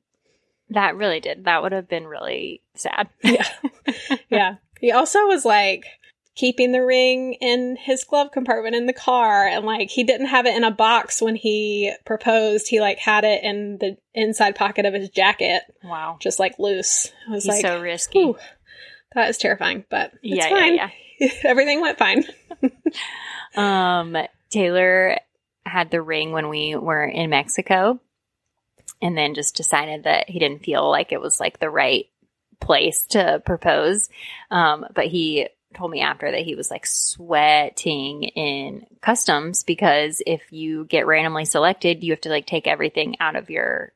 that 0.70 0.96
really 0.96 1.20
did. 1.20 1.44
That 1.44 1.62
would 1.62 1.72
have 1.72 1.88
been 1.88 2.06
really 2.06 2.62
sad. 2.74 3.08
Yeah. 3.22 3.48
yeah. 4.28 4.54
He 4.80 4.92
also 4.92 5.26
was 5.26 5.44
like 5.44 5.84
keeping 6.36 6.72
the 6.72 6.84
ring 6.84 7.34
in 7.34 7.76
his 7.80 8.02
glove 8.04 8.32
compartment 8.32 8.74
in 8.74 8.86
the 8.86 8.92
car 8.92 9.46
and 9.46 9.64
like 9.64 9.88
he 9.90 10.02
didn't 10.02 10.26
have 10.26 10.46
it 10.46 10.56
in 10.56 10.64
a 10.64 10.70
box 10.70 11.22
when 11.22 11.36
he 11.36 11.92
proposed. 12.04 12.66
He 12.68 12.80
like 12.80 12.98
had 12.98 13.24
it 13.24 13.44
in 13.44 13.78
the 13.78 13.96
inside 14.14 14.56
pocket 14.56 14.84
of 14.84 14.94
his 14.94 15.10
jacket, 15.10 15.62
Wow. 15.84 16.16
just 16.20 16.38
like 16.40 16.58
loose. 16.58 17.12
I 17.28 17.32
was 17.32 17.44
He's 17.44 17.52
like, 17.52 17.60
so 17.64 17.80
risky. 17.80 18.18
"Whew, 18.24 18.36
that 19.14 19.30
is 19.30 19.38
terrifying, 19.38 19.84
but 19.90 20.12
it's 20.22 20.44
yeah, 20.44 20.48
fine. 20.48 20.74
yeah, 20.74 20.90
Everything 21.44 21.80
went 21.80 21.98
fine. 21.98 22.24
Um, 23.56 24.16
Taylor 24.50 25.16
had 25.64 25.90
the 25.90 26.02
ring 26.02 26.32
when 26.32 26.48
we 26.48 26.74
were 26.74 27.04
in 27.04 27.30
Mexico 27.30 28.00
and 29.00 29.16
then 29.16 29.34
just 29.34 29.56
decided 29.56 30.04
that 30.04 30.28
he 30.28 30.38
didn't 30.38 30.64
feel 30.64 30.90
like 30.90 31.12
it 31.12 31.20
was 31.20 31.38
like 31.38 31.58
the 31.60 31.70
right 31.70 32.06
place 32.64 33.04
to 33.10 33.42
propose. 33.44 34.08
Um, 34.50 34.86
but 34.94 35.06
he 35.06 35.48
told 35.74 35.90
me 35.90 36.00
after 36.00 36.30
that 36.30 36.42
he 36.42 36.54
was 36.54 36.70
like 36.70 36.86
sweating 36.86 38.22
in 38.22 38.86
customs 39.00 39.64
because 39.64 40.22
if 40.26 40.52
you 40.52 40.84
get 40.84 41.06
randomly 41.06 41.44
selected, 41.44 42.02
you 42.02 42.12
have 42.12 42.20
to 42.22 42.30
like 42.30 42.46
take 42.46 42.66
everything 42.66 43.16
out 43.20 43.36
of 43.36 43.50
your 43.50 43.92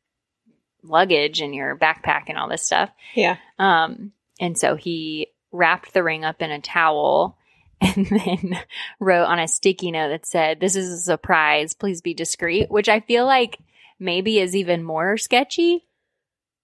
luggage 0.83 1.41
and 1.41 1.55
your 1.55 1.77
backpack 1.77 2.25
and 2.29 2.39
all 2.39 2.49
this 2.49 2.63
stuff. 2.63 2.91
Yeah. 3.15 3.37
Um, 3.59 4.13
and 4.41 4.57
so 4.59 4.77
he 4.77 5.29
wrapped 5.51 5.95
the 5.95 6.03
ring 6.03 6.25
up 6.25 6.43
in 6.43 6.51
a 6.51 6.61
towel 6.61 7.39
and 7.81 8.07
then 8.07 8.59
wrote 8.99 9.25
on 9.25 9.39
a 9.39 9.49
sticky 9.49 9.93
note 9.93 10.09
that 10.09 10.27
said, 10.27 10.61
This 10.61 10.77
is 10.77 10.93
a 10.93 11.03
surprise. 11.03 11.75
Please 11.75 12.01
be 12.01 12.13
discreet, 12.13 12.71
which 12.71 12.89
I 12.89 13.01
feel 13.01 13.25
like 13.25 13.59
maybe 14.01 14.41
is 14.41 14.57
even 14.57 14.83
more 14.83 15.17
sketchy. 15.17 15.85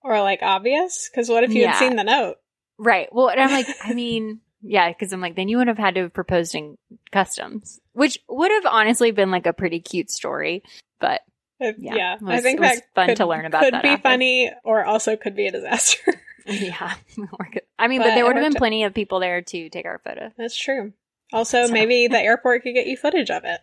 Or 0.04 0.20
like 0.20 0.40
obvious. 0.42 1.10
Cause 1.14 1.28
what 1.28 1.42
if 1.42 1.52
you 1.52 1.62
Yeah. 1.62 1.72
had 1.72 1.78
seen 1.80 1.96
the 1.96 2.04
note? 2.04 2.36
Right. 2.78 3.08
Well, 3.12 3.28
and 3.30 3.40
I'm 3.40 3.50
like, 3.50 3.66
I 3.82 3.92
mean, 3.94 4.40
yeah, 4.62 4.88
because 4.90 5.12
I'm 5.12 5.20
like, 5.20 5.34
then 5.34 5.48
you 5.48 5.56
would 5.58 5.68
have 5.68 5.78
had 5.78 5.94
to 5.96 6.02
have 6.02 6.12
proposed 6.12 6.54
in 6.54 6.76
customs, 7.10 7.80
which 7.94 8.18
would 8.28 8.50
have 8.52 8.66
honestly 8.66 9.10
been 9.10 9.30
like 9.30 9.46
a 9.46 9.52
pretty 9.52 9.80
cute 9.80 10.10
story. 10.10 10.62
But 11.00 11.22
uh, 11.60 11.72
Yeah, 11.78 11.94
yeah. 11.94 12.14
it 12.16 12.20
I 12.26 12.40
think 12.40 12.60
that 12.60 12.82
fun 12.94 13.06
could, 13.08 13.16
to 13.16 13.26
learn 13.26 13.46
about 13.46 13.62
could 13.62 13.80
be 13.82 13.88
after. 13.88 14.02
funny 14.02 14.52
or 14.62 14.84
also 14.84 15.16
could 15.16 15.34
be 15.34 15.46
a 15.46 15.52
disaster. 15.52 16.20
yeah. 16.46 16.94
I 17.78 17.88
mean, 17.88 18.00
but, 18.00 18.08
But 18.08 18.14
there 18.14 18.24
would 18.26 18.36
have 18.36 18.44
been 18.44 18.56
out. 18.56 18.58
plenty 18.58 18.84
of 18.84 18.92
people 18.94 19.20
there 19.20 19.40
to 19.42 19.68
take 19.70 19.86
our 19.86 19.98
photo. 20.04 20.30
That's 20.36 20.56
true. 20.56 20.92
Also, 21.32 21.66
So- 21.66 21.72
maybe 21.72 22.08
the 22.08 22.20
airport 22.20 22.62
could 22.62 22.74
get 22.74 22.86
you 22.86 22.96
footage 22.98 23.30
of 23.30 23.44
it. 23.44 23.60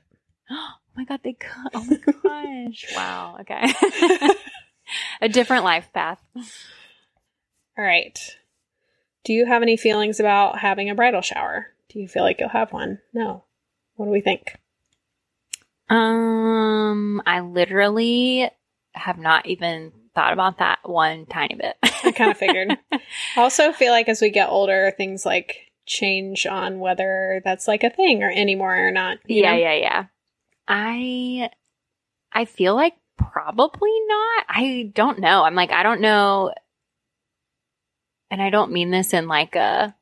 Oh 0.93 0.97
my 0.97 1.06
god, 1.06 1.21
they 1.23 1.32
could. 1.32 1.69
Oh 1.73 1.86
my 1.86 2.65
gosh. 2.67 2.86
wow. 2.93 3.38
Okay. 3.39 3.71
A 5.21 5.30
different 5.30 5.63
life 5.63 5.89
path. 5.93 6.21
All 7.77 7.84
right. 7.84 8.17
Do 9.23 9.34
you 9.34 9.45
have 9.45 9.62
any 9.62 9.77
feelings 9.77 10.19
about 10.19 10.60
having 10.60 10.89
a 10.89 10.95
bridal 10.95 11.21
shower? 11.21 11.67
Do 11.89 11.99
you 11.99 12.08
feel 12.08 12.23
like 12.23 12.39
you'll 12.39 12.49
have 12.49 12.73
one? 12.73 12.99
No. 13.13 13.43
What 13.95 14.06
do 14.06 14.12
we 14.12 14.21
think? 14.21 14.58
Um, 15.89 17.21
I 17.25 17.41
literally 17.41 18.49
have 18.93 19.17
not 19.17 19.45
even 19.45 19.91
thought 20.15 20.34
about 20.34 20.58
that 20.60 20.80
one 20.84 21.25
tiny 21.25 21.56
bit. 21.56 21.75
I 22.04 22.12
kind 22.12 22.32
of 22.32 22.38
figured. 22.38 22.77
I 22.91 22.99
also 23.38 23.71
feel 23.71 23.91
like 23.91 24.10
as 24.10 24.21
we 24.21 24.30
get 24.30 24.49
older, 24.49 24.93
things 24.95 25.25
like 25.25 25.71
change 25.86 26.45
on 26.45 26.80
whether 26.80 27.41
that's 27.43 27.67
like 27.67 27.84
a 27.84 27.89
thing 27.89 28.23
or 28.23 28.32
anymore 28.32 28.88
or 28.88 28.91
not. 28.91 29.17
yeah, 29.27 29.51
know? 29.51 29.58
yeah, 29.58 29.73
yeah. 29.73 30.06
I 30.67 31.49
I 32.32 32.45
feel 32.45 32.75
like 32.75 32.93
probably 33.32 34.00
not. 34.08 34.46
I 34.50 34.92
don't 34.94 35.20
know. 35.20 35.44
I'm 35.44 35.56
like 35.56 35.72
I 35.72 35.84
don't 35.84 36.02
know 36.02 36.54
and 38.30 38.42
I 38.42 38.50
don't 38.50 38.72
mean 38.72 38.92
this 38.92 39.14
in 39.14 39.28
like 39.28 39.56
a 39.56 39.96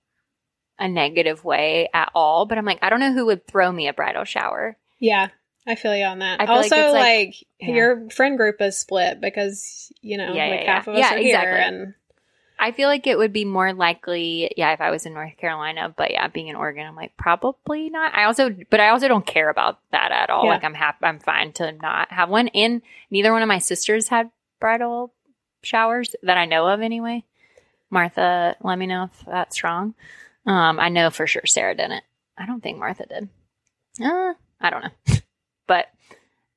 a 0.78 0.88
negative 0.88 1.44
way 1.44 1.90
at 1.94 2.10
all, 2.16 2.46
but 2.46 2.58
I'm 2.58 2.66
like 2.66 2.80
I 2.82 2.90
don't 2.90 3.00
know 3.00 3.14
who 3.14 3.26
would 3.28 3.46
throw 3.48 3.72
me 3.72 3.88
a 3.88 3.94
bridal 3.94 4.24
shower. 4.24 4.78
Yeah. 5.00 5.30
I 5.68 5.76
feel 5.76 5.96
you 5.96 6.06
on 6.06 6.20
that. 6.20 6.40
Feel 6.40 6.48
like 6.48 6.72
also, 6.72 6.92
like, 6.94 6.94
like- 6.94 7.36
yeah. 7.60 7.76
your 7.76 8.10
friend 8.10 8.38
group 8.38 8.62
is 8.62 8.78
split 8.78 9.22
because 9.22 9.92
you 10.02 10.18
know, 10.18 10.34
Yeah, 10.34 10.48
like 10.48 10.62
yeah, 10.62 10.74
half 10.74 10.88
of 10.88 10.96
us 10.96 11.04
are 11.12 11.18
exactly. 11.18 11.28
here, 11.30 11.56
and 11.56 11.94
I 12.60 12.72
feel 12.74 12.90
like 12.90 13.08
it 13.08 13.18
would 13.18 13.32
be 13.32 13.46
more 13.46 13.74
likely, 13.74 14.52
yeah, 14.58 14.74
if 14.74 14.82
I 14.82 14.92
was 14.92 15.06
in 15.06 15.14
North 15.14 15.38
Carolina. 15.38 15.94
But 15.96 16.12
yeah, 16.12 16.28
being 16.28 16.50
in 16.50 16.56
Oregon, 16.56 16.86
I'm 16.86 16.96
like 16.96 17.16
probably 17.16 17.90
not. 17.90 18.14
I 18.14 18.26
also, 18.26 18.54
but 18.70 18.80
I 18.80 18.90
also 18.90 19.08
don't 19.08 19.26
care 19.26 19.50
about 19.50 19.80
that 19.92 20.12
at 20.12 20.30
all. 20.30 20.44
Yeah. 20.44 20.52
Like 20.52 20.64
I'm 20.64 20.74
happy, 20.74 20.98
I'm 21.04 21.20
fine 21.20 21.54
to 21.54 21.72
not 21.72 22.12
have 22.12 22.30
one. 22.30 22.50
And 22.50 22.82
neither 23.10 23.32
one 23.32 23.42
of 23.42 23.48
my 23.48 23.60
sisters 23.60 24.10
had 24.10 24.30
bridal 24.60 25.14
showers 25.64 26.16
that 26.24 26.38
I 26.38 26.46
know 26.46 26.68
of, 26.68 26.82
anyway. 26.82 27.24
Martha, 27.90 28.56
let 28.62 28.78
me 28.78 28.86
know 28.88 29.06
if 29.06 29.26
that's 29.26 29.64
wrong. 29.64 29.96
Um, 30.46 30.80
I 30.80 30.90
know 30.90 31.10
for 31.10 31.28
sure 31.28 31.46
Sarah 31.46 31.76
didn't. 31.76 32.04
I 32.38 32.46
don't 32.46 32.62
think 32.62 32.78
Martha 32.78 33.06
did. 33.06 33.30
Uh, 34.02 34.34
I 34.62 34.70
don't 34.70 34.84
know, 34.84 35.16
but 35.68 35.88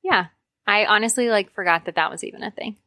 yeah, 0.03 0.27
I 0.67 0.85
honestly 0.85 1.29
like 1.29 1.53
forgot 1.53 1.85
that 1.85 1.95
that 1.95 2.11
was 2.11 2.23
even 2.23 2.43
a 2.43 2.51
thing. 2.51 2.77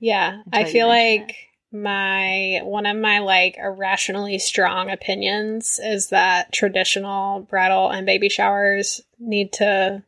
yeah, 0.00 0.42
I 0.52 0.64
feel 0.64 0.88
like 0.88 1.36
my 1.74 2.60
one 2.62 2.86
of 2.86 2.96
my 2.96 3.18
like 3.18 3.56
irrationally 3.58 4.38
strong 4.38 4.90
opinions 4.90 5.80
is 5.82 6.08
that 6.08 6.52
traditional 6.52 7.40
bridal 7.40 7.90
and 7.90 8.06
baby 8.06 8.28
showers 8.28 9.00
need 9.18 9.52
to 9.54 10.02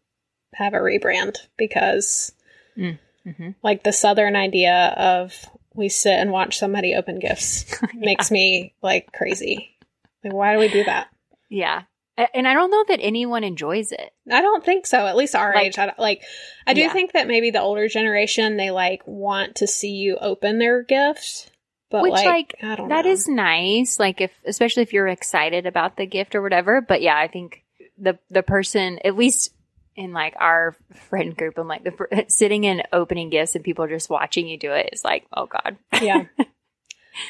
have 0.55 0.73
a 0.75 0.79
rebrand 0.79 1.37
because 1.59 2.33
Mm-hmm. 2.79 3.51
like 3.63 3.83
the 3.83 3.93
southern 3.93 4.37
idea 4.37 4.95
of 4.97 5.35
we 5.75 5.89
sit 5.89 6.13
and 6.13 6.31
watch 6.31 6.59
somebody 6.59 6.95
open 6.95 7.19
gifts 7.19 7.65
makes 7.95 8.31
me 8.31 8.73
like 8.83 9.11
crazy. 9.13 9.75
Like, 10.23 10.33
why 10.33 10.53
do 10.53 10.61
we 10.61 10.69
do 10.69 10.85
that? 10.85 11.09
Yeah. 11.49 11.83
And 12.35 12.47
I 12.47 12.55
don't 12.55 12.71
know 12.71 12.85
that 12.89 13.01
anyone 13.03 13.43
enjoys 13.45 13.91
it. 13.91 14.13
I 14.31 14.41
don't 14.43 14.65
think 14.65 14.87
so. 14.87 15.07
At 15.07 15.17
least 15.17 15.35
our 15.35 15.53
Like- 15.55 15.67
age. 15.67 15.79
I 15.79 15.93
like, 15.99 16.23
I 16.67 16.75
do 16.75 16.83
Yeah. 16.83 16.93
think 16.93 17.13
that 17.15 17.27
maybe 17.27 17.51
the 17.51 17.61
older 17.61 17.89
generation 17.89 18.57
they 18.59 18.71
like 18.71 19.03
want 19.07 19.57
to 19.57 19.67
see 19.67 19.91
you 19.93 20.19
open 20.21 20.59
their 20.59 20.83
gift, 20.85 21.51
but 21.91 22.03
Which, 22.03 22.13
like, 22.13 22.27
like. 22.27 22.55
That 22.89 23.05
know. 23.05 23.11
is 23.11 23.29
nice. 23.29 23.99
Like 23.99 24.21
if 24.21 24.33
especially 24.45 24.83
if 24.83 24.93
you're 24.93 25.09
excited 25.09 25.67
about 25.67 25.97
the 25.97 26.07
gift 26.07 26.35
or 26.35 26.43
whatever. 26.43 26.81
But 26.81 27.03
yeah, 27.03 27.17
I 27.17 27.29
think 27.29 27.65
the 27.99 28.19
the 28.31 28.43
person 28.43 28.99
at 29.05 29.17
least 29.17 29.55
in 29.95 30.13
like 30.13 30.35
our 30.39 30.77
friend 31.09 31.37
group, 31.37 31.59
I'm 31.59 31.69
like 31.69 31.85
the 31.85 32.25
sitting 32.29 32.67
and 32.67 32.83
opening 32.93 33.31
gifts 33.31 33.55
and 33.55 33.65
people 33.65 33.87
just 33.87 34.11
watching 34.11 34.49
you 34.49 34.59
do 34.59 34.73
it 34.73 34.91
is 34.93 35.05
like, 35.05 35.27
oh 35.33 35.47
god. 35.47 35.77
yeah. 36.01 36.25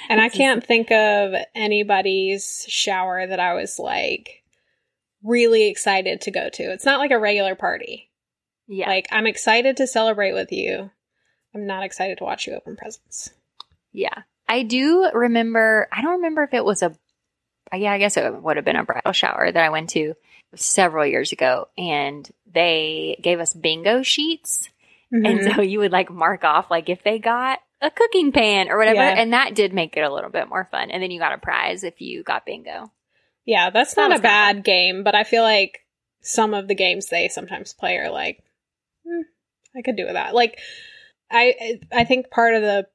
And 0.08 0.20
I 0.20 0.28
can't 0.28 0.64
think 0.64 0.90
of 0.90 1.32
anybody's 1.54 2.66
shower 2.68 3.24
that 3.24 3.38
I 3.38 3.54
was 3.54 3.78
like 3.78 4.42
really 5.22 5.68
excited 5.68 6.22
to 6.22 6.30
go 6.30 6.48
to. 6.48 6.62
It's 6.72 6.84
not 6.84 6.98
like 6.98 7.12
a 7.12 7.18
regular 7.18 7.54
party. 7.54 8.10
Yeah. 8.66 8.88
Like 8.88 9.06
I'm 9.12 9.26
excited 9.26 9.76
to 9.76 9.86
celebrate 9.86 10.32
with 10.32 10.50
you. 10.50 10.90
I'm 11.54 11.66
not 11.66 11.84
excited 11.84 12.18
to 12.18 12.24
watch 12.24 12.46
you 12.46 12.54
open 12.54 12.76
presents. 12.76 13.30
Yeah. 13.92 14.22
I 14.48 14.62
do 14.62 15.10
remember, 15.12 15.88
I 15.92 16.02
don't 16.02 16.16
remember 16.16 16.42
if 16.42 16.54
it 16.54 16.64
was 16.64 16.82
a, 16.82 16.96
yeah, 17.74 17.92
I 17.92 17.98
guess 17.98 18.16
it 18.16 18.42
would 18.42 18.56
have 18.56 18.64
been 18.64 18.76
a 18.76 18.84
bridal 18.84 19.12
shower 19.12 19.50
that 19.50 19.64
I 19.64 19.70
went 19.70 19.90
to 19.90 20.14
several 20.54 21.04
years 21.06 21.32
ago. 21.32 21.68
And 21.76 22.28
they 22.52 23.18
gave 23.22 23.40
us 23.40 23.52
bingo 23.54 24.02
sheets. 24.02 24.68
And 25.12 25.40
Mhm. 25.40 25.54
so 25.54 25.62
you 25.62 25.80
would 25.80 25.92
like 25.92 26.10
mark 26.10 26.44
off, 26.44 26.70
like 26.70 26.88
if 26.88 27.02
they 27.02 27.18
got 27.18 27.60
a 27.80 27.90
cooking 27.90 28.32
pan 28.32 28.70
or 28.70 28.78
whatever. 28.78 29.00
Yeah. 29.00 29.14
And 29.16 29.32
that 29.32 29.54
did 29.54 29.72
make 29.72 29.96
it 29.96 30.00
a 30.00 30.12
little 30.12 30.30
bit 30.30 30.48
more 30.48 30.64
fun. 30.70 30.90
And 30.90 31.02
then 31.02 31.10
you 31.10 31.18
got 31.18 31.32
a 31.32 31.38
prize 31.38 31.84
if 31.84 32.00
you 32.00 32.22
got 32.22 32.46
bingo. 32.46 32.92
Yeah, 33.44 33.70
that's 33.70 33.94
That 33.94 34.08
not 34.08 34.18
a 34.18 34.22
bad 34.22 34.64
game, 34.64 35.04
but 35.04 35.14
I 35.14 35.24
feel 35.24 35.42
like 35.42 35.80
some 36.20 36.54
of 36.54 36.66
the 36.68 36.74
games 36.74 37.06
they 37.06 37.28
sometimes 37.28 37.74
play 37.74 37.96
are 37.98 38.10
like, 38.10 38.42
hmm, 39.06 39.22
I 39.76 39.82
could 39.82 39.96
do 39.96 40.04
with 40.04 40.14
that. 40.14 40.34
Like, 40.34 40.58
I 41.30 41.78
I 41.92 42.04
think 42.04 42.30
part 42.30 42.54
of 42.54 42.62
the 42.62 42.86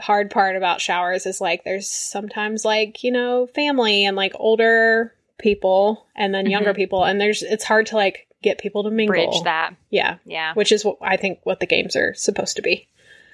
hard 0.00 0.30
part 0.30 0.56
about 0.56 0.80
showers 0.80 1.26
is 1.26 1.40
like 1.40 1.64
there's 1.64 1.88
sometimes 1.90 2.64
like 2.64 3.02
you 3.04 3.10
know 3.12 3.46
family 3.48 4.04
and 4.04 4.16
like 4.16 4.32
older 4.34 5.14
people 5.38 6.06
and 6.16 6.34
then 6.34 6.46
younger 6.46 6.72
Mhm. 6.72 6.76
people, 6.76 7.04
and 7.04 7.20
there's 7.20 7.42
it's 7.42 7.64
hard 7.64 7.86
to 7.86 7.96
like 7.96 8.26
get 8.42 8.58
people 8.58 8.84
to 8.84 8.90
mingle. 8.90 9.14
Bridge 9.14 9.42
that. 9.44 9.74
Yeah, 9.90 10.16
Yeah. 10.24 10.54
which 10.54 10.72
is 10.72 10.84
what 10.84 10.96
I 11.00 11.16
think 11.16 11.40
what 11.44 11.60
the 11.60 11.66
games 11.66 11.94
are 11.96 12.14
supposed 12.14 12.56
to 12.56 12.62
be. 12.62 12.88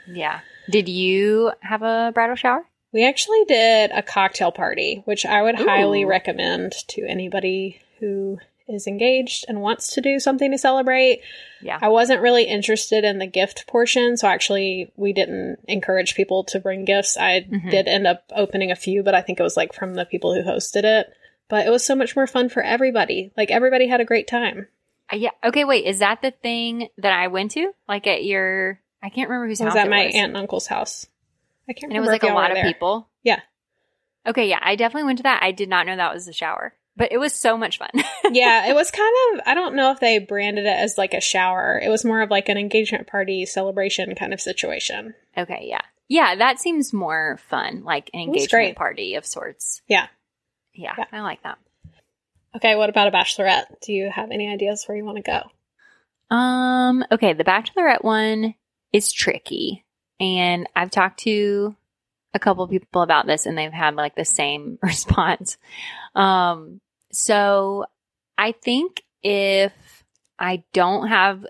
Yeah. 0.09 0.41
Did 0.71 0.89
you 0.89 1.53
have 1.61 1.83
a 1.83 2.11
bridal 2.15 2.37
shower? 2.37 2.65
We 2.93 3.07
actually 3.07 3.45
did 3.47 3.91
a 3.93 4.03
cocktail 4.03 4.53
party, 4.53 5.03
which 5.05 5.27
I 5.27 5.43
would 5.43 5.57
highly 5.57 6.05
recommend 6.05 6.73
to 6.89 7.05
anybody 7.07 7.81
who 8.01 8.39
is 8.69 8.87
engaged 8.87 9.45
and 9.49 9.61
wants 9.61 9.95
to 9.95 10.01
do 10.01 10.19
something 10.19 10.51
to 10.51 10.59
celebrate. 10.59 11.21
Yeah. 11.63 11.79
I 11.81 11.89
wasn't 11.89 12.21
really 12.21 12.45
interested 12.45 13.05
in 13.05 13.19
the 13.19 13.27
gift 13.27 13.67
portion, 13.67 14.17
so 14.17 14.27
actually 14.29 14.91
we 14.97 15.13
didn't 15.13 15.59
encourage 15.69 16.15
people 16.17 16.45
to 16.45 16.59
bring 16.59 16.85
gifts. 16.85 17.17
I 17.17 17.43
Mhm. 17.49 17.71
did 17.71 17.87
end 17.89 18.07
up 18.07 18.25
opening 18.35 18.71
a 18.71 18.77
few, 18.77 19.03
but 19.03 19.15
I 19.15 19.21
think 19.23 19.39
it 19.39 19.45
was 19.45 19.57
like 19.57 19.73
from 19.73 19.95
the 19.95 20.05
people 20.05 20.35
who 20.35 20.43
hosted 20.43 20.85
it. 20.85 21.07
But 21.49 21.67
it 21.67 21.71
was 21.71 21.85
so 21.85 21.95
much 21.95 22.17
more 22.17 22.27
fun 22.27 22.49
for 22.49 22.61
everybody. 22.63 23.31
Like 23.37 23.53
everybody 23.53 23.87
had 23.87 24.01
a 24.01 24.05
great 24.05 24.27
time. 24.27 24.67
Uh, 25.13 25.17
yeah. 25.17 25.31
Okay. 25.45 25.65
Wait. 25.65 25.85
Is 25.85 26.01
that 26.01 26.21
the 26.23 26.33
thing 26.33 26.89
that 26.99 27.13
I 27.13 27.29
went 27.29 27.53
to? 27.53 27.73
Like 27.89 28.09
at 28.09 28.25
your, 28.25 28.81
I 29.01 29.11
can't 29.11 29.29
remember 29.29 29.47
whose 29.47 29.61
It 29.61 29.65
was 29.65 29.75
house 29.75 29.85
at 29.85 29.89
my 29.91 30.07
was. 30.07 30.15
aunt 30.17 30.29
and 30.31 30.37
uncle's 30.37 30.67
house. 30.67 31.07
I 31.69 31.73
can't 31.73 31.91
remember. 31.93 31.95
and 31.95 31.97
it 31.99 32.01
was 32.01 32.23
like 32.23 32.29
a 32.29 32.35
lot 32.35 32.51
of 32.51 32.57
there. 32.57 32.65
people. 32.65 33.09
Yeah. 33.23 33.41
Okay. 34.27 34.49
Yeah. 34.49 34.59
I 34.61 34.75
definitely 34.75 35.07
went 35.07 35.19
to 35.19 35.23
that. 35.23 35.41
I 35.45 35.53
did 35.53 35.69
not 35.69 35.87
know 35.87 35.95
that 35.97 36.13
was 36.13 36.27
the 36.27 36.33
shower, 36.33 36.75
but 36.97 37.13
it 37.13 37.19
was 37.19 37.33
so 37.33 37.57
much 37.57 37.79
fun. 37.79 37.91
yeah, 38.33 38.67
it 38.69 38.75
was 38.75 38.91
kind 38.91 39.15
of 39.35 39.41
I 39.47 39.55
don't 39.55 39.77
know 39.77 39.93
if 39.93 40.01
they 40.01 40.19
branded 40.19 40.67
it 40.67 40.77
as 40.77 40.97
like 40.97 41.15
a 41.15 41.21
shower. 41.21 41.81
It 41.83 41.89
was 41.89 42.05
more 42.05 42.23
of 42.23 42.31
like 42.31 42.49
an 42.49 42.57
engagement 42.57 43.07
party 43.07 43.45
celebration 43.47 44.15
kind 44.15 44.33
of 44.33 44.41
situation. 44.41 45.15
okay. 45.37 45.67
Yeah. 45.69 45.83
Yeah. 46.09 46.37
That 46.37 46.61
seems 46.61 46.93
more 46.93 47.39
fun, 47.49 47.83
like 47.85 48.11
an 48.15 48.21
engagement 48.21 48.77
party 48.77 49.15
of 49.17 49.27
sorts. 49.27 49.83
Yeah. 49.89 50.07
Yeah. 50.73 50.95
Yeah. 50.97 51.05
I 51.13 51.21
like 51.21 51.43
that. 51.43 51.59
Okay, 52.57 52.75
what 52.75 52.89
about 52.89 53.09
a 53.09 53.11
bachelorette? 53.11 53.81
Do 53.83 53.93
you 53.93 54.11
have 54.11 54.31
any 54.31 54.51
ideas 54.51 54.85
where 54.87 54.97
you 54.97 55.05
want 55.05 55.17
to 55.17 55.23
go? 55.23 56.35
Um, 56.35 57.05
okay, 57.13 57.35
the 57.35 57.45
bachelorette 57.45 58.03
one 58.03 58.55
is 58.93 59.13
tricky. 59.13 59.85
And 60.19 60.67
I've 60.75 60.91
talked 60.91 61.21
to 61.21 61.77
a 62.33 62.39
couple 62.39 62.67
people 62.67 63.03
about 63.03 63.27
this 63.27 63.45
and 63.45 63.59
they've 63.59 63.73
had 63.73 63.95
like 63.95 64.15
the 64.15 64.25
same 64.25 64.79
response. 64.83 65.59
Um, 66.15 66.81
so 67.17 67.87
I 68.37 68.53
think 68.53 69.03
if 69.23 69.73
I 70.39 70.65
don't 70.75 71.09
have 71.09 71.47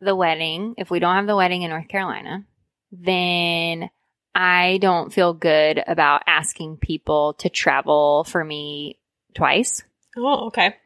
the 0.00 0.16
wedding, 0.16 0.76
if 0.78 0.90
we 0.90 0.98
don't 0.98 1.16
have 1.16 1.26
the 1.26 1.36
wedding 1.36 1.60
in 1.60 1.68
North 1.68 1.88
Carolina, 1.88 2.46
then 2.90 3.90
I 4.34 4.78
don't 4.80 5.12
feel 5.12 5.34
good 5.34 5.82
about 5.86 6.22
asking 6.26 6.78
people 6.78 7.34
to 7.34 7.50
travel 7.50 8.24
for 8.24 8.42
me 8.42 8.98
twice. 9.34 9.82
Oh, 10.16 10.46
okay. 10.46 10.76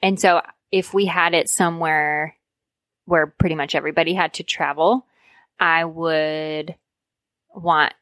And 0.00 0.18
so 0.18 0.40
if 0.70 0.94
we 0.94 1.04
had 1.04 1.34
it 1.34 1.50
somewhere 1.50 2.34
where 3.04 3.26
pretty 3.26 3.56
much 3.56 3.74
everybody 3.74 4.14
had 4.14 4.32
to 4.34 4.42
travel, 4.42 5.06
I 5.60 5.84
would 5.84 6.74
want 7.54 7.92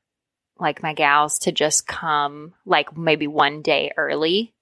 like 0.57 0.85
my 0.85 0.95
gals 0.95 1.41
to 1.41 1.53
just 1.53 1.89
come 1.89 2.55
like 2.65 2.97
maybe 2.97 3.27
one 3.27 3.63
day 3.63 3.91
early 3.97 4.55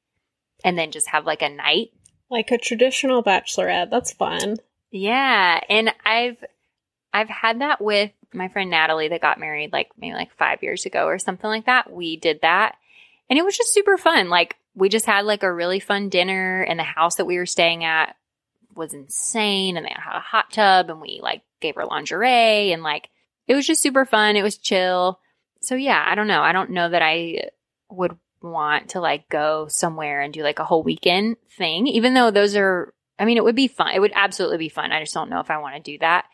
and 0.64 0.78
then 0.78 0.90
just 0.90 1.08
have 1.08 1.26
like 1.26 1.42
a 1.42 1.48
night. 1.48 1.92
Like 2.30 2.50
a 2.50 2.58
traditional 2.58 3.22
bachelorette. 3.22 3.90
That's 3.90 4.12
fun. 4.12 4.56
Yeah. 4.90 5.60
And 5.68 5.92
I've 6.04 6.42
I've 7.12 7.28
had 7.28 7.60
that 7.60 7.80
with 7.80 8.10
my 8.34 8.48
friend 8.48 8.70
Natalie 8.70 9.08
that 9.08 9.22
got 9.22 9.40
married 9.40 9.72
like 9.72 9.90
maybe 9.98 10.14
like 10.14 10.36
5 10.36 10.62
years 10.62 10.84
ago 10.84 11.06
or 11.06 11.18
something 11.18 11.48
like 11.48 11.66
that. 11.66 11.90
We 11.92 12.16
did 12.16 12.40
that. 12.42 12.76
And 13.30 13.38
it 13.38 13.44
was 13.44 13.56
just 13.56 13.72
super 13.72 13.96
fun. 13.96 14.28
Like 14.28 14.56
we 14.74 14.88
just 14.88 15.06
had 15.06 15.24
like 15.24 15.42
a 15.42 15.52
really 15.52 15.80
fun 15.80 16.08
dinner 16.08 16.62
and 16.62 16.78
the 16.78 16.84
house 16.84 17.16
that 17.16 17.26
we 17.26 17.38
were 17.38 17.46
staying 17.46 17.84
at 17.84 18.14
was 18.74 18.94
insane 18.94 19.76
and 19.76 19.84
they 19.84 19.94
had 19.94 20.16
a 20.16 20.20
hot 20.20 20.52
tub 20.52 20.90
and 20.90 21.00
we 21.00 21.20
like 21.22 21.42
gave 21.60 21.74
her 21.74 21.84
lingerie 21.84 22.72
and 22.72 22.82
like 22.82 23.08
it 23.46 23.54
was 23.54 23.66
just 23.66 23.82
super 23.82 24.04
fun. 24.04 24.36
It 24.36 24.42
was 24.42 24.58
chill. 24.58 25.18
So 25.60 25.74
yeah, 25.74 26.04
I 26.06 26.14
don't 26.14 26.28
know. 26.28 26.42
I 26.42 26.52
don't 26.52 26.70
know 26.70 26.88
that 26.88 27.02
I 27.02 27.50
would 27.90 28.16
want 28.42 28.90
to 28.90 29.00
like 29.00 29.28
go 29.28 29.66
somewhere 29.68 30.20
and 30.20 30.32
do 30.32 30.42
like 30.42 30.58
a 30.58 30.64
whole 30.64 30.82
weekend 30.82 31.36
thing, 31.56 31.86
even 31.86 32.14
though 32.14 32.30
those 32.30 32.56
are, 32.56 32.92
I 33.18 33.24
mean, 33.24 33.36
it 33.36 33.44
would 33.44 33.56
be 33.56 33.68
fun. 33.68 33.94
It 33.94 34.00
would 34.00 34.12
absolutely 34.14 34.58
be 34.58 34.68
fun. 34.68 34.92
I 34.92 35.00
just 35.00 35.14
don't 35.14 35.30
know 35.30 35.40
if 35.40 35.50
I 35.50 35.58
want 35.58 35.76
to 35.76 35.92
do 35.92 35.98
that. 35.98 36.26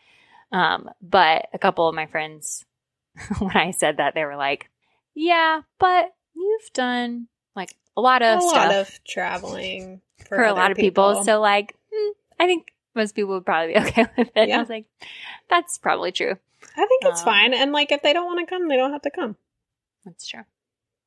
Um, 0.53 0.91
but 1.03 1.49
a 1.53 1.59
couple 1.59 1.89
of 1.89 1.95
my 1.95 2.07
friends, 2.07 2.65
when 3.39 3.57
I 3.57 3.71
said 3.71 3.97
that, 3.97 4.15
they 4.15 4.25
were 4.25 4.37
like, 4.37 4.71
yeah, 5.15 5.63
but 5.79 6.15
you've 6.35 6.73
done 6.73 7.29
like 7.57 7.75
a 7.97 8.01
lot 8.01 8.23
of 8.23 8.39
a 8.39 8.43
stuff 8.43 8.53
lot 8.55 8.75
of 8.75 9.05
traveling 9.05 10.01
for, 10.19 10.37
for, 10.37 10.45
a 10.45 10.53
lot 10.53 10.71
of 10.71 10.77
people. 10.77 11.25
So 11.25 11.41
like, 11.41 11.77
hmm, 11.93 12.13
I 12.39 12.47
think 12.47 12.73
most 12.95 13.15
people 13.15 13.35
would 13.35 13.47
probably 13.47 13.75
be 13.75 13.81
okay 13.87 14.07
with 14.17 14.31
it. 14.35 14.49
Yeah. 14.49 14.57
I 14.57 14.61
was 14.61 14.69
like, 14.69 14.87
that's 15.49 15.79
probably 15.79 16.13
true. 16.13 16.37
I 16.77 16.87
think 16.87 17.03
it's 17.05 17.21
um, 17.21 17.25
fine. 17.25 17.55
And 17.55 17.73
like 17.73 17.93
if 17.93 18.03
they 18.03 18.13
don't 18.13 18.27
want 18.27 18.41
to 18.41 18.47
come, 18.47 18.69
they 18.69 18.77
don't 18.77 18.93
have 18.93 19.03
to 19.03 19.11
come. 19.11 19.37
That's 20.05 20.27
true. 20.27 20.43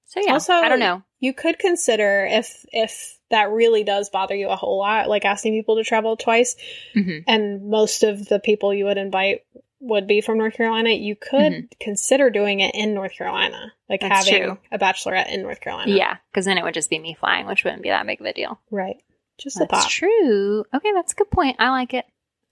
So 0.08 0.22
yeah, 0.26 0.34
Also- 0.34 0.54
I 0.54 0.68
don't 0.70 0.80
know. 0.80 1.04
You 1.20 1.34
could 1.34 1.58
consider 1.60 2.28
if 2.30 2.66
if 2.72 3.18
that 3.30 3.50
really 3.50 3.84
does 3.84 4.10
bother 4.10 4.36
you 4.36 4.50
a 4.50 4.56
whole 4.56 4.78
lot, 4.78 5.10
like 5.10 5.26
asking 5.26 5.54
people 5.54 5.78
to 5.78 5.84
travel 5.84 6.16
twice, 6.18 6.56
hmm 6.94 7.20
and 7.28 7.70
most 7.70 8.04
of 8.04 8.26
the 8.28 8.40
people 8.40 8.74
you 8.74 8.86
would 8.86 8.98
invite 8.98 9.44
would 9.80 10.08
be 10.08 10.22
from 10.22 10.38
North 10.40 10.54
Carolina, 10.56 10.90
you 10.92 11.16
could 11.16 11.68
consider 11.80 12.30
doing 12.32 12.62
it 12.62 12.74
in 12.74 12.94
North 12.96 13.14
Carolina, 13.14 13.74
like 13.90 14.02
Mm-hmm. 14.02 14.10
That's 14.10 14.28
having 14.30 14.44
true. 14.44 14.58
a 14.72 14.78
bachelorette 14.80 15.32
in 15.32 15.42
North 15.44 15.60
Carolina. 15.62 15.92
Yeah, 15.92 16.18
because 16.32 16.46
then 16.46 16.58
it 16.58 16.64
would 16.64 16.74
just 16.74 16.90
be 16.90 16.98
me 17.00 17.16
flying, 17.20 17.46
which 17.48 17.64
wouldn't 17.64 17.84
be 17.84 17.90
that 17.90 18.06
big 18.08 18.20
of 18.22 18.26
a 18.26 18.34
deal. 18.34 18.60
right. 18.72 18.98
Just 19.40 19.62
a 19.62 19.68
thought. 19.68 19.88
true. 19.90 20.66
Okay, 20.74 20.92
that's 20.96 21.14
a 21.14 21.16
good 21.16 21.30
point. 21.30 21.58
I 21.60 21.70
like 21.70 21.94
it. 21.94 22.06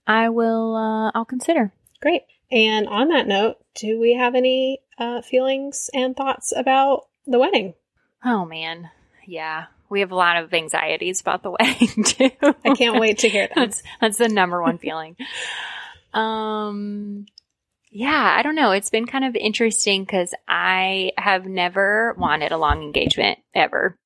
I 0.06 0.28
will. 0.28 0.76
uh 0.76 1.10
I'll 1.14 1.24
consider. 1.24 1.72
Great. 2.00 2.22
And 2.52 2.86
on 2.86 3.08
that 3.08 3.26
note, 3.26 3.56
do 3.74 3.98
we 3.98 4.14
have 4.14 4.36
any 4.36 4.78
uh, 4.98 5.20
feelings 5.22 5.90
and 5.92 6.14
thoughts 6.16 6.52
about 6.56 7.06
the 7.26 7.38
wedding? 7.38 7.74
Oh 8.24 8.44
man, 8.44 8.90
yeah, 9.26 9.66
we 9.88 10.00
have 10.00 10.10
a 10.10 10.16
lot 10.16 10.36
of 10.42 10.52
anxieties 10.54 11.20
about 11.20 11.42
the 11.42 11.50
wedding 11.58 12.04
too. 12.04 12.30
I 12.64 12.74
can't 12.74 13.00
wait 13.00 13.18
to 13.18 13.28
hear 13.28 13.46
them. 13.46 13.54
that's 13.56 13.82
that's 14.00 14.18
the 14.18 14.28
number 14.28 14.60
one 14.62 14.78
feeling. 14.78 15.16
Um, 16.14 17.26
yeah, 17.90 18.34
I 18.38 18.42
don't 18.42 18.54
know. 18.54 18.72
It's 18.72 18.90
been 18.90 19.06
kind 19.06 19.24
of 19.24 19.36
interesting 19.36 20.02
because 20.04 20.34
I 20.48 21.12
have 21.18 21.46
never 21.46 22.14
wanted 22.18 22.52
a 22.52 22.58
long 22.58 22.82
engagement 22.82 23.38
ever. 23.54 23.96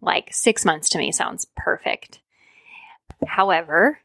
Like 0.00 0.28
six 0.32 0.64
months 0.64 0.88
to 0.90 0.98
me 0.98 1.12
sounds 1.12 1.46
perfect. 1.56 2.20
However, 3.26 3.98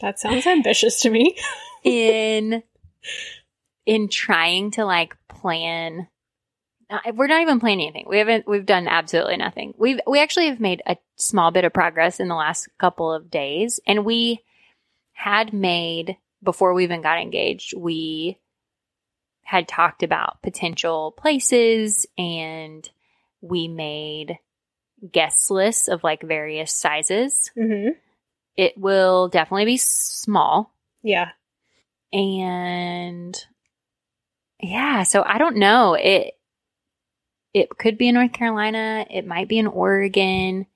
That 0.00 0.18
sounds 0.18 0.46
ambitious 0.46 1.00
to 1.02 1.10
me. 1.10 1.36
in 1.84 2.62
in 3.84 4.08
trying 4.08 4.70
to 4.72 4.84
like 4.84 5.16
plan 5.28 6.08
we're 7.14 7.26
not 7.26 7.42
even 7.42 7.60
planning 7.60 7.88
anything. 7.88 8.06
We 8.08 8.18
haven't 8.18 8.48
we've 8.48 8.66
done 8.66 8.88
absolutely 8.88 9.36
nothing. 9.36 9.74
We've 9.76 10.00
we 10.06 10.20
actually 10.20 10.48
have 10.48 10.60
made 10.60 10.82
a 10.86 10.96
small 11.16 11.50
bit 11.50 11.64
of 11.64 11.72
progress 11.72 12.20
in 12.20 12.28
the 12.28 12.34
last 12.34 12.68
couple 12.78 13.12
of 13.12 13.30
days 13.30 13.80
and 13.86 14.04
we 14.04 14.42
had 15.12 15.52
made 15.52 16.16
before 16.42 16.72
we 16.72 16.84
even 16.84 17.02
got 17.02 17.18
engaged 17.20 17.74
we 17.76 18.38
had 19.42 19.66
talked 19.66 20.02
about 20.02 20.40
potential 20.42 21.12
places 21.16 22.06
and 22.16 22.88
we 23.40 23.66
made 23.66 24.38
guest 25.12 25.50
lists 25.50 25.88
of 25.88 26.04
like 26.04 26.22
various 26.22 26.72
sizes. 26.72 27.50
Mm-hmm. 27.56 27.90
it 28.56 28.76
will 28.78 29.28
definitely 29.28 29.64
be 29.64 29.76
small. 29.76 30.72
Yeah. 31.02 31.30
and 32.12 33.36
yeah 34.60 35.02
so 35.04 35.22
i 35.24 35.38
don't 35.38 35.56
know. 35.56 35.94
It 35.94 36.34
it 37.54 37.68
could 37.78 37.98
be 37.98 38.08
in 38.08 38.14
north 38.14 38.32
carolina 38.32 39.06
it 39.10 39.26
might 39.26 39.48
be 39.48 39.58
in 39.58 39.66
oregon 39.66 40.66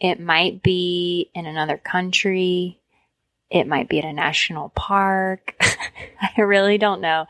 it 0.00 0.20
might 0.20 0.62
be 0.62 1.30
in 1.34 1.46
another 1.46 1.76
country 1.76 2.80
it 3.50 3.66
might 3.66 3.88
be 3.88 3.98
at 3.98 4.04
a 4.04 4.12
national 4.12 4.70
park 4.70 5.56
i 6.36 6.40
really 6.40 6.78
don't 6.78 7.00
know 7.00 7.26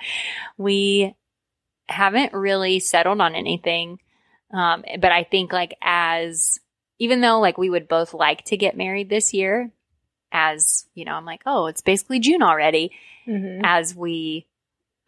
we 0.57 1.15
haven't 1.89 2.33
really 2.33 2.79
settled 2.79 3.21
on 3.21 3.35
anything 3.35 3.99
um, 4.53 4.85
but 5.01 5.13
i 5.13 5.25
think 5.25 5.53
like 5.53 5.75
as 5.83 6.59
even 6.99 7.21
though 7.21 7.41
like 7.41 7.59
we 7.59 7.71
would 7.71 7.89
both 7.89 8.15
like 8.15 8.45
to 8.45 8.57
get 8.57 8.77
married 8.77 9.09
this 9.09 9.35
year 9.35 9.71
as 10.31 10.87
you 10.95 11.05
know 11.05 11.13
i'm 11.13 11.27
like 11.27 11.43
oh 11.47 11.67
it's 11.67 11.81
basically 11.83 12.21
june 12.21 12.43
already 12.43 12.93
Mm-hmm. 13.27 13.61
as 13.65 13.95
we 13.95 14.47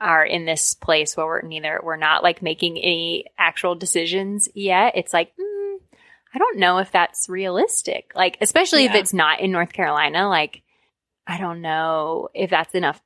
are 0.04 0.24
in 0.24 0.44
this 0.44 0.74
place 0.74 1.16
where 1.16 1.26
we're 1.26 1.42
neither 1.42 1.80
we're 1.82 1.96
not 1.96 2.22
like 2.22 2.42
making 2.42 2.78
any 2.78 3.24
actual 3.38 3.74
decisions 3.74 4.48
yet 4.54 4.92
it's 4.96 5.12
like 5.12 5.32
mm, 5.36 5.76
i 6.34 6.38
don't 6.38 6.58
know 6.58 6.78
if 6.78 6.92
that's 6.92 7.28
realistic. 7.28 8.12
Like 8.14 8.38
especially 8.40 8.84
if 8.84 8.94
it's 8.94 9.12
not 9.12 9.40
in 9.40 9.50
north 9.50 9.72
carolina 9.72 10.28
like 10.28 10.62
i 11.26 11.38
don't 11.38 11.60
know 11.60 12.28
if 12.34 12.50
that's 12.50 12.74
enough 12.74 13.00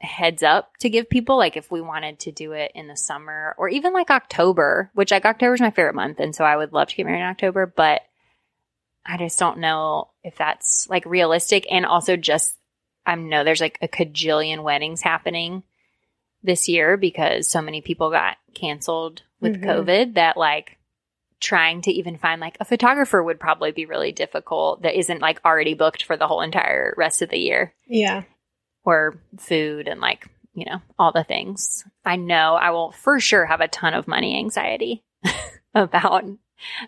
heads 0.00 0.42
up 0.42 0.76
to 0.80 0.90
give 0.90 1.08
people 1.08 1.38
like 1.38 1.56
if 1.56 1.70
we 1.70 1.80
wanted 1.80 2.18
to 2.18 2.32
do 2.32 2.52
it 2.52 2.72
in 2.74 2.88
the 2.88 2.96
summer 2.96 3.54
or 3.56 3.68
even 3.68 3.94
like 3.94 4.10
october 4.10 4.90
which 4.92 5.10
like 5.10 5.24
october 5.24 5.54
is 5.54 5.60
my 5.60 5.70
favorite 5.70 5.94
month 5.94 6.20
and 6.20 6.34
so 6.34 6.44
i 6.44 6.56
would 6.56 6.74
love 6.74 6.88
to 6.88 6.96
get 6.96 7.06
married 7.06 7.20
in 7.20 7.26
october 7.26 7.64
but 7.64 8.02
i 9.06 9.16
just 9.16 9.38
don't 9.38 9.58
know 9.58 10.10
if 10.24 10.36
that's 10.36 10.88
like 10.88 11.04
realistic. 11.04 11.66
And 11.70 11.86
also 11.86 12.16
just 12.16 12.56
I 13.06 13.14
know 13.14 13.44
there's 13.44 13.60
like 13.60 13.78
a 13.82 13.88
cajillion 13.88 14.62
weddings 14.62 15.02
happening 15.02 15.62
this 16.44 16.68
year 16.68 16.96
because 16.96 17.48
so 17.50 17.60
many 17.60 17.80
people 17.80 18.10
got 18.10 18.36
canceled 18.54 19.22
with 19.40 19.60
Mhm. 19.60 19.64
COVID 19.64 20.14
that 20.14 20.36
like 20.36 20.78
trying 21.40 21.80
to 21.82 21.90
even 21.90 22.16
find 22.16 22.40
like 22.40 22.56
a 22.60 22.64
photographer 22.64 23.22
would 23.22 23.40
probably 23.40 23.72
be 23.72 23.86
really 23.86 24.12
difficult 24.12 24.82
that 24.82 24.96
isn't 24.98 25.20
like 25.20 25.40
already 25.44 25.74
booked 25.74 26.04
for 26.04 26.16
the 26.16 26.26
whole 26.28 26.40
entire 26.40 26.94
rest 26.96 27.20
of 27.22 27.28
the 27.30 27.38
year 27.38 27.74
Yeah. 27.86 28.22
or 28.84 29.18
food 29.38 29.88
and 29.88 30.00
like, 30.00 30.28
you 30.54 30.64
know, 30.66 30.80
all 30.98 31.12
the 31.12 31.24
things. 31.24 31.84
I 32.04 32.16
know 32.16 32.54
I 32.54 32.70
will 32.70 32.92
for 32.92 33.18
sure 33.20 33.44
have 33.46 33.60
a 33.60 33.68
ton 33.68 33.92
of 33.94 34.06
money 34.06 34.38
anxiety 34.38 35.02
about 35.74 36.24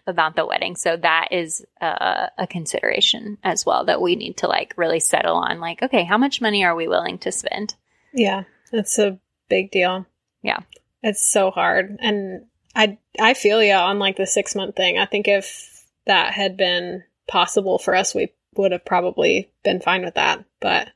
about 0.06 0.36
the 0.36 0.46
wedding. 0.46 0.74
So 0.76 0.96
that 0.96 1.28
is 1.32 1.62
uh, 1.82 2.28
a 2.38 2.46
consideration 2.46 3.36
as 3.42 3.66
well 3.66 3.84
that 3.86 4.00
we 4.00 4.16
need 4.16 4.38
to 4.38 4.46
like 4.48 4.72
really 4.76 5.00
settle 5.00 5.36
on 5.36 5.60
like, 5.60 5.82
okay, 5.82 6.04
how 6.04 6.16
much 6.16 6.40
money 6.40 6.64
are 6.64 6.74
we 6.74 6.88
willing 6.88 7.18
to 7.18 7.32
spend? 7.32 7.74
Yeah. 8.14 8.44
That's 8.72 8.98
a 8.98 9.18
big 9.48 9.70
deal. 9.70 10.06
Yeah. 10.42 10.60
It's 11.02 11.24
so 11.26 11.50
hard. 11.50 11.96
And 12.00 12.46
I 12.74 12.98
I 13.20 13.34
feel 13.34 13.62
you 13.62 13.72
on 13.72 13.98
like 13.98 14.16
the 14.16 14.26
six 14.26 14.54
month 14.54 14.76
thing. 14.76 14.98
I 14.98 15.06
think 15.06 15.28
if 15.28 15.84
that 16.06 16.32
had 16.34 16.56
been 16.56 17.04
possible 17.26 17.78
for 17.78 17.94
us, 17.94 18.14
we 18.14 18.32
would 18.56 18.72
have 18.72 18.84
probably 18.84 19.50
been 19.64 19.80
fine 19.80 20.04
with 20.04 20.14
that. 20.14 20.44
But 20.60 20.88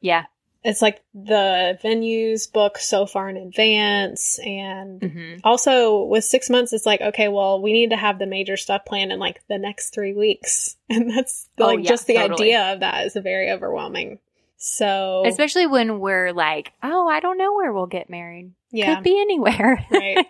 Yeah. 0.00 0.24
it's 0.64 0.82
like 0.82 1.02
the 1.14 1.78
venues 1.82 2.52
book 2.52 2.78
so 2.78 3.06
far 3.06 3.28
in 3.28 3.36
advance 3.36 4.38
and 4.44 5.02
hmm 5.02 5.34
also 5.44 6.02
with 6.02 6.24
six 6.24 6.50
months 6.50 6.72
it's 6.72 6.84
like 6.84 7.00
okay 7.00 7.28
well 7.28 7.62
we 7.62 7.72
need 7.72 7.90
to 7.90 7.96
have 7.96 8.18
the 8.18 8.26
major 8.26 8.56
stuff 8.56 8.84
planned 8.84 9.12
in 9.12 9.20
like 9.20 9.40
the 9.48 9.56
next 9.56 9.90
three 9.94 10.12
weeks 10.12 10.76
and 10.90 11.08
that's 11.10 11.48
Oh, 11.58 11.68
like 11.68 11.84
yeah, 11.84 11.88
just 11.90 12.08
the 12.08 12.14
totally. 12.14 12.48
idea 12.48 12.72
of 12.72 12.80
that 12.80 13.06
is 13.06 13.14
very 13.14 13.50
overwhelming 13.52 14.18
so 14.58 15.22
Especially 15.26 15.66
when 15.66 16.00
we're 16.00 16.32
like, 16.32 16.72
oh, 16.82 17.08
I 17.08 17.20
don't 17.20 17.38
know 17.38 17.54
where 17.54 17.72
we'll 17.72 17.86
get 17.86 18.10
married. 18.10 18.52
yeah 18.70 18.96
Could 18.96 19.04
be 19.04 19.20
anywhere. 19.20 19.86
right 19.90 20.26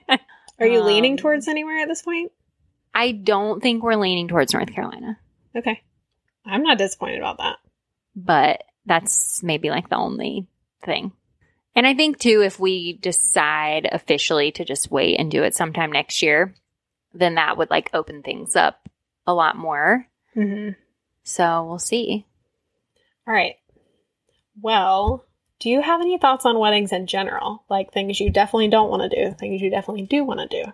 are 0.61 0.67
you 0.67 0.83
leaning 0.83 1.13
Um, 1.15 1.19
towards 1.19 1.49
anywhere 1.49 1.79
at 1.81 1.89
this 1.89 2.03
point 2.03 2.31
I 2.95 3.13
don't 3.13 3.63
think 3.63 3.83
we're 3.83 3.97
leaning 3.97 4.29
towards 4.29 4.53
North 4.55 4.73
Carolina, 4.73 5.19
okay 5.57 5.83
i'm 6.47 6.63
not 6.63 6.79
disappointed 6.79 7.19
about 7.19 7.39
that 7.39 7.57
but 8.17 8.63
that's 8.87 9.43
maybe 9.43 9.71
like 9.71 9.89
the 9.91 9.97
only 9.97 10.47
thing. 10.83 11.13
And 11.77 11.87
I 11.87 11.95
think 11.95 12.19
too, 12.19 12.43
if 12.43 12.59
we 12.59 12.95
decide 12.95 13.87
officially 13.93 14.51
to 14.53 14.65
just 14.65 14.91
wait 14.91 15.21
and 15.21 15.31
do 15.31 15.43
it 15.45 15.55
sometime 15.55 15.93
next 15.93 16.23
year, 16.23 16.55
then 17.13 17.35
that 17.37 17.57
would 17.59 17.71
like 17.71 17.91
open 17.93 18.23
things 18.23 18.57
up 18.57 18.89
a 19.27 19.35
lot 19.35 19.57
more. 19.57 20.07
mm-hmm. 20.35 20.71
So 21.23 21.65
we'll 21.65 21.79
see. 21.79 22.25
all 23.27 23.35
right 23.35 23.57
well 24.63 25.25
do 25.61 25.69
you 25.71 25.81
have 25.83 26.01
any 26.01 26.19
thoughts 26.19 26.45
on 26.47 26.59
weddings 26.59 26.93
in 26.93 27.07
general 27.07 27.65
like 27.69 27.93
things 27.93 28.21
you 28.21 28.31
definitely 28.31 28.69
don't 28.69 28.91
want 28.91 29.03
to 29.03 29.09
do 29.25 29.35
things 29.37 29.61
you 29.61 29.71
definitely 29.71 30.03
do 30.03 30.25
want 30.25 30.41
to 30.41 30.65
do 30.65 30.73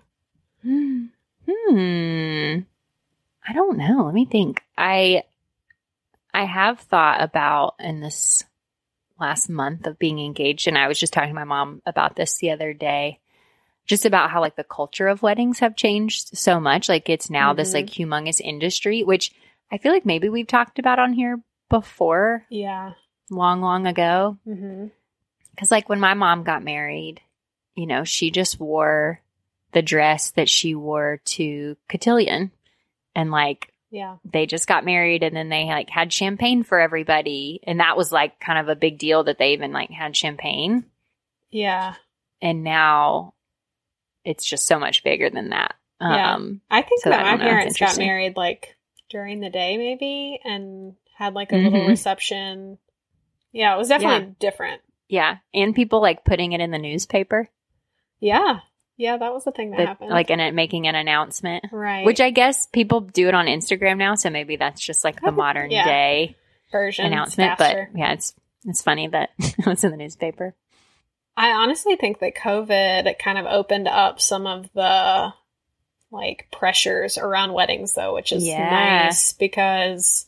Hmm. 0.62 1.04
Hmm. 1.46 2.60
I 3.46 3.52
don't 3.52 3.76
know. 3.76 4.04
Let 4.06 4.14
me 4.14 4.24
think. 4.24 4.62
I 4.78 5.24
I 6.32 6.44
have 6.44 6.80
thought 6.80 7.22
about 7.22 7.74
in 7.78 8.00
this 8.00 8.44
last 9.20 9.48
month 9.50 9.86
of 9.86 9.98
being 9.98 10.18
engaged, 10.18 10.66
and 10.66 10.78
I 10.78 10.88
was 10.88 10.98
just 10.98 11.12
talking 11.12 11.28
to 11.28 11.34
my 11.34 11.44
mom 11.44 11.82
about 11.84 12.16
this 12.16 12.38
the 12.38 12.50
other 12.50 12.72
day, 12.72 13.20
just 13.84 14.06
about 14.06 14.30
how 14.30 14.40
like 14.40 14.56
the 14.56 14.64
culture 14.64 15.06
of 15.08 15.22
weddings 15.22 15.58
have 15.58 15.76
changed 15.76 16.36
so 16.36 16.58
much. 16.58 16.88
Like 16.88 17.10
it's 17.10 17.28
now 17.28 17.52
this 17.52 17.70
Mhm. 17.72 17.74
like 17.74 17.86
humongous 17.86 18.40
industry, 18.40 19.02
which 19.04 19.32
I 19.70 19.76
feel 19.78 19.92
like 19.92 20.06
maybe 20.06 20.28
we've 20.30 20.46
talked 20.46 20.78
about 20.78 20.98
on 20.98 21.12
here 21.12 21.40
before, 21.68 22.46
yeah 22.48 22.92
long, 23.30 23.60
long 23.60 23.86
ago. 23.86 24.38
mm-hmm. 24.46 24.86
Because, 25.50 25.70
like, 25.70 25.88
when 25.88 26.00
my 26.00 26.14
mom 26.14 26.42
got 26.42 26.64
married, 26.64 27.20
you 27.76 27.86
know, 27.86 28.02
she 28.04 28.30
just 28.32 28.58
wore 28.58 29.20
the 29.72 29.82
dress 29.82 30.32
that 30.32 30.48
she 30.48 30.74
wore 30.74 31.20
to 31.24 31.76
Cotillion. 31.88 32.50
And, 33.14 33.30
like, 33.30 33.72
yeah 33.90 34.16
they 34.24 34.46
just 34.46 34.66
got 34.66 34.84
married 34.84 35.22
and 35.22 35.36
then 35.36 35.48
they, 35.48 35.66
like, 35.66 35.88
had 35.90 36.12
champagne 36.12 36.64
for 36.64 36.80
everybody. 36.80 37.60
And 37.62 37.78
that 37.78 37.96
was, 37.96 38.10
like, 38.10 38.40
kind 38.40 38.58
of 38.58 38.68
a 38.68 38.74
big 38.74 38.98
deal 38.98 39.22
that 39.24 39.38
they 39.38 39.52
even, 39.52 39.70
like, 39.72 39.90
had 39.90 40.16
champagne. 40.16 40.84
yeah 41.52 41.94
And 42.42 42.64
now 42.64 43.34
it's 44.24 44.44
just 44.44 44.66
so 44.66 44.78
much 44.80 45.04
bigger 45.04 45.30
than 45.30 45.50
that. 45.50 45.76
Yeah. 46.00 46.34
Um, 46.34 46.60
I 46.70 46.82
think 46.82 47.02
So 47.02 47.10
that 47.10 47.22
my 47.22 47.30
don't 47.30 47.38
know, 47.40 47.44
it's 47.46 47.78
parents 47.78 47.78
got 47.78 47.98
married 47.98 48.36
like 48.36 48.76
during 49.08 49.38
the 49.40 49.50
day, 49.50 49.76
maybe, 49.76 50.40
and 50.42 50.94
had 51.16 51.34
like 51.34 51.52
a 51.52 51.56
little 51.56 51.80
Mhm. 51.80 51.88
reception. 51.88 52.78
Yeah, 53.54 53.74
it 53.74 53.78
was 53.78 53.88
definitely 53.88 54.34
different. 54.38 54.82
yeah. 55.08 55.38
And 55.54 55.74
people, 55.74 56.02
like, 56.02 56.24
putting 56.24 56.52
it 56.52 56.60
in 56.60 56.70
the 56.70 56.78
newspaper. 56.78 57.48
Yeah, 58.20 58.60
Yeah, 58.96 59.16
that 59.16 59.32
was 59.32 59.44
the 59.44 59.52
thing 59.52 59.70
that, 59.70 59.76
that- 59.78 59.86
happened. 59.88 60.10
like 60.10 60.30
an, 60.30 60.54
making 60.54 60.86
an 60.86 60.94
announcement. 60.94 61.64
right. 61.72 62.04
Which 62.04 62.20
I 62.20 62.30
guess 62.30 62.66
people 62.66 63.00
do 63.00 63.28
it 63.28 63.34
on 63.34 63.46
Instagram 63.46 63.96
now, 63.98 64.14
so 64.16 64.28
maybe 64.30 64.56
that's 64.56 64.80
just 64.80 65.02
like 65.04 65.20
the 65.22 65.32
modern 65.32 65.70
Yeah. 65.70 65.84
day 65.84 66.36
version 66.72 67.06
announcement. 67.06 67.56
faster. 67.58 67.88
But 67.92 67.98
yeah, 67.98 68.12
it's 68.12 68.34
it's 68.66 68.82
funny 68.82 69.06
that 69.08 69.30
it 69.38 69.66
was 69.66 69.84
in 69.84 69.90
the 69.92 69.96
newspaper. 69.96 70.54
I 71.36 71.50
honestly 71.50 71.96
think 71.96 72.20
that 72.20 72.34
COVID 72.36 73.18
kind 73.18 73.38
of 73.38 73.46
opened 73.46 73.88
up 73.88 74.20
some 74.20 74.46
of 74.46 74.72
the 74.74 75.32
like 76.12 76.46
pressures 76.52 77.18
around 77.18 77.52
weddings 77.52 77.92
though, 77.94 78.14
which 78.14 78.30
is 78.32 78.46
Yeah. 78.46 78.70
nice 79.04 79.32
because 79.32 80.26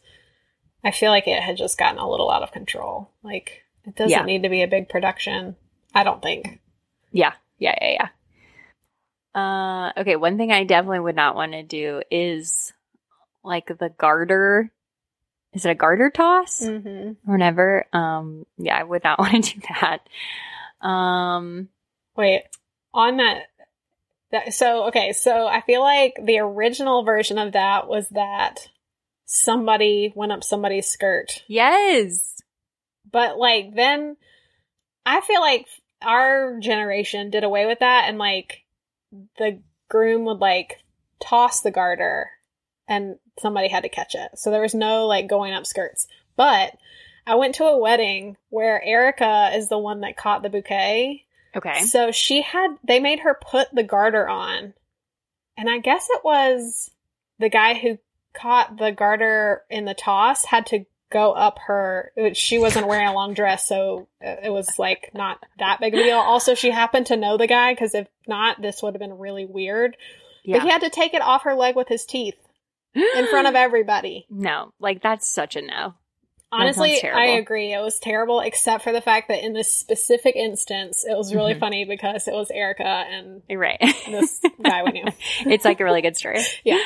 I 0.84 0.90
feel 0.90 1.10
like 1.10 1.26
it 1.26 1.42
had 1.42 1.56
just 1.56 1.78
gotten 1.78 1.98
a 1.98 2.08
little 2.08 2.30
out 2.30 2.42
of 2.42 2.52
control. 2.52 3.10
Like 3.22 3.62
it 3.86 3.96
doesn't 3.96 4.10
Yeah. 4.10 4.24
need 4.24 4.42
to 4.42 4.48
be 4.48 4.62
a 4.62 4.68
big 4.68 4.88
production. 4.88 5.56
I 5.94 6.04
don't 6.04 6.22
think. 6.22 6.60
Yeah, 7.12 7.32
yeah, 7.58 7.74
yeah, 7.80 8.08
yeah. 9.34 9.40
Uh, 9.40 9.92
okay, 10.00 10.16
one 10.16 10.36
thing 10.38 10.50
I 10.52 10.64
definitely 10.64 11.00
would 11.00 11.16
not 11.16 11.34
want 11.34 11.52
to 11.52 11.62
do 11.62 12.02
is 12.10 12.72
like 13.44 13.66
the 13.66 13.90
garter. 13.98 14.70
Is 15.52 15.64
it 15.64 15.70
a 15.70 15.74
garter 15.74 16.10
toss? 16.10 16.60
Mm-hmm. 16.60 17.30
Or 17.30 17.38
never? 17.38 17.86
Um, 17.92 18.44
yeah, 18.58 18.76
I 18.78 18.82
would 18.82 19.04
not 19.04 19.18
want 19.18 19.44
to 19.44 19.54
do 19.54 19.66
that. 19.80 20.86
Um, 20.86 21.68
Wait, 22.16 22.44
on 22.94 23.18
that, 23.18 23.42
that 24.32 24.54
so 24.54 24.84
okay, 24.88 25.12
so 25.12 25.46
I 25.46 25.60
feel 25.60 25.80
like 25.82 26.18
the 26.22 26.38
original 26.38 27.04
version 27.04 27.38
of 27.38 27.52
that 27.52 27.88
was 27.88 28.08
that 28.10 28.68
somebody 29.26 30.12
went 30.14 30.32
up 30.32 30.42
somebody's 30.42 30.88
skirt. 30.88 31.44
yes. 31.48 32.32
But 33.10 33.38
like 33.38 33.74
then 33.74 34.16
I 35.04 35.20
feel 35.20 35.40
like 35.40 35.66
our 36.02 36.58
generation 36.60 37.30
did 37.30 37.44
away 37.44 37.66
with 37.66 37.80
that 37.80 38.06
and 38.08 38.18
like 38.18 38.64
the 39.38 39.60
groom 39.88 40.24
would 40.24 40.38
like 40.38 40.78
toss 41.20 41.60
the 41.60 41.70
garter 41.70 42.30
and 42.88 43.16
somebody 43.38 43.68
had 43.68 43.82
to 43.82 43.88
catch 43.88 44.14
it. 44.14 44.30
So 44.36 44.50
there 44.50 44.60
was 44.60 44.74
no 44.74 45.06
like 45.06 45.28
going 45.28 45.52
up 45.54 45.66
skirts. 45.66 46.06
But 46.36 46.76
I 47.26 47.34
went 47.36 47.56
to 47.56 47.64
a 47.64 47.78
wedding 47.78 48.36
where 48.50 48.82
Erica 48.82 49.50
is 49.54 49.68
the 49.68 49.78
one 49.78 50.00
that 50.00 50.16
caught 50.16 50.42
the 50.42 50.50
bouquet. 50.50 51.24
Okay. 51.56 51.84
So 51.84 52.12
she 52.12 52.42
had, 52.42 52.76
they 52.86 53.00
made 53.00 53.20
her 53.20 53.34
put 53.40 53.68
the 53.72 53.82
garter 53.82 54.28
on. 54.28 54.74
And 55.56 55.70
I 55.70 55.78
guess 55.78 56.08
it 56.10 56.22
was 56.22 56.90
the 57.38 57.48
guy 57.48 57.74
who 57.74 57.98
caught 58.40 58.76
the 58.78 58.92
garter 58.92 59.62
in 59.70 59.84
the 59.84 59.94
toss 59.94 60.44
had 60.44 60.66
to 60.66 60.84
go 61.10 61.32
up 61.32 61.58
her. 61.66 62.12
She 62.34 62.58
wasn't 62.58 62.88
wearing 62.88 63.06
a 63.08 63.14
long 63.14 63.32
dress, 63.34 63.66
so 63.66 64.08
it 64.20 64.52
was 64.52 64.78
like 64.78 65.10
not 65.14 65.38
that 65.58 65.78
big 65.80 65.94
of 65.94 66.00
a 66.00 66.02
deal. 66.02 66.16
Also, 66.18 66.54
she 66.54 66.70
happened 66.70 67.06
to 67.06 67.16
know 67.16 67.36
the 67.36 67.46
guy 67.46 67.72
because 67.72 67.94
if 67.94 68.08
not, 68.26 68.60
this 68.60 68.82
would 68.82 68.94
have 68.94 69.00
been 69.00 69.18
really 69.18 69.44
weird. 69.46 69.96
Yeah. 70.44 70.58
But 70.58 70.64
he 70.64 70.70
had 70.70 70.82
to 70.82 70.90
take 70.90 71.14
it 71.14 71.22
off 71.22 71.44
her 71.44 71.54
leg 71.54 71.76
with 71.76 71.88
his 71.88 72.04
teeth 72.04 72.34
in 72.94 73.26
front 73.28 73.46
of 73.48 73.54
everybody. 73.56 74.26
no, 74.30 74.72
like 74.80 75.02
that's 75.02 75.28
such 75.28 75.56
a 75.56 75.62
no. 75.62 75.94
Honestly. 76.52 77.02
I 77.02 77.24
agree. 77.38 77.72
It 77.72 77.80
was 77.82 77.98
terrible, 77.98 78.38
except 78.40 78.84
for 78.84 78.92
the 78.92 79.00
fact 79.00 79.28
that 79.28 79.44
in 79.44 79.52
this 79.52 79.68
specific 79.70 80.36
instance, 80.36 81.04
it 81.04 81.16
was 81.16 81.34
really 81.34 81.54
Mhm. 81.54 81.58
funny 81.60 81.84
because 81.84 82.28
it 82.28 82.34
was 82.34 82.50
Erica 82.52 82.84
and 82.86 83.42
You're 83.48 83.58
right. 83.58 83.78
this 84.08 84.40
guy 84.62 84.84
we 84.84 84.92
knew. 84.92 85.04
it's 85.40 85.64
like 85.64 85.80
a 85.80 85.84
really 85.84 86.02
good 86.02 86.16
story. 86.16 86.38
Yeah. 86.64 86.78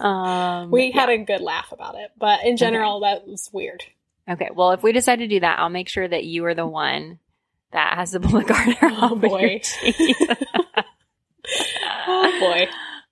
Um, 0.00 0.70
We 0.70 0.86
yeah. 0.86 1.00
had 1.00 1.08
a 1.10 1.18
good 1.18 1.40
laugh 1.40 1.72
about 1.72 1.94
it, 1.96 2.10
but 2.18 2.44
in 2.44 2.56
general, 2.56 3.00
that 3.00 3.26
was 3.26 3.48
weird. 3.52 3.82
Okay, 4.28 4.48
well, 4.54 4.70
if 4.72 4.82
we 4.82 4.92
decide 4.92 5.18
to 5.20 5.28
do 5.28 5.40
that, 5.40 5.58
I'll 5.58 5.68
make 5.68 5.88
sure 5.88 6.06
that 6.08 6.24
you 6.24 6.44
are 6.46 6.54
the 6.54 6.66
one 6.66 7.18
that 7.72 7.94
has 7.96 8.12
the 8.12 8.18
garter 8.20 8.76
Oh, 8.82 9.10
your 9.10 9.16
boy. 9.16 9.60
Oh 12.06 12.36
boy. 12.40 12.68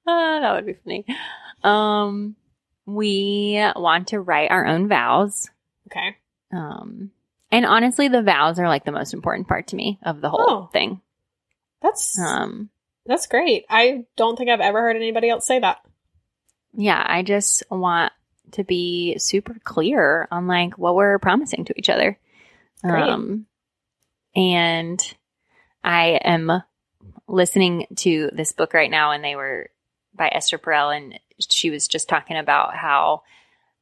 Ah, 0.07 0.39
that 0.41 0.55
would 0.55 0.67
be 0.67 0.75
funny. 0.85 1.05
Um, 1.63 2.37
we 2.87 3.55
want 3.77 4.09
to 4.09 4.21
write 4.21 4.51
our 4.51 4.67
own 4.67 4.89
vows. 4.89 5.51
Okay. 5.89 6.17
Um, 6.53 7.11
and 7.51 7.67
honestly, 7.67 8.09
the 8.09 8.23
vows 8.23 8.59
are 8.59 8.69
like 8.69 8.85
the 8.85 8.93
most 8.93 9.13
important 9.15 9.49
part 9.49 9.69
to 9.69 9.77
me 9.77 9.99
of 10.03 10.21
the 10.21 10.31
whole 10.31 10.41
Oh. 10.49 10.71
thing. 10.73 11.01
That's 11.83 12.19
Um, 12.19 12.71
that's 13.07 13.27
great. 13.27 13.65
I 13.69 14.05
don't 14.17 14.37
think 14.37 14.49
I've 14.51 14.61
ever 14.61 14.81
heard 14.81 14.97
anybody 14.97 15.29
else 15.29 15.47
say 15.47 15.59
that. 15.59 15.79
Yeah, 16.75 17.05
I 17.05 17.23
just 17.23 17.63
want 17.71 18.13
to 18.53 18.65
be 18.65 19.19
super 19.19 19.57
clear 19.65 20.29
on 20.31 20.47
like 20.47 20.79
what 20.79 20.95
we're 20.95 21.19
promising 21.19 21.65
to 21.67 21.75
each 21.77 21.89
other. 21.89 22.19
Great. 22.83 23.09
Um, 23.09 23.47
and 24.35 25.01
I 25.85 26.21
am 26.25 26.63
listening 27.29 27.87
to 27.97 28.31
this 28.33 28.53
book 28.53 28.75
right 28.75 28.91
now, 28.91 29.13
and 29.13 29.23
they 29.23 29.37
were 29.37 29.71
by 30.15 30.29
Esther 30.29 30.59
Perel, 30.59 30.97
and 30.97 31.19
she 31.39 31.71
was 31.71 31.89
just 31.89 32.09
talking 32.09 32.37
about 32.37 32.75
how 32.75 33.23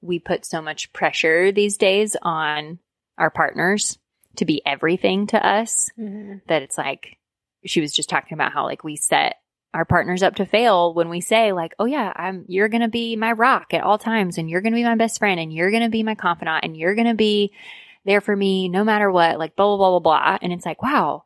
we 0.00 0.18
put 0.18 0.44
so 0.44 0.62
much 0.62 0.92
pressure 0.92 1.53
these 1.53 1.76
days 1.76 2.16
on 2.20 2.79
our 3.18 3.31
partners 3.31 3.98
to 4.37 4.44
be 4.44 4.62
everything 4.64 5.26
to 5.26 5.46
us 5.46 5.90
that 5.96 6.62
it's 6.62 6.79
like 6.79 7.18
she 7.66 7.81
was 7.81 7.92
just 7.92 8.09
talking 8.09 8.35
about 8.35 8.53
how 8.53 8.64
like 8.64 8.85
we 8.85 8.96
set 8.96 9.37
our 9.72 9.85
partners 9.85 10.22
up 10.22 10.37
to 10.37 10.44
fail 10.46 10.92
when 10.94 11.09
we 11.09 11.20
say 11.20 11.52
like 11.52 11.74
oh 11.78 11.85
yeah 11.85 12.12
i'm 12.16 12.44
you're 12.48 12.68
gonna 12.68 12.88
be 12.88 13.14
my 13.16 13.30
rock 13.33 13.72
at 13.72 13.83
all 13.85 13.98
times 13.98 14.37
and 14.37 14.50
you're 14.50 14.61
gonna 14.61 14.74
be 14.76 14.83
my 14.85 14.96
best 14.96 15.18
friend 15.18 15.38
and 15.38 15.52
you're 15.52 15.70
gonna 15.70 15.88
be 15.88 16.02
my 16.02 16.14
confidant 16.14 16.64
and 16.64 16.76
you're 16.76 16.94
gonna 16.96 17.14
be 17.14 17.52
there 18.04 18.20
for 18.20 18.35
me 18.35 18.68
no 18.68 18.83
matter 18.83 19.11
what 19.11 19.38
like 19.38 19.54
blah 19.56 19.76
blah 19.76 19.76
blah 19.76 20.00
blah 20.00 20.18
blah. 20.18 20.38
And 20.42 20.52
it's 20.52 20.66
like 20.66 20.83
wow 20.83 21.22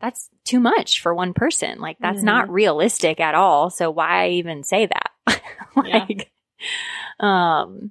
that's 0.00 0.30
too 0.44 0.60
much 0.60 1.02
for 1.02 1.14
one 1.14 1.34
person. 1.34 1.78
Like 1.78 1.98
that's 2.00 2.20
Mhm. 2.20 2.24
not 2.24 2.48
realistic 2.50 3.20
at 3.20 3.34
all. 3.34 3.68
So 3.70 3.90
why 3.90 4.30
even 4.30 4.62
say 4.64 4.86
that? 4.86 5.10
Like 5.76 6.30
um 7.18 7.90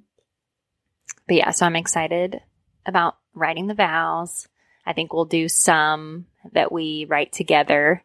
but 1.26 1.36
yeah 1.36 1.50
so 1.50 1.66
i'm 1.66 1.76
excited 1.76 2.40
about 2.86 3.16
writing 3.34 3.66
the 3.66 3.74
vows. 3.74 4.48
I 4.86 4.92
think 4.92 5.12
we'll 5.12 5.24
do 5.24 5.48
some 5.48 6.26
that 6.52 6.72
we 6.72 7.04
write 7.08 7.32
together 7.32 8.02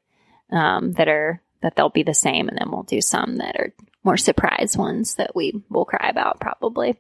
um 0.51 0.91
that 0.93 1.08
are 1.08 1.41
that 1.61 1.75
they'll 1.75 1.89
be 1.89 2.03
the 2.03 2.13
same 2.13 2.47
and 2.49 2.57
then 2.57 2.69
we'll 2.71 2.83
do 2.83 3.01
some 3.01 3.37
that 3.37 3.55
are 3.57 3.73
more 4.03 4.17
surprise 4.17 4.75
ones 4.77 5.15
that 5.15 5.35
we 5.35 5.61
will 5.69 5.85
cry 5.85 6.07
about 6.09 6.39
probably 6.39 6.99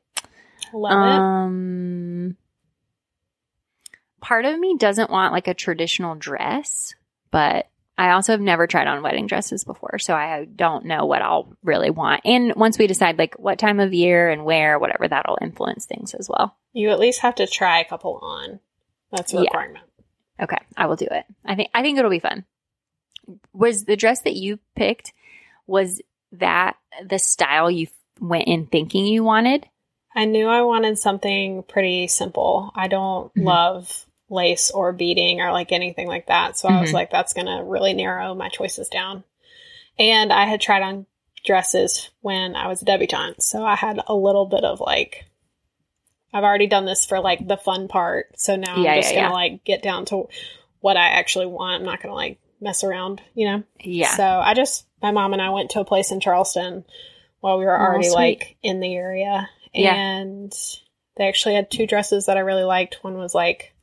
Love 0.73 0.91
um 1.23 2.37
part 4.21 4.45
of 4.45 4.57
me 4.57 4.75
doesn't 4.77 5.11
want 5.11 5.33
like 5.33 5.47
a 5.47 5.53
traditional 5.53 6.15
dress 6.15 6.95
but 7.31 7.67
i 7.97 8.11
also 8.11 8.31
have 8.33 8.41
never 8.41 8.65
tried 8.65 8.87
on 8.87 9.03
wedding 9.03 9.27
dresses 9.27 9.63
before 9.63 9.99
so 9.99 10.15
i 10.15 10.45
don't 10.45 10.85
know 10.85 11.05
what 11.05 11.21
i'll 11.21 11.55
really 11.63 11.91
want 11.91 12.21
and 12.25 12.55
once 12.55 12.79
we 12.79 12.87
decide 12.87 13.19
like 13.19 13.35
what 13.37 13.59
time 13.59 13.79
of 13.79 13.93
year 13.93 14.29
and 14.29 14.43
where 14.43 14.79
whatever 14.79 15.07
that'll 15.07 15.37
influence 15.41 15.85
things 15.85 16.13
as 16.15 16.27
well. 16.29 16.57
You 16.73 16.89
at 16.89 16.99
least 16.99 17.21
have 17.21 17.35
to 17.35 17.47
try 17.47 17.79
a 17.79 17.85
couple 17.85 18.19
on. 18.21 18.59
That's 19.11 19.31
a 19.33 19.37
Yeah. 19.37 19.41
requirement. 19.43 19.85
okay 20.41 20.57
i 20.75 20.87
will 20.87 20.95
do 20.95 21.07
it 21.11 21.25
i 21.45 21.53
think 21.55 21.69
i 21.75 21.81
think 21.83 21.99
it'll 21.99 22.09
be 22.09 22.19
fun 22.19 22.45
was 23.53 23.85
the 23.85 23.95
dress 23.95 24.21
that 24.21 24.35
you 24.35 24.59
picked 24.75 25.13
was 25.67 26.01
that 26.31 26.75
the 27.07 27.19
style 27.19 27.69
you 27.71 27.87
went 28.19 28.47
in 28.47 28.67
thinking 28.67 29.05
you 29.05 29.23
wanted 29.23 29.67
I 30.17 30.23
knew 30.23 30.47
I 30.47 30.61
wanted 30.61 30.97
something 30.97 31.63
pretty 31.63 32.07
simple. 32.07 32.71
I 32.73 32.87
don't 32.87 33.33
Mhm. 33.35 33.43
love 33.43 34.05
lace 34.29 34.71
or 34.71 34.93
beading 34.93 35.41
or 35.41 35.51
like 35.51 35.73
anything 35.73 36.07
like 36.07 36.27
that. 36.27 36.57
So 36.57 36.69
I 36.69 36.79
was 36.79 36.91
Mhm. 36.91 36.93
like, 36.93 37.11
that's 37.11 37.33
going 37.33 37.47
to 37.47 37.63
really 37.65 37.93
narrow 37.93 38.33
my 38.33 38.47
choices 38.47 38.87
down. 38.87 39.25
And 39.99 40.31
I 40.31 40.45
had 40.45 40.61
tried 40.61 40.83
on 40.83 41.05
dresses 41.43 42.09
when 42.21 42.55
I 42.55 42.67
was 42.67 42.81
a 42.81 42.85
debutante. 42.85 43.41
So 43.43 43.65
I 43.65 43.75
had 43.75 43.99
a 44.07 44.15
little 44.15 44.45
bit 44.45 44.63
of 44.63 44.79
like, 44.79 45.25
I've 46.33 46.43
already 46.45 46.67
done 46.67 46.85
this 46.85 47.05
for 47.05 47.19
like 47.19 47.45
the 47.45 47.57
fun 47.57 47.87
part. 47.89 48.39
So 48.39 48.55
now 48.55 48.83
Yeah, 48.83 48.91
I'm 48.93 49.01
just 49.01 49.13
yeah, 49.13 49.15
going 49.15 49.27
to 49.27 49.31
yeah. 49.31 49.33
like 49.33 49.63
get 49.65 49.83
down 49.83 50.05
to 50.05 50.29
what 50.79 50.95
I 50.95 51.09
actually 51.09 51.47
want. 51.47 51.81
I'm 51.81 51.85
not 51.85 52.01
going 52.01 52.11
to 52.11 52.15
like 52.15 52.39
mess 52.65 52.83
around, 52.83 53.21
you 53.33 53.45
know? 53.47 53.63
yeah 53.79 54.13
So 54.17 54.23
I 54.23 54.53
just, 54.53 54.85
my 55.01 55.11
mom 55.11 55.31
and 55.31 55.41
I 55.41 55.51
went 55.51 55.69
to 55.71 55.79
a 55.79 55.85
place 55.85 56.11
in 56.11 56.19
Charleston 56.19 56.83
while 57.39 57.57
we 57.57 57.63
were 57.65 57.77
Oh, 57.79 57.81
already 57.81 58.07
sweet. 58.09 58.15
like 58.15 58.57
in 58.61 58.81
the 58.81 58.93
area. 58.95 59.47
Yeah. 59.73 59.93
And 59.93 60.53
they 61.15 61.27
actually 61.29 61.55
had 61.55 61.69
two 61.71 61.85
dresses 61.87 62.25
that 62.25 62.35
I 62.37 62.41
really 62.41 62.63
liked. 62.63 62.99
One 63.03 63.15
was 63.17 63.33
like, 63.33 63.73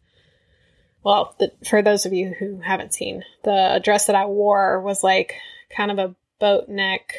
well, 1.05 1.35
the, 1.39 1.53
for 1.69 1.81
those 1.83 2.07
of 2.07 2.13
you 2.13 2.35
who 2.39 2.61
haven't 2.61 2.93
seen, 2.95 3.25
the 3.45 3.81
dress 3.83 4.07
that 4.07 4.17
I 4.17 4.27
wore 4.27 4.81
was 4.81 5.03
like 5.03 5.35
kind 5.75 5.91
of 5.91 5.99
a 5.99 6.15
boat 6.39 6.69
neck, 6.69 7.15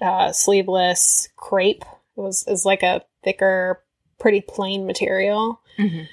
uh, 0.00 0.32
sleeveless 0.32 1.28
crepe. 1.36 1.82
It 2.16 2.20
was, 2.20 2.44
is 2.46 2.64
like 2.64 2.82
a 2.82 3.02
thicker, 3.24 3.82
pretty 4.18 4.40
plain 4.40 4.86
material. 4.86 5.60
Mhm. 5.78 6.06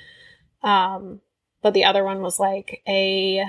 Um, 0.61 1.21
but 1.61 1.73
the 1.73 1.85
other 1.85 2.03
one 2.03 2.21
was 2.21 2.39
like 2.39 2.81
a 2.87 3.43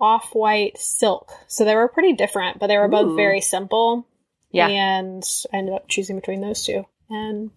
off-white 0.00 0.78
silk. 0.78 1.32
So 1.46 1.64
they 1.64 1.74
were 1.74 1.88
pretty 1.88 2.12
different, 2.12 2.58
but 2.58 2.66
they 2.68 2.78
were 2.78 2.88
both 2.88 3.12
Ooh. 3.12 3.16
very 3.16 3.40
simple. 3.40 4.06
Yeah. 4.50 4.68
And 4.68 5.22
I 5.52 5.58
ended 5.58 5.74
up 5.74 5.88
choosing 5.88 6.16
between 6.16 6.40
those 6.40 6.64
two 6.64 6.84
and 7.10 7.50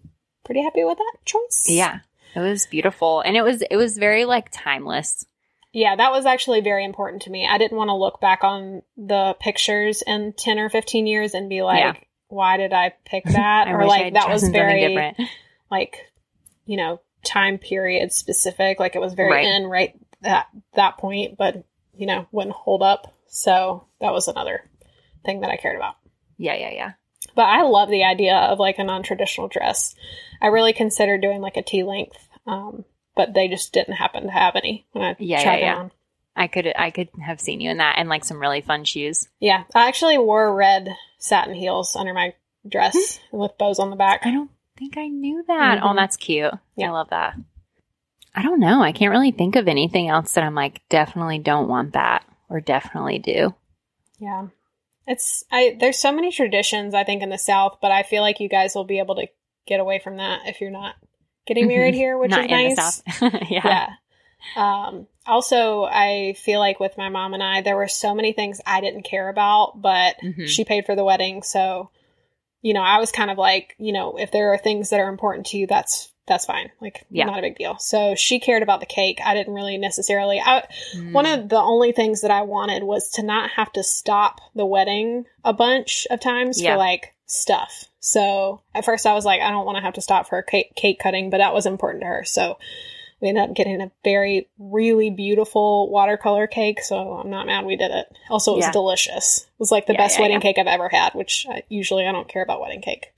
pretty 0.44 0.62
happy 0.62 0.84
with 0.84 0.98
that 0.98 1.16
choice. 1.24 1.66
Yeah. 1.68 2.00
It 2.34 2.40
was 2.40 2.66
beautiful. 2.66 3.20
And 3.20 3.36
it 3.36 3.42
was 3.42 3.62
it 3.62 3.76
was 3.76 3.98
very 3.98 4.24
like 4.24 4.48
timeless. 4.52 5.26
Yeah, 5.72 5.94
that 5.96 6.10
was 6.12 6.26
actually 6.26 6.60
very 6.62 6.84
important 6.84 7.22
to 7.22 7.30
me. 7.30 7.46
I 7.48 7.58
didn't 7.58 7.76
want 7.76 7.88
to 7.88 7.94
look 7.94 8.20
back 8.20 8.42
on 8.42 8.82
the 8.96 9.36
pictures 9.38 10.02
in 10.04 10.32
10 10.36 10.58
or 10.58 10.68
15 10.68 11.06
years 11.06 11.34
and 11.34 11.48
be 11.48 11.62
like, 11.62 11.78
Yeah. 11.78 11.94
why 12.28 12.56
did 12.56 12.72
I 12.72 12.92
pick 13.04 13.24
that? 13.26 13.68
I 13.68 13.72
or 13.72 13.86
like 13.86 14.06
I'd 14.06 14.14
that 14.14 14.28
was 14.28 14.48
very 14.48 15.14
like, 15.70 15.96
you 16.66 16.76
know, 16.76 17.00
time 17.24 17.58
period 17.58 18.12
specific. 18.12 18.78
Like 18.80 18.94
it 18.96 19.00
was 19.00 19.14
very 19.14 19.30
Right. 19.30 19.44
in 19.46 19.66
right 19.66 19.94
that 20.22 20.46
that 20.74 20.98
point, 20.98 21.36
but 21.36 21.64
you 22.00 22.06
know, 22.06 22.26
wouldn't 22.32 22.56
hold 22.56 22.82
up. 22.82 23.14
So 23.28 23.84
that 24.00 24.12
was 24.12 24.26
another 24.26 24.64
thing 25.24 25.42
that 25.42 25.50
I 25.50 25.56
cared 25.56 25.76
about. 25.76 25.96
Yeah, 26.38 26.54
yeah, 26.54 26.70
yeah. 26.72 26.92
But 27.34 27.42
I 27.44 27.62
love 27.62 27.90
the 27.90 28.04
idea 28.04 28.34
of 28.34 28.58
like 28.58 28.78
a 28.78 28.84
non 28.84 29.02
traditional 29.02 29.48
dress. 29.48 29.94
I 30.40 30.46
really 30.46 30.72
considered 30.72 31.20
doing 31.20 31.40
like 31.42 31.56
a 31.58 31.62
tea 31.62 31.82
length, 31.82 32.16
um, 32.46 32.84
but 33.14 33.34
they 33.34 33.46
just 33.48 33.72
didn't 33.74 33.94
happen 33.96 34.24
to 34.24 34.30
have 34.30 34.56
any 34.56 34.86
when 34.92 35.04
I 35.04 35.16
Yeah, 35.18 35.42
tried 35.42 35.56
yeah, 35.58 35.64
yeah. 35.66 35.76
on. 35.76 35.92
I 36.34 36.46
could 36.46 36.72
I 36.74 36.90
could 36.90 37.08
have 37.22 37.40
seen 37.40 37.60
you 37.60 37.70
in 37.70 37.76
that 37.78 37.96
and 37.98 38.08
like 38.08 38.24
some 38.24 38.40
really 38.40 38.62
fun 38.62 38.84
shoes. 38.84 39.28
Yeah, 39.40 39.64
I 39.74 39.88
actually 39.88 40.16
wore 40.16 40.54
red 40.54 40.88
satin 41.18 41.54
heels 41.54 41.94
under 41.96 42.14
my 42.14 42.34
dress 42.66 43.20
Hmm. 43.30 43.36
with 43.38 43.58
bows 43.58 43.78
on 43.78 43.90
the 43.90 43.96
back. 43.96 44.24
I 44.24 44.30
don't 44.30 44.50
think 44.78 44.96
I 44.96 45.08
knew 45.08 45.44
that. 45.46 45.80
Oh, 45.82 45.88
Mhm. 45.88 45.96
that's 45.96 46.16
cute. 46.16 46.54
Yeah. 46.76 46.88
I 46.88 46.90
love 46.92 47.10
that. 47.10 47.34
I 48.34 48.42
don't 48.42 48.60
know. 48.60 48.82
I 48.82 48.92
can't 48.92 49.10
really 49.10 49.32
think 49.32 49.56
of 49.56 49.66
anything 49.68 50.08
else 50.08 50.32
that 50.32 50.44
I'm 50.44 50.54
like 50.54 50.80
definitely 50.88 51.38
don't 51.38 51.68
want 51.68 51.94
that 51.94 52.24
or 52.48 52.60
definitely 52.60 53.18
do. 53.18 53.54
Yeah. 54.18 54.48
It's 55.06 55.44
I 55.50 55.76
there's 55.80 55.98
so 55.98 56.12
many 56.12 56.30
traditions 56.30 56.94
I 56.94 57.04
think 57.04 57.22
in 57.22 57.30
the 57.30 57.38
South, 57.38 57.78
but 57.82 57.90
I 57.90 58.02
feel 58.04 58.22
like 58.22 58.38
you 58.40 58.48
guys 58.48 58.74
will 58.74 58.84
be 58.84 58.98
able 58.98 59.16
to 59.16 59.26
get 59.66 59.80
away 59.80 59.98
from 59.98 60.18
that 60.18 60.42
if 60.46 60.60
you're 60.60 60.70
not 60.70 60.94
getting 61.46 61.66
married 61.66 61.94
here, 61.94 62.16
which 62.18 62.30
Not 62.30 62.40
is 62.40 62.44
in 62.44 62.50
nice. 62.50 62.76
the 62.76 63.12
South. 63.12 63.34
yeah. 63.50 63.62
Yeah. 63.64 63.88
Um 64.56 65.06
also 65.26 65.84
I 65.84 66.34
feel 66.38 66.60
like 66.60 66.78
with 66.80 66.96
my 66.96 67.08
mom 67.08 67.34
and 67.34 67.42
I 67.42 67.62
there 67.62 67.76
were 67.76 67.88
so 67.88 68.14
many 68.14 68.32
things 68.32 68.60
I 68.64 68.80
didn't 68.80 69.02
care 69.02 69.28
about, 69.28 69.80
but 69.82 70.16
Mhm. 70.22 70.46
she 70.46 70.64
paid 70.64 70.86
for 70.86 70.94
the 70.94 71.04
wedding, 71.04 71.42
so 71.42 71.90
you 72.62 72.74
know, 72.74 72.82
I 72.82 72.98
was 72.98 73.10
kind 73.10 73.30
of 73.30 73.38
like, 73.38 73.74
you 73.78 73.90
know, 73.92 74.16
if 74.18 74.32
there 74.32 74.52
are 74.52 74.58
things 74.58 74.90
that 74.90 75.00
are 75.00 75.08
important 75.08 75.46
to 75.46 75.56
you, 75.56 75.66
that's 75.66 76.09
that's 76.26 76.44
fine. 76.46 76.70
Like 76.80 77.04
Yeah. 77.10 77.24
not 77.24 77.38
a 77.38 77.42
big 77.42 77.56
deal. 77.56 77.76
So 77.78 78.14
she 78.14 78.38
cared 78.38 78.62
about 78.62 78.80
the 78.80 78.86
cake. 78.86 79.20
I 79.24 79.34
didn't 79.34 79.54
really 79.54 79.78
necessarily 79.78 80.40
I 80.40 80.64
Mm. 80.94 81.12
one 81.12 81.26
of 81.26 81.48
the 81.48 81.58
only 81.60 81.92
things 81.92 82.20
that 82.20 82.30
I 82.30 82.42
wanted 82.42 82.82
was 82.84 83.10
to 83.12 83.22
not 83.22 83.50
have 83.50 83.72
to 83.72 83.82
stop 83.82 84.40
the 84.54 84.66
wedding 84.66 85.24
a 85.44 85.52
bunch 85.52 86.06
of 86.10 86.20
times 86.20 86.60
Yeah. 86.60 86.72
for 86.74 86.78
like 86.78 87.14
stuff. 87.26 87.86
So 88.00 88.60
at 88.74 88.84
first 88.84 89.06
I 89.06 89.14
was 89.14 89.24
like, 89.24 89.40
I 89.40 89.50
don't 89.50 89.66
want 89.66 89.76
to 89.76 89.82
have 89.82 89.94
to 89.94 90.00
stop 90.00 90.28
for 90.28 90.40
cake, 90.42 90.74
cake 90.74 90.98
cutting, 90.98 91.30
but 91.30 91.38
that 91.38 91.52
was 91.54 91.66
important 91.66 92.02
to 92.02 92.06
her. 92.06 92.24
So 92.24 92.58
we 93.20 93.28
ended 93.28 93.44
up 93.50 93.54
getting 93.54 93.80
a 93.82 93.90
very, 94.02 94.48
really 94.58 95.10
beautiful 95.10 95.90
watercolor 95.90 96.46
cake. 96.46 96.80
So 96.80 96.96
I'm 96.96 97.28
not 97.28 97.44
mad 97.46 97.66
we 97.66 97.76
did 97.76 97.90
it. 97.90 98.06
Also, 98.30 98.52
it 98.54 98.56
was 98.56 98.64
Yeah. 98.66 98.72
delicious. 98.72 99.40
It 99.40 99.58
was 99.58 99.70
like 99.70 99.86
the 99.86 99.94
best 99.94 100.18
wedding 100.18 100.40
cake 100.40 100.58
I've 100.58 100.66
ever 100.66 100.88
had, 100.88 101.14
which 101.14 101.46
I, 101.50 101.62
usually 101.68 102.06
I 102.06 102.12
don't 102.12 102.28
care 102.28 102.42
about 102.42 102.60
wedding 102.62 102.80
cake. 102.80 103.12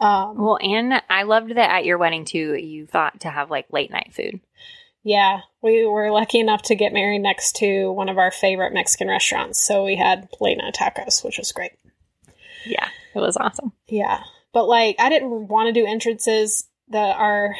Um, 0.00 0.36
Well, 0.38 0.58
and 0.62 1.02
I 1.10 1.24
loved 1.24 1.50
that 1.50 1.70
at 1.70 1.84
your 1.84 1.98
wedding 1.98 2.24
too. 2.24 2.54
You 2.54 2.86
thought 2.86 3.20
to 3.20 3.30
have 3.30 3.50
like 3.50 3.66
late 3.72 3.90
night 3.90 4.12
food. 4.14 4.40
Yeah, 5.02 5.40
we 5.62 5.86
were 5.86 6.10
lucky 6.10 6.40
enough 6.40 6.62
to 6.64 6.74
get 6.74 6.92
married 6.92 7.20
next 7.20 7.56
to 7.56 7.90
one 7.92 8.08
of 8.08 8.18
our 8.18 8.30
favorite 8.30 8.72
Mexican 8.74 9.08
restaurants. 9.08 9.60
So 9.62 9.84
we 9.84 9.96
had 9.96 10.28
late 10.40 10.58
night 10.58 10.74
tacos, 10.74 11.24
which 11.24 11.38
was 11.38 11.52
great. 11.52 11.72
Yeah, 12.66 12.88
it 13.14 13.18
was 13.18 13.36
awesome. 13.36 13.72
Yeah. 13.88 14.22
But 14.52 14.66
like 14.68 14.96
I 14.98 15.08
didn't 15.08 15.48
want 15.48 15.68
to 15.68 15.72
do 15.72 15.86
entrances 15.86 16.64
that 16.88 17.16
are 17.16 17.54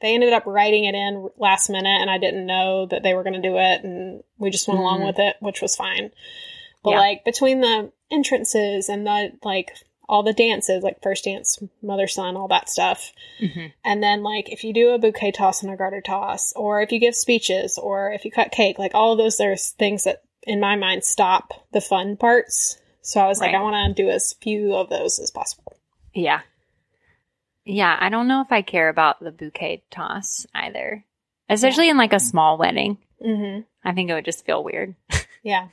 they 0.00 0.12
ended 0.14 0.32
up 0.34 0.44
writing 0.46 0.84
it 0.84 0.94
in 0.94 1.28
last 1.38 1.70
minute 1.70 2.00
and 2.00 2.10
I 2.10 2.18
didn't 2.18 2.44
know 2.44 2.84
that 2.86 3.02
they 3.02 3.14
were 3.14 3.22
going 3.22 3.40
to 3.40 3.48
do 3.48 3.56
it 3.56 3.82
and 3.82 4.22
we 4.38 4.50
just 4.50 4.68
went 4.68 4.78
along 4.80 5.00
Mhm. 5.00 5.06
with 5.06 5.18
it, 5.18 5.36
which 5.40 5.62
was 5.62 5.74
fine. 5.74 6.12
But 6.82 6.90
Yeah. 6.90 6.98
like 6.98 7.24
between 7.24 7.60
the 7.60 7.92
entrances 8.10 8.90
and 8.90 9.06
the 9.06 9.32
like 9.42 9.72
all 10.08 10.22
the 10.22 10.32
dances, 10.32 10.82
like 10.82 11.02
first 11.02 11.24
dance, 11.24 11.58
mother 11.82 12.06
son, 12.06 12.36
all 12.36 12.48
that 12.48 12.68
stuff. 12.68 13.12
hmm 13.38 13.66
And 13.84 14.02
then, 14.02 14.22
like, 14.22 14.50
if 14.50 14.64
you 14.64 14.72
do 14.72 14.90
a 14.90 14.98
bouquet 14.98 15.32
toss 15.32 15.62
and 15.62 15.72
a 15.72 15.76
garter 15.76 16.00
toss, 16.00 16.52
or 16.54 16.82
if 16.82 16.92
you 16.92 16.98
give 16.98 17.14
speeches, 17.14 17.78
or 17.78 18.12
if 18.12 18.24
you 18.24 18.30
cut 18.30 18.52
cake, 18.52 18.78
like 18.78 18.94
all 18.94 19.12
of 19.12 19.18
those, 19.18 19.36
there's 19.36 19.70
things 19.70 20.04
that 20.04 20.22
in 20.42 20.60
my 20.60 20.76
mind 20.76 21.04
stop 21.04 21.52
the 21.72 21.80
fun 21.80 22.16
parts. 22.16 22.78
So 23.02 23.20
I 23.20 23.26
was 23.28 23.40
like, 23.40 23.54
I 23.54 23.60
want 23.62 23.96
to 23.96 24.02
do 24.02 24.08
as 24.10 24.32
few 24.40 24.74
of 24.74 24.88
those 24.88 25.18
as 25.18 25.30
possible. 25.30 25.76
Yeah. 26.12 26.40
Yeah, 27.64 27.96
I 27.98 28.08
don't 28.08 28.28
know 28.28 28.40
if 28.42 28.50
I 28.52 28.62
care 28.62 28.88
about 28.88 29.20
the 29.20 29.30
bouquet 29.30 29.82
toss 29.90 30.46
either. 30.54 31.04
Especially 31.48 31.88
in 31.88 31.96
like 31.96 32.12
a 32.12 32.20
small 32.20 32.58
wedding. 32.58 32.98
Mm-hmm. 33.24 33.60
I 33.84 33.92
think 33.92 34.10
it 34.10 34.14
would 34.14 34.24
just 34.24 34.44
feel 34.46 34.62
weird. 34.62 34.94
Yeah. 35.42 35.68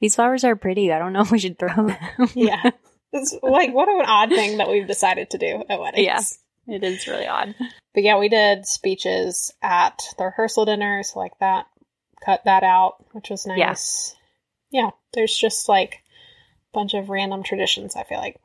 These 0.00 0.16
flowers 0.16 0.42
are 0.42 0.56
pretty. 0.56 0.92
I 0.92 0.98
don't 0.98 1.12
know 1.12 1.20
if 1.20 1.30
we 1.30 1.38
should 1.38 1.60
throw 1.60 1.72
them. 1.72 1.96
Yeah. 2.34 2.70
it's 3.12 3.36
like, 3.42 3.72
what 3.74 3.88
an 3.88 4.04
odd 4.06 4.30
thing 4.30 4.58
that 4.58 4.68
we've 4.68 4.86
decided 4.86 5.30
to 5.30 5.38
do 5.38 5.64
at 5.68 5.80
weddings. 5.80 6.04
Yeah. 6.06 6.20
It 6.76 6.84
is 6.84 7.06
really 7.06 7.26
odd. 7.26 7.54
But 7.94 8.02
yeah, 8.02 8.18
we 8.18 8.28
did 8.28 8.66
speeches 8.66 9.52
at 9.62 9.98
the 10.18 10.24
rehearsal 10.24 10.66
dinner. 10.66 11.02
So, 11.02 11.18
like, 11.18 11.32
that, 11.40 11.66
cut 12.24 12.44
that 12.44 12.62
out, 12.62 12.96
which 13.12 13.30
was 13.30 13.46
nice. 13.46 14.14
Yeah. 14.70 14.82
yeah 14.82 14.90
There's 15.14 15.36
just 15.36 15.68
like 15.68 15.94
a 15.94 16.78
bunch 16.78 16.92
of 16.94 17.08
random 17.08 17.42
traditions, 17.42 17.96
I 17.96 18.04
feel 18.04 18.18
like. 18.18 18.36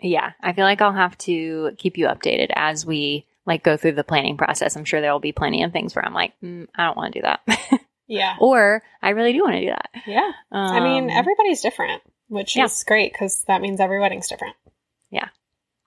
Yeah, 0.00 0.32
I 0.40 0.52
feel 0.54 0.64
like 0.64 0.80
I'll 0.82 0.92
have 0.92 1.16
to 1.18 1.72
keep 1.78 1.96
you 1.98 2.06
updated 2.06 2.50
as 2.54 2.84
we 2.84 3.26
like 3.46 3.62
go 3.62 3.76
through 3.76 3.92
the 3.92 4.04
planning 4.04 4.36
process. 4.36 4.76
I'm 4.76 4.84
sure 4.84 5.00
there 5.00 5.12
will 5.12 5.20
be 5.20 5.32
plenty 5.32 5.62
of 5.62 5.72
things 5.72 5.94
where 5.94 6.04
I'm 6.04 6.14
like, 6.14 6.32
mm, 6.42 6.66
I 6.74 6.84
don't 6.86 6.96
want 6.96 7.12
to 7.12 7.20
do 7.20 7.22
that, 7.22 7.80
Yeah. 8.08 8.36
or 8.40 8.82
I 9.02 9.10
really 9.10 9.32
do 9.32 9.42
want 9.42 9.54
to 9.54 9.60
do 9.60 9.66
that. 9.68 9.90
Yeah. 10.06 10.30
I 10.50 10.80
mean, 10.80 11.04
Um, 11.04 11.10
everybody's 11.10 11.60
different, 11.62 12.02
which 12.34 12.56
yeah. 12.56 12.64
is 12.64 12.84
great 12.84 13.12
because 13.12 13.42
that 13.44 13.62
means 13.62 13.80
every 13.80 14.00
wedding's 14.00 14.28
different. 14.28 14.56
Yeah. 15.10 15.28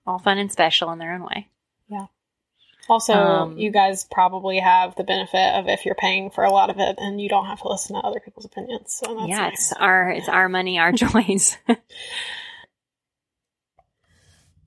All 0.05 0.19
fun 0.19 0.37
and 0.37 0.51
special 0.51 0.91
in 0.91 0.99
their 0.99 1.13
own 1.13 1.23
way. 1.23 1.47
Yeah. 1.89 2.07
Also, 2.89 3.13
Um, 3.13 3.57
you 3.57 3.69
guys 3.71 4.05
probably 4.09 4.59
have 4.59 4.95
the 4.95 5.03
benefit 5.03 5.55
of 5.55 5.67
if 5.67 5.85
you're 5.85 5.95
paying 5.95 6.29
for 6.29 6.45
a 6.45 6.51
lot 6.51 6.69
of 6.69 6.79
it 6.79 6.95
and 6.97 7.19
you 7.19 7.27
don't 7.27 7.45
have 7.45 7.61
to 7.61 7.67
listen 7.67 7.95
to 7.95 8.01
other 8.01 8.21
people's 8.21 8.45
opinions. 8.45 8.93
So 8.93 9.13
that's 9.15 9.27
yeah, 9.27 9.49
nice. 9.49 9.71
it's 9.71 9.73
our 9.73 10.09
it's 10.09 10.29
our 10.29 10.47
money, 10.47 10.79
our 10.79 10.91
choice. 10.93 11.57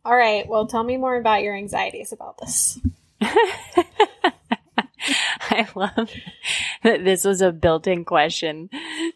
All 0.05 0.16
right. 0.16 0.47
Well, 0.47 0.66
tell 0.66 0.83
me 0.83 0.97
more 0.97 1.16
about 1.16 1.43
your 1.43 1.55
anxieties 1.55 2.12
about 2.12 2.39
this. 2.39 2.78
I 5.53 5.66
love 5.74 6.11
that 6.83 7.05
this 7.05 7.24
was 7.24 7.41
a 7.43 7.53
built-in 7.53 8.05
question 8.05 8.70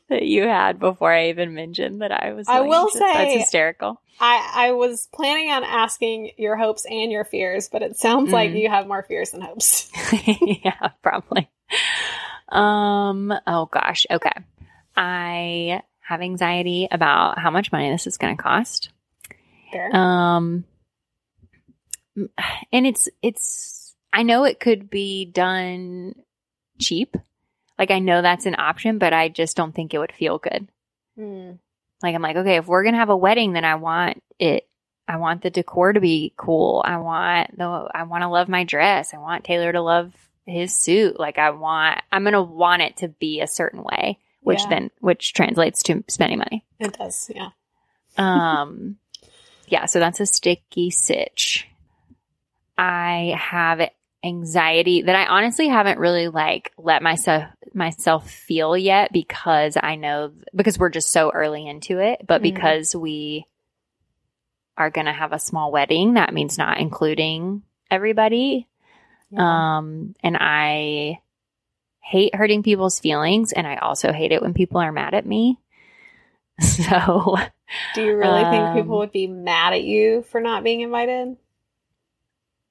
that 0.09 0.23
you 0.23 0.43
had 0.43 0.79
before 0.79 1.13
I 1.13 1.29
even 1.29 1.55
mentioned 1.55 2.03
that 2.03 2.13
I 2.13 2.33
was. 2.33 2.49
I 2.49 2.61
will 2.61 2.89
say 2.91 2.99
that's 3.01 3.35
hysterical. 3.35 4.01
I, 4.21 4.53
I 4.55 4.73
was 4.73 5.09
planning 5.13 5.51
on 5.51 5.65
asking 5.65 6.31
your 6.37 6.57
hopes 6.57 6.87
and 6.89 7.11
your 7.11 7.25
fears, 7.25 7.69
but 7.69 7.83
it 7.83 7.97
sounds 7.97 8.31
like 8.33 8.51
Mm. 8.51 8.61
you 8.61 8.69
have 8.69 8.87
more 8.87 9.03
fears 9.03 9.31
than 9.31 9.41
hopes. 9.41 9.91
yeah, 10.41 10.91
probably. 11.03 11.51
Um, 12.49 13.33
oh 13.47 13.67
gosh. 13.67 14.07
Okay. 14.11 14.31
I 14.97 15.83
have 16.01 16.21
anxiety 16.21 16.87
about 16.91 17.39
how 17.39 17.51
much 17.51 17.73
money 17.73 17.91
this 17.91 18.07
is 18.07 18.17
going 18.19 18.37
to 18.37 18.43
cost. 18.43 18.91
Fair. 19.73 19.95
Um, 19.97 20.65
and 22.73 22.87
it's, 22.87 23.09
it's, 23.21 23.97
I 24.13 24.23
know 24.23 24.45
it 24.45 24.61
could 24.61 24.89
be 24.89 25.25
done 25.25 26.15
cheap. 26.79 27.17
Like 27.79 27.91
I 27.91 27.99
know 27.99 28.23
that's 28.23 28.47
an 28.47 28.57
option, 28.59 28.99
but 28.99 29.13
I 29.13 29.29
just 29.29 29.57
don't 29.57 29.75
think 29.75 29.95
it 29.95 29.99
would 29.99 30.13
feel 30.13 30.39
good. 30.39 30.69
Hmm. 31.19 31.53
Like 32.03 32.15
I'm 32.15 32.23
like, 32.23 32.37
okay, 32.37 32.57
if 32.57 32.67
we're 32.67 32.83
going 32.83 32.95
to 32.95 32.99
have 32.99 33.09
a 33.11 33.17
wedding, 33.17 33.53
then 33.53 33.65
I 33.65 33.77
want 33.77 34.23
it 34.39 34.69
I 35.07 35.17
want 35.19 35.43
the 35.43 35.51
decor 35.51 35.93
to 35.93 36.01
be 36.01 36.33
cool. 36.37 36.83
I 36.85 36.97
want 36.99 37.57
the 37.59 37.89
I 37.95 38.05
want 38.05 38.23
to 38.23 38.29
love 38.29 38.49
my 38.49 38.65
dress. 38.65 39.13
I 39.15 39.19
want 39.19 39.45
Taylor 39.45 39.73
to 39.73 39.81
love 39.83 40.13
his 40.47 40.75
suit. 40.75 41.19
Like 41.19 41.39
I 41.39 41.51
want 41.51 42.01
I'm 42.13 42.23
going 42.25 42.33
to 42.35 42.43
want 42.43 42.83
it 42.83 42.99
to 42.99 43.09
be 43.09 43.41
a 43.41 43.47
certain 43.47 43.83
way, 43.83 44.19
which 44.41 44.61
Yeah. 44.63 44.69
then 44.69 44.91
which 45.01 45.33
translates 45.35 45.83
to 45.85 46.05
spending 46.09 46.39
money. 46.39 46.65
It 46.79 46.97
does. 46.99 47.31
Yeah. 47.35 47.51
Um 48.17 48.99
yeah, 49.67 49.87
so 49.87 49.99
that's 49.99 50.21
a 50.21 50.27
sticky 50.27 50.91
sitch. 50.91 51.67
I 52.77 53.35
have 53.39 53.81
anxiety 54.25 55.03
that 55.03 55.15
I 55.15 55.27
honestly 55.27 55.69
haven't 55.69 55.99
really 55.99 56.29
like 56.29 56.73
let 56.79 57.03
myself 57.03 57.45
myself 57.75 58.31
feel 58.31 58.77
yet 58.77 59.13
because 59.13 59.77
I 59.81 59.97
know 59.97 60.33
because 60.55 60.79
we're 60.79 60.89
just 60.89 61.11
so 61.13 61.31
early 61.31 61.67
into 61.67 61.99
it, 61.99 62.23
but 62.27 62.41
Mhm. 62.41 62.45
because 62.45 62.97
we 62.97 63.47
are 64.77 64.91
going 64.91 65.07
to 65.07 65.13
have 65.13 65.33
a 65.33 65.39
small 65.39 65.71
wedding, 65.71 66.15
that 66.15 66.33
means 66.35 66.57
not 66.59 66.79
including 66.79 67.63
everybody. 67.91 68.67
Yeah. 69.31 69.79
Um 69.79 70.15
and 70.23 70.37
I 70.41 71.21
hate 72.01 72.35
hurting 72.35 72.63
people's 72.63 73.01
feelings 73.01 73.53
and 73.53 73.67
I 73.67 73.77
also 73.77 74.13
hate 74.13 74.33
it 74.33 74.43
when 74.43 74.55
people 74.55 74.81
are 74.81 74.93
mad 74.93 75.15
at 75.15 75.27
me. 75.27 75.59
So, 76.61 77.37
Do 77.95 78.03
you 78.03 78.17
really 78.17 78.45
think 78.45 78.69
um, 78.69 78.77
people 78.77 78.99
would 78.99 79.11
be 79.11 79.27
mad 79.27 79.73
at 79.73 79.83
you 79.83 80.23
for 80.31 80.41
not 80.41 80.63
being 80.63 80.83
invited? 80.83 81.37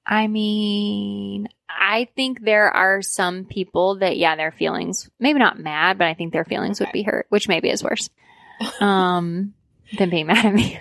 I 0.06 0.28
mean, 0.28 1.48
I 1.70 2.08
think 2.16 2.42
there 2.42 2.70
are 2.70 3.02
some 3.02 3.46
people 3.46 4.00
that, 4.00 4.18
yeah, 4.18 4.36
their 4.36 4.52
feelings, 4.52 5.10
maybe 5.20 5.40
not 5.40 5.60
mad, 5.60 5.98
but 5.98 6.08
I 6.08 6.14
think 6.14 6.34
their 6.34 6.46
feelings 6.46 6.80
would 6.80 6.92
be 6.92 7.04
hurt, 7.04 7.26
which 7.30 7.48
maybe 7.48 7.70
is 7.70 7.84
worse 7.84 8.10
um, 8.80 9.54
than 9.98 10.10
being 10.10 10.28
mad 10.28 10.46
at 10.46 10.54
me. 10.54 10.80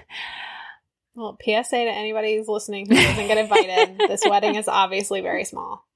Well, 1.14 1.36
PSA 1.42 1.70
to 1.70 1.90
anybody 1.90 2.36
who's 2.36 2.48
listening 2.48 2.86
who 2.88 2.94
doesn't 2.94 3.26
get 3.26 3.38
invited. 3.38 3.98
this 4.08 4.22
wedding 4.26 4.54
is 4.54 4.66
obviously 4.66 5.20
very 5.20 5.44
small. 5.44 5.86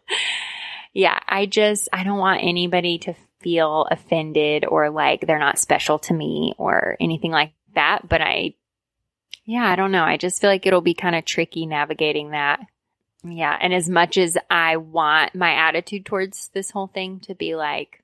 Yeah, 0.96 1.18
I 1.28 1.44
just, 1.44 1.90
I 1.92 2.04
don't 2.04 2.16
want 2.16 2.42
anybody 2.42 2.96
to 3.00 3.12
feel 3.40 3.86
offended 3.90 4.64
or 4.64 4.88
like 4.88 5.26
they're 5.26 5.38
not 5.38 5.58
special 5.58 5.98
to 5.98 6.14
me 6.14 6.54
or 6.56 6.96
anything 6.98 7.30
like 7.30 7.52
that. 7.74 8.08
But 8.08 8.22
I, 8.22 8.54
yeah, 9.46 9.64
I 9.64 9.76
don't 9.76 9.92
know. 9.92 10.02
I 10.02 10.16
just 10.16 10.40
feel 10.40 10.50
like 10.50 10.66
it'll 10.66 10.80
be 10.80 10.94
kind 10.94 11.14
of 11.14 11.24
tricky 11.24 11.66
navigating 11.66 12.30
that. 12.30 12.60
Yeah. 13.24 13.56
And 13.58 13.72
as 13.72 13.88
much 13.88 14.18
as 14.18 14.36
I 14.50 14.76
want 14.76 15.34
my 15.34 15.52
attitude 15.52 16.04
towards 16.04 16.48
this 16.48 16.70
whole 16.70 16.88
thing 16.88 17.20
to 17.20 17.34
be 17.34 17.54
like, 17.56 18.02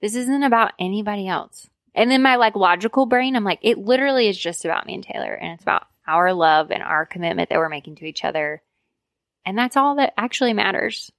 this 0.00 0.14
isn't 0.14 0.42
about 0.42 0.72
anybody 0.78 1.28
else. 1.28 1.68
And 1.94 2.10
then 2.10 2.22
my 2.22 2.36
like 2.36 2.56
logical 2.56 3.06
brain, 3.06 3.36
I'm 3.36 3.44
like, 3.44 3.60
it 3.62 3.78
literally 3.78 4.28
is 4.28 4.36
just 4.36 4.64
about 4.64 4.86
me 4.86 4.94
and 4.94 5.04
Taylor 5.04 5.32
and 5.32 5.52
it's 5.52 5.62
about 5.62 5.86
our 6.06 6.32
love 6.32 6.70
and 6.70 6.82
our 6.82 7.06
commitment 7.06 7.48
that 7.48 7.58
we're 7.58 7.68
making 7.68 7.96
to 7.96 8.04
each 8.04 8.24
other. 8.24 8.60
And 9.46 9.56
that's 9.56 9.76
all 9.76 9.96
that 9.96 10.14
actually 10.16 10.52
matters. 10.52 11.12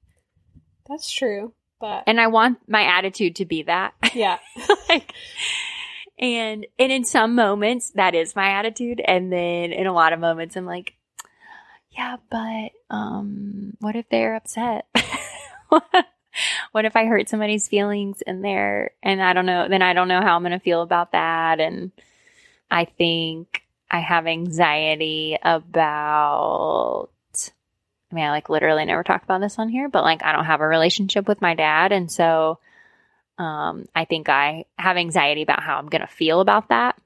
That's 0.87 1.09
true. 1.09 1.53
But 1.79 2.03
And 2.07 2.19
I 2.19 2.27
want 2.27 2.59
my 2.67 2.83
attitude 2.83 3.37
to 3.37 3.45
be 3.45 3.63
that. 3.63 3.93
yeah. 4.13 4.39
like, 4.89 5.13
and 6.17 6.65
and 6.79 6.91
in 6.91 7.03
some 7.03 7.35
moments 7.35 7.91
that 7.91 8.15
is 8.15 8.35
my 8.35 8.51
attitude, 8.51 9.01
and 9.03 9.31
then 9.31 9.71
in 9.73 9.87
a 9.87 9.93
lot 9.93 10.13
of 10.13 10.19
moments 10.19 10.55
I'm 10.55 10.65
like, 10.65 10.93
yeah, 11.91 12.17
but 12.29 12.71
um, 12.89 13.75
what 13.79 13.95
if 13.95 14.07
they're 14.09 14.35
upset? 14.35 14.85
what 16.71 16.85
if 16.85 16.95
I 16.95 17.05
hurt 17.05 17.29
somebody's 17.29 17.67
feelings 17.67 18.21
in 18.21 18.41
there, 18.41 18.91
and 19.03 19.21
I 19.21 19.33
don't 19.33 19.45
know? 19.45 19.67
Then 19.67 19.81
I 19.81 19.93
don't 19.93 20.07
know 20.07 20.21
how 20.21 20.35
I'm 20.35 20.43
going 20.43 20.51
to 20.51 20.59
feel 20.59 20.81
about 20.81 21.11
that, 21.13 21.59
and 21.59 21.91
I 22.69 22.85
think 22.85 23.63
I 23.89 23.99
have 23.99 24.27
anxiety 24.27 25.37
about. 25.41 27.09
I 28.11 28.15
mean, 28.15 28.25
I 28.25 28.29
like 28.29 28.49
literally 28.49 28.85
never 28.85 29.03
talked 29.03 29.25
about 29.25 29.41
this 29.41 29.59
on 29.59 29.67
here, 29.67 29.89
but 29.89 30.03
like 30.03 30.23
I 30.23 30.31
don't 30.31 30.45
have 30.45 30.61
a 30.61 30.67
relationship 30.67 31.27
with 31.27 31.41
my 31.41 31.55
dad, 31.55 31.91
and 31.91 32.11
so 32.11 32.59
um, 33.37 33.85
I 33.95 34.05
think 34.05 34.29
I 34.29 34.65
have 34.77 34.97
anxiety 34.97 35.41
about 35.41 35.61
how 35.63 35.77
I'm 35.77 35.87
going 35.87 36.01
to 36.01 36.07
feel 36.07 36.39
about 36.41 36.69
that 36.69 36.97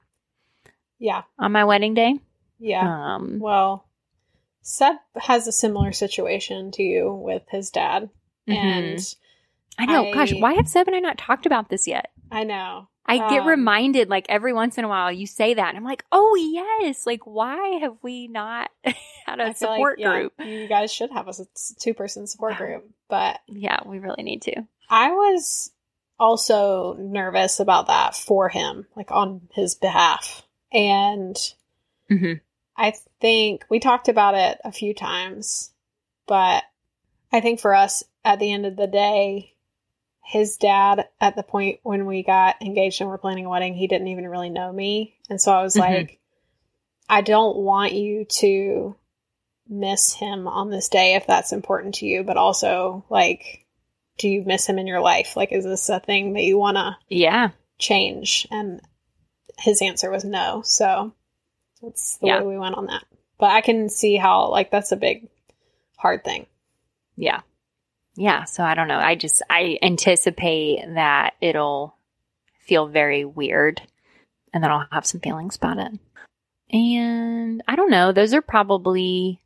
Yeah. 0.98 1.22
on 1.38 1.52
my 1.52 1.64
wedding 1.64 1.94
day. 1.94 2.18
Yeah. 2.58 3.14
Um, 3.16 3.38
Well, 3.40 3.86
Seb 4.62 4.96
has 5.16 5.46
a 5.46 5.52
similar 5.52 5.92
situation 5.92 6.70
to 6.72 6.82
you 6.82 7.12
with 7.12 7.42
his 7.50 7.70
dad. 7.70 8.10
mhm. 8.48 8.54
And 8.56 9.14
I 9.78 9.86
know, 9.86 10.12
gosh, 10.12 10.34
why 10.34 10.54
have 10.54 10.68
Seb 10.68 10.86
and 10.86 10.96
I 10.96 11.00
not 11.00 11.16
talked 11.18 11.46
about 11.46 11.68
this 11.70 11.88
yet? 11.88 12.10
I 12.30 12.44
know. 12.44 12.88
I 13.06 13.16
get 13.30 13.40
Um, 13.42 13.48
reminded 13.48 14.08
like 14.08 14.26
every 14.28 14.52
once 14.52 14.78
in 14.78 14.84
a 14.84 14.88
while 14.88 15.10
you 15.10 15.26
say 15.26 15.54
that, 15.54 15.68
and 15.70 15.76
I'm 15.76 15.84
like, 15.84 16.04
oh 16.12 16.36
yes, 16.36 17.06
like 17.06 17.26
why 17.26 17.78
have 17.80 17.96
we 18.02 18.28
not 18.28 18.70
had 18.84 19.40
a 19.40 19.44
I 19.46 19.52
feel 19.54 19.68
like, 19.70 19.78
support 19.78 19.98
yeah, 19.98 20.12
group? 20.12 20.32
you 20.44 20.68
guys 20.68 20.92
should 20.92 21.10
have 21.10 21.26
a 21.26 21.32
two 21.80 21.94
person 21.94 22.26
support 22.28 22.56
group. 22.56 22.88
But 23.08 23.40
Yeah, 23.48 23.80
we 23.86 23.98
really 23.98 24.22
need 24.22 24.42
to. 24.42 24.62
I 24.88 25.10
was 25.10 25.72
also 26.20 26.94
nervous 26.94 27.58
about 27.58 27.88
that 27.88 28.14
for 28.14 28.48
him, 28.48 28.86
like 28.94 29.10
on 29.10 29.48
his 29.54 29.74
behalf. 29.74 30.42
And 30.72 31.36
hmm 32.08 32.34
I 32.76 32.94
think 33.20 33.64
we 33.68 33.78
talked 33.80 34.08
about 34.08 34.34
it 34.34 34.58
a 34.64 34.72
few 34.72 34.94
times, 34.94 35.70
but 36.26 36.62
I 37.32 37.40
think 37.40 37.60
for 37.60 37.74
us, 37.74 38.04
at 38.24 38.38
the 38.38 38.50
end 38.52 38.64
of 38.64 38.76
the 38.76 38.86
day, 38.86 39.54
his 40.22 40.56
dad, 40.56 41.08
at 41.20 41.36
the 41.36 41.42
point 41.42 41.80
when 41.82 42.06
we 42.06 42.22
got 42.22 42.62
engaged 42.62 43.00
and 43.00 43.10
we're 43.10 43.18
planning 43.18 43.46
a 43.46 43.50
wedding, 43.50 43.74
he 43.74 43.86
didn't 43.86 44.08
even 44.08 44.28
really 44.28 44.48
know 44.48 44.72
me. 44.72 45.16
And 45.28 45.40
so 45.40 45.52
I 45.52 45.62
was 45.62 45.74
Mhm. 45.74 45.80
like, 45.80 46.20
I 47.08 47.20
don't 47.20 47.56
want 47.56 47.92
you 47.92 48.24
to 48.24 48.94
miss 49.68 50.12
him 50.14 50.48
on 50.48 50.70
this 50.70 50.88
day 50.88 51.14
if 51.14 51.26
that's 51.26 51.52
important 51.52 51.96
to 51.96 52.06
you, 52.06 52.22
but 52.22 52.36
also, 52.36 53.04
like, 53.10 53.66
do 54.20 54.28
you 54.28 54.42
miss 54.44 54.66
him 54.68 54.78
in 54.78 54.86
your 54.86 55.00
life? 55.00 55.34
Like, 55.34 55.50
is 55.50 55.64
this 55.64 55.88
a 55.88 55.98
thing 55.98 56.34
that 56.34 56.42
you 56.42 56.58
want 56.58 56.76
to 56.76 56.94
Yeah, 57.08 57.50
change? 57.78 58.46
And 58.50 58.82
his 59.58 59.80
answer 59.80 60.10
was 60.10 60.24
no. 60.24 60.60
So 60.62 61.14
that's 61.80 62.18
the 62.18 62.26
Yeah. 62.26 62.40
way 62.40 62.46
we 62.48 62.58
went 62.58 62.74
on 62.74 62.86
that. 62.86 63.04
But 63.38 63.52
I 63.52 63.62
can 63.62 63.88
see 63.88 64.16
how, 64.16 64.50
like, 64.50 64.70
that's 64.70 64.92
a 64.92 64.96
big, 64.96 65.28
hard 65.96 66.22
thing. 66.22 66.46
yeah, 67.16 67.40
yeah. 68.14 68.44
So 68.44 68.62
I 68.62 68.74
don't 68.74 68.88
know. 68.88 68.98
I 68.98 69.14
just 69.14 69.40
I 69.48 69.78
anticipate 69.82 70.80
that 70.94 71.34
it'll 71.40 71.96
feel 72.66 72.86
very 72.88 73.24
weird, 73.24 73.80
and 74.52 74.62
then 74.62 74.70
I'll 74.70 74.86
have 74.92 75.06
some 75.06 75.20
feelings 75.22 75.56
about 75.56 75.78
it. 75.78 75.92
And 76.72 77.62
I 77.66 77.74
don't 77.76 77.90
know. 77.90 78.12
Those 78.12 78.34
are 78.34 78.42
probably 78.42 79.40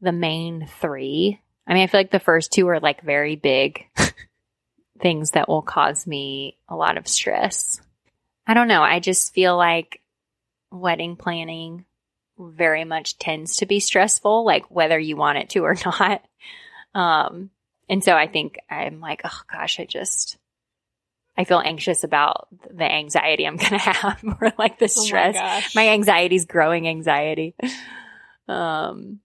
the 0.00 0.12
main 0.12 0.66
three. 0.80 1.40
I 1.66 1.74
mean, 1.74 1.82
I 1.82 1.86
feel 1.88 2.00
like 2.00 2.10
the 2.10 2.20
first 2.20 2.52
two 2.52 2.68
are 2.68 2.80
like 2.80 3.02
very 3.02 3.36
big 3.36 3.86
things 5.00 5.32
that 5.32 5.48
will 5.48 5.62
cause 5.62 6.06
me 6.06 6.56
a 6.68 6.76
lot 6.76 6.96
of 6.96 7.08
stress. 7.08 7.80
I 8.46 8.54
don't 8.54 8.68
know. 8.68 8.82
I 8.82 9.00
just 9.00 9.34
feel 9.34 9.56
like 9.56 10.00
wedding 10.70 11.16
planning 11.16 11.84
very 12.38 12.84
much 12.84 13.18
tends 13.18 13.56
to 13.56 13.66
be 13.66 13.80
stressful, 13.80 14.44
like 14.44 14.70
whether 14.70 14.98
you 14.98 15.16
want 15.16 15.38
it 15.38 15.50
to 15.50 15.60
or 15.64 15.74
not. 15.84 16.22
Um, 16.94 17.50
and 17.88 18.02
so 18.04 18.14
I 18.14 18.26
think 18.26 18.58
I'm 18.70 19.00
like, 19.00 19.22
oh 19.24 19.40
gosh, 19.52 19.80
I 19.80 19.84
just, 19.84 20.36
I 21.36 21.44
feel 21.44 21.58
anxious 21.58 22.04
about 22.04 22.48
the 22.70 22.84
anxiety 22.84 23.46
I'm 23.46 23.56
going 23.56 23.70
to 23.72 23.78
have 23.78 24.22
or 24.40 24.52
like 24.58 24.78
the 24.78 24.86
Oh 24.94 25.00
my 25.00 25.04
stress. 25.04 25.74
my 25.74 25.88
anxiety's 25.88 26.44
growing 26.46 26.86
anxiety. 26.88 27.54
Um, 28.48 29.20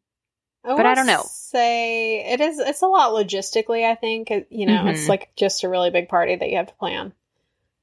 but 0.64 0.86
I 0.86 0.96
don't 0.96 1.08
know. 1.08 1.24
Say 1.24 2.26
it 2.26 2.42
is. 2.42 2.60
It's 2.60 2.82
a 2.82 2.88
lot 2.88 3.12
logistically. 3.12 3.84
I 3.86 3.96
think 3.96 4.30
you 4.50 4.66
know. 4.66 4.88
It's 4.88 5.06
Mhm. 5.06 5.10
like 5.10 5.36
just 5.36 5.64
a 5.64 5.70
really 5.70 5.90
big 5.90 6.08
party 6.10 6.36
that 6.36 6.50
you 6.50 6.58
have 6.58 6.68
to 6.68 6.74
plan. 6.76 7.14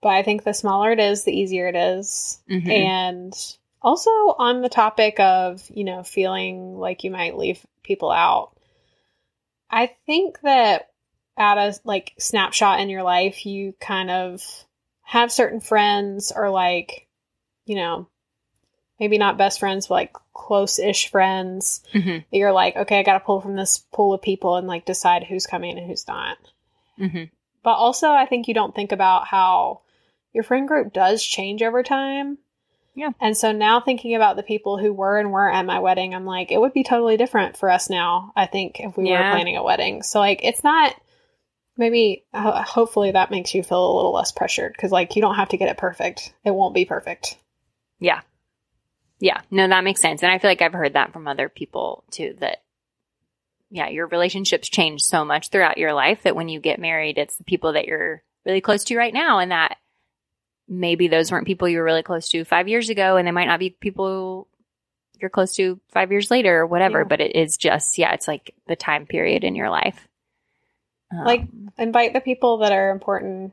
But 0.00 0.10
I 0.10 0.22
think 0.22 0.44
the 0.44 0.54
smaller 0.54 0.92
it 0.92 1.00
is, 1.00 1.24
the 1.24 1.36
easier 1.36 1.66
it 1.68 1.76
is. 1.76 2.40
mhm. 2.48 2.70
And 2.70 3.56
also 3.82 4.10
on 4.10 4.62
the 4.62 4.68
topic 4.68 5.18
of 5.20 5.68
you 5.74 5.84
know 5.84 6.02
feeling 6.02 6.78
like 6.78 7.04
you 7.04 7.10
might 7.10 7.36
leave 7.36 7.64
people 7.82 8.10
out, 8.10 8.52
I 9.70 9.86
think 10.06 10.40
that 10.42 10.90
at 11.36 11.58
a 11.58 11.78
like 11.84 12.14
snapshot 12.18 12.80
in 12.80 12.88
your 12.88 13.02
life, 13.02 13.44
you 13.46 13.74
kind 13.80 14.10
of 14.10 14.42
have 15.02 15.32
certain 15.32 15.60
friends 15.60 16.32
or 16.34 16.50
like 16.50 17.06
you 17.66 17.76
know 17.76 18.08
maybe 19.00 19.18
not 19.18 19.36
best 19.38 19.60
friends, 19.60 19.86
but 19.88 19.94
like 19.94 20.12
close-ish 20.32 21.08
friends 21.10 21.82
Mhm. 21.92 22.24
that 22.30 22.36
you're 22.36 22.52
like, 22.52 22.76
okay, 22.76 22.98
I 22.98 23.02
got 23.02 23.14
to 23.14 23.20
pull 23.20 23.40
from 23.40 23.56
this 23.56 23.78
pool 23.78 24.14
of 24.14 24.22
people 24.22 24.56
and 24.56 24.66
like 24.66 24.84
decide 24.84 25.24
who's 25.24 25.46
coming 25.46 25.78
and 25.78 25.86
who's 25.86 26.06
not. 26.08 26.36
Mhm. 26.98 27.30
But 27.62 27.74
also, 27.74 28.10
I 28.10 28.26
think 28.26 28.48
you 28.48 28.54
don't 28.54 28.74
think 28.74 28.92
about 28.92 29.26
how 29.26 29.80
your 30.32 30.44
friend 30.44 30.66
group 30.68 30.92
does 30.92 31.22
change 31.24 31.62
over 31.62 31.82
time. 31.82 32.38
Yeah. 32.94 33.10
And 33.20 33.36
so 33.36 33.52
now 33.52 33.80
thinking 33.80 34.14
about 34.16 34.36
the 34.36 34.42
people 34.42 34.76
who 34.78 34.92
were 34.92 35.18
and 35.18 35.30
weren't 35.30 35.56
at 35.56 35.64
my 35.66 35.78
wedding, 35.78 36.14
I'm 36.14 36.24
like, 36.26 36.50
it 36.50 36.60
would 36.60 36.72
be 36.72 36.82
totally 36.82 37.16
different 37.16 37.56
for 37.56 37.70
us 37.70 37.88
now, 37.88 38.32
I 38.34 38.46
think, 38.46 38.80
if 38.80 38.96
we 38.96 39.08
Yeah. 39.10 39.28
were 39.30 39.34
planning 39.36 39.56
a 39.56 39.62
wedding. 39.62 40.02
So, 40.02 40.18
like, 40.18 40.40
it's 40.42 40.64
not 40.64 40.94
maybe, 41.76 42.24
ho- 42.34 42.62
hopefully, 42.62 43.12
that 43.12 43.30
makes 43.30 43.54
you 43.54 43.62
feel 43.62 43.92
a 43.92 43.94
little 43.96 44.12
less 44.12 44.32
pressured 44.32 44.72
because, 44.72 44.90
like, 44.90 45.14
you 45.14 45.22
don't 45.22 45.36
have 45.36 45.50
to 45.50 45.56
get 45.56 45.68
it 45.68 45.76
perfect. 45.78 46.34
It 46.44 46.50
won't 46.50 46.74
be 46.74 46.84
perfect. 46.84 47.36
Yeah. 48.00 48.20
Yeah. 49.20 49.40
No, 49.50 49.66
that 49.66 49.84
makes 49.84 50.00
sense. 50.00 50.22
And 50.22 50.30
I 50.30 50.38
feel 50.38 50.50
like 50.50 50.62
I've 50.62 50.72
heard 50.72 50.92
that 50.94 51.12
from 51.12 51.26
other 51.26 51.48
people 51.48 52.04
too 52.10 52.36
that, 52.40 52.62
yeah, 53.70 53.88
your 53.88 54.06
relationships 54.06 54.68
change 54.68 55.02
so 55.02 55.24
much 55.24 55.50
throughout 55.50 55.78
your 55.78 55.92
life 55.92 56.22
that 56.22 56.36
when 56.36 56.48
you 56.48 56.60
get 56.60 56.78
married, 56.78 57.18
it's 57.18 57.36
the 57.36 57.44
people 57.44 57.72
that 57.72 57.86
you're 57.86 58.22
really 58.46 58.60
close 58.60 58.84
to 58.84 58.96
right 58.96 59.12
now. 59.12 59.40
And 59.40 59.50
that 59.50 59.76
maybe 60.68 61.08
those 61.08 61.32
weren't 61.32 61.46
people 61.46 61.68
you 61.68 61.78
were 61.78 61.84
really 61.84 62.02
close 62.02 62.28
to 62.30 62.44
five 62.44 62.68
years 62.68 62.90
ago. 62.90 63.16
And 63.16 63.26
they 63.26 63.32
might 63.32 63.48
not 63.48 63.58
be 63.58 63.70
people 63.70 64.48
you're 65.20 65.30
close 65.30 65.56
to 65.56 65.80
five 65.90 66.12
years 66.12 66.30
later 66.30 66.60
or 66.60 66.66
whatever. 66.66 67.00
Yeah. 67.00 67.04
But 67.08 67.20
it 67.20 67.34
is 67.34 67.56
just, 67.56 67.98
yeah, 67.98 68.12
it's 68.14 68.28
like 68.28 68.54
the 68.66 68.76
time 68.76 69.06
period 69.06 69.42
in 69.42 69.56
your 69.56 69.68
life. 69.68 70.06
Um, 71.12 71.24
Like, 71.24 71.42
invite 71.76 72.12
the 72.12 72.20
people 72.20 72.58
that 72.58 72.72
are 72.72 72.90
important 72.90 73.52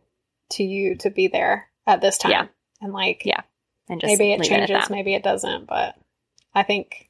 to 0.52 0.64
you 0.64 0.96
to 0.98 1.10
be 1.10 1.28
there 1.28 1.68
at 1.88 2.02
this 2.02 2.18
time. 2.18 2.32
Yeah. 2.32 2.48
And 2.82 2.94
like, 2.94 3.24
Yeah. 3.26 3.42
And 3.90 4.02
just 4.02 4.12
maybe 4.12 4.32
it 4.32 4.44
changes, 4.44 4.70
that. 4.70 4.90
maybe 4.90 5.14
it 5.14 5.24
doesn't. 5.24 5.68
But 5.68 5.96
I 6.54 6.64
think, 6.64 7.10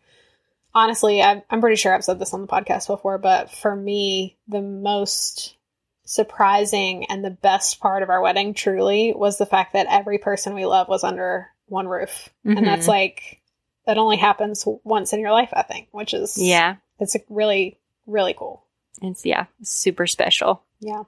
honestly, 0.73 1.21
I'm, 1.21 1.41
I'm 1.49 1.61
pretty 1.61 1.75
sure 1.77 1.93
I've 1.93 2.03
said 2.03 2.19
this 2.19 2.33
on 2.33 2.41
the 2.41 2.47
podcast 2.47 2.87
before, 2.87 3.17
but 3.17 3.51
for 3.51 3.75
me, 3.75 4.37
the 4.47 4.61
most 4.61 5.55
surprising 6.03 7.05
and 7.05 7.23
the 7.23 7.31
best 7.31 7.79
part 7.79 8.03
of 8.03 8.09
our 8.09 8.21
wedding 8.21 8.53
truly 8.53 9.13
was 9.15 9.37
the 9.37 9.45
fact 9.45 9.73
that 9.73 9.87
every 9.89 10.17
person 10.19 10.53
we 10.53 10.65
love 10.65 10.87
was 10.87 11.03
under 11.03 11.47
one 11.67 11.87
roof. 11.87 12.29
Mhm. 12.45 12.57
And 12.57 12.67
that's 12.67 12.87
like, 12.87 13.41
that 13.87 13.97
only 13.97 14.17
happens 14.17 14.67
once 14.83 15.13
in 15.13 15.19
your 15.19 15.31
life, 15.31 15.49
I 15.53 15.63
think, 15.63 15.87
which 15.91 16.13
is, 16.13 16.37
yeah. 16.37 16.75
it's 16.99 17.15
really, 17.29 17.79
really 18.05 18.33
cool. 18.33 18.63
It's 19.01 19.25
yeah, 19.25 19.45
super 19.61 20.07
special. 20.07 20.63
Yeah. 20.79 21.03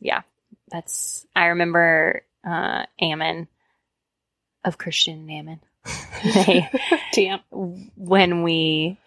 Yeah. 0.00 0.22
That's 0.70 1.26
I 1.36 1.46
remember 1.46 2.22
uh 2.44 2.86
Ammon 3.00 3.46
of 4.64 4.78
Christian 4.78 5.28
Ammon. 5.30 5.60
they 6.24 6.68
TM. 7.14 7.40
when 7.96 8.42
we 8.42 8.98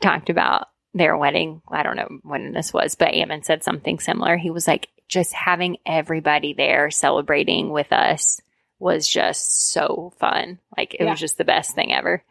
talked 0.00 0.28
about 0.30 0.68
their 0.92 1.16
wedding, 1.16 1.62
I 1.68 1.82
don't 1.82 1.96
know 1.96 2.08
when 2.22 2.52
this 2.52 2.72
was, 2.72 2.94
but 2.94 3.14
Ammon 3.14 3.42
said 3.42 3.62
something 3.64 3.98
similar. 4.00 4.36
He 4.36 4.50
was 4.50 4.66
like, 4.66 4.88
just 5.08 5.32
having 5.32 5.78
everybody 5.86 6.52
there 6.52 6.90
celebrating 6.90 7.70
with 7.70 7.92
us 7.92 8.40
was 8.78 9.08
just 9.08 9.70
so 9.72 10.12
fun. 10.18 10.58
Like 10.76 10.94
it 10.94 11.00
Yeah. 11.02 11.10
was 11.10 11.20
just 11.20 11.36
the 11.38 11.44
best 11.44 11.74
thing 11.74 11.92
ever. 11.92 12.22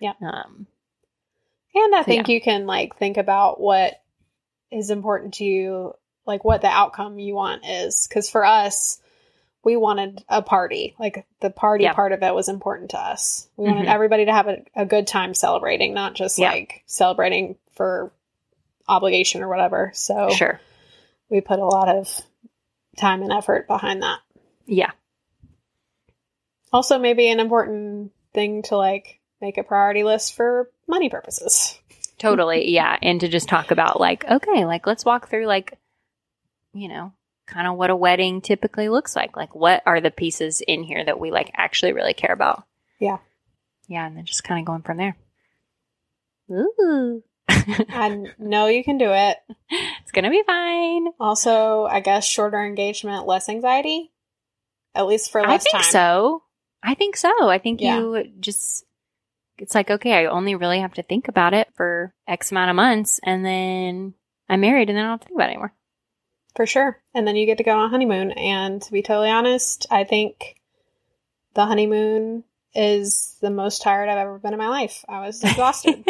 Yeah. 0.00 0.12
Um, 0.20 0.66
And 1.74 1.94
I 1.94 2.00
So, 2.00 2.04
think 2.04 2.28
you 2.28 2.40
can 2.40 2.66
like 2.66 2.96
think 2.96 3.16
about 3.16 3.60
what 3.60 4.00
is 4.70 4.90
important 4.90 5.34
to 5.34 5.44
you, 5.44 5.94
like 6.26 6.44
what 6.44 6.60
the 6.60 6.68
outcome 6.68 7.18
you 7.18 7.34
want 7.34 7.64
is. 7.66 8.06
Because 8.08 8.30
for 8.30 8.44
us, 8.44 9.00
we 9.64 9.76
wanted 9.76 10.24
a 10.28 10.42
party. 10.42 10.94
Like 10.98 11.26
the 11.40 11.50
party 11.50 11.84
Yeah. 11.84 11.92
part 11.92 12.12
of 12.12 12.22
it 12.22 12.34
was 12.34 12.48
important 12.48 12.90
to 12.90 12.98
us. 12.98 13.48
We 13.56 13.66
wanted 13.68 13.86
Mhm. 13.86 13.94
everybody 13.94 14.24
to 14.26 14.32
have 14.32 14.48
a, 14.48 14.64
a 14.74 14.84
good 14.86 15.06
time 15.06 15.34
celebrating, 15.34 15.94
not 15.94 16.14
just 16.14 16.38
Yeah. 16.38 16.50
like 16.50 16.82
celebrating 16.86 17.56
for 17.74 18.12
obligation 18.88 19.42
or 19.42 19.48
whatever. 19.48 19.92
So 19.94 20.30
Sure. 20.30 20.60
we 21.28 21.40
put 21.40 21.60
a 21.60 21.64
lot 21.64 21.88
of 21.88 22.20
time 22.96 23.22
and 23.22 23.32
effort 23.32 23.66
behind 23.68 24.02
that. 24.02 24.18
Yeah. 24.66 24.90
Also, 26.72 26.98
maybe 26.98 27.30
an 27.30 27.40
important 27.40 28.12
thing 28.32 28.62
to 28.62 28.76
like 28.76 29.20
make 29.40 29.58
a 29.58 29.62
priority 29.62 30.04
list 30.04 30.34
for 30.34 30.70
money 30.88 31.08
purposes. 31.08 31.78
Totally. 32.18 32.70
Yeah. 32.70 32.98
And 33.02 33.20
to 33.20 33.28
just 33.28 33.48
talk 33.48 33.70
about 33.70 34.00
like, 34.00 34.24
okay, 34.24 34.64
like 34.64 34.86
let's 34.86 35.04
walk 35.04 35.28
through 35.28 35.46
like, 35.46 35.78
you 36.72 36.88
know, 36.88 37.12
kind 37.46 37.66
of 37.66 37.76
what 37.76 37.90
a 37.90 37.96
wedding 37.96 38.40
typically 38.40 38.88
looks 38.88 39.14
like. 39.16 39.36
Like 39.36 39.54
what 39.54 39.82
are 39.86 40.00
the 40.00 40.10
pieces 40.10 40.60
in 40.66 40.82
here 40.82 41.04
that 41.04 41.18
we 41.20 41.30
like 41.30 41.50
actually 41.54 41.92
really 41.92 42.14
care 42.14 42.32
about? 42.32 42.64
Yeah. 43.00 43.18
Yeah. 43.88 44.06
And 44.06 44.16
then 44.16 44.24
just 44.24 44.44
kind 44.44 44.60
of 44.60 44.66
going 44.66 44.82
from 44.82 44.96
there. 44.96 45.16
Ooh. 46.50 47.22
I 47.48 48.24
know 48.38 48.66
you 48.66 48.84
can 48.84 48.98
do 48.98 49.10
it. 49.10 49.36
it's 49.70 50.12
going 50.12 50.24
to 50.24 50.30
be 50.30 50.42
fine. 50.46 51.06
Also, 51.18 51.84
I 51.84 52.00
guess 52.00 52.24
shorter 52.26 52.64
engagement, 52.64 53.26
less 53.26 53.48
anxiety, 53.48 54.10
at 54.94 55.06
least 55.06 55.30
for 55.32 55.40
less 55.42 55.48
time. 55.48 55.54
I 55.54 55.58
think 55.58 55.72
time. 55.84 55.92
so. 55.92 56.42
I 56.82 56.94
think 56.94 57.16
so. 57.16 57.48
I 57.48 57.58
think 57.58 57.80
Yeah. 57.80 57.98
you 57.98 58.24
just, 58.40 58.84
it's 59.58 59.74
like, 59.74 59.90
okay, 59.90 60.12
I 60.14 60.26
only 60.26 60.54
really 60.54 60.80
have 60.80 60.94
to 60.94 61.02
think 61.02 61.28
about 61.28 61.54
it 61.54 61.68
for 61.74 62.12
X 62.26 62.50
amount 62.50 62.70
of 62.70 62.76
months 62.76 63.20
and 63.22 63.44
then 63.44 64.14
I'm 64.48 64.60
married 64.60 64.88
and 64.88 64.96
then 64.98 65.04
I 65.04 65.08
don't 65.08 65.12
have 65.14 65.20
to 65.20 65.26
think 65.26 65.36
about 65.38 65.48
it 65.48 65.52
anymore. 65.52 65.74
For 66.54 66.66
sure. 66.66 67.00
And 67.14 67.26
then 67.26 67.36
you 67.36 67.46
get 67.46 67.58
to 67.58 67.64
go 67.64 67.78
on 67.78 67.86
a 67.86 67.88
honeymoon. 67.88 68.32
And 68.32 68.82
to 68.82 68.92
be 68.92 69.02
totally 69.02 69.30
honest, 69.30 69.86
I 69.90 70.04
think 70.04 70.56
the 71.54 71.64
honeymoon 71.66 72.44
is 72.74 73.36
the 73.40 73.50
most 73.50 73.82
tired 73.82 74.08
I've 74.08 74.18
ever 74.18 74.38
been 74.38 74.52
in 74.52 74.58
my 74.58 74.68
life. 74.68 75.04
I 75.08 75.20
was 75.20 75.42
exhausted. 75.44 76.04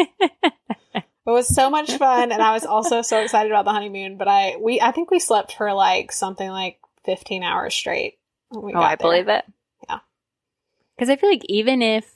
But 1.25 1.31
it 1.31 1.35
was 1.35 1.47
so 1.47 1.69
much 1.69 1.95
fun, 1.95 2.33
and 2.33 2.41
I 2.41 2.51
was 2.51 2.65
also 2.65 3.01
so 3.01 3.21
excited 3.21 3.49
about 3.49 3.63
the 3.63 3.71
honeymoon. 3.71 4.17
But 4.17 4.27
I 4.27 4.57
we 4.59 4.81
I 4.81 4.91
think 4.91 5.09
we 5.09 5.19
slept 5.19 5.53
for 5.53 5.71
like 5.73 6.11
something 6.11 6.49
like 6.49 6.79
fifteen 7.05 7.43
hours 7.43 7.73
straight. 7.73 8.17
Oh, 8.53 8.69
I 8.75 8.89
there. 8.89 8.97
believe 8.97 9.29
it. 9.29 9.45
Yeah. 9.87 9.99
Because 10.95 11.09
I 11.09 11.15
feel 11.15 11.29
like 11.29 11.45
even 11.45 11.81
if 11.81 12.13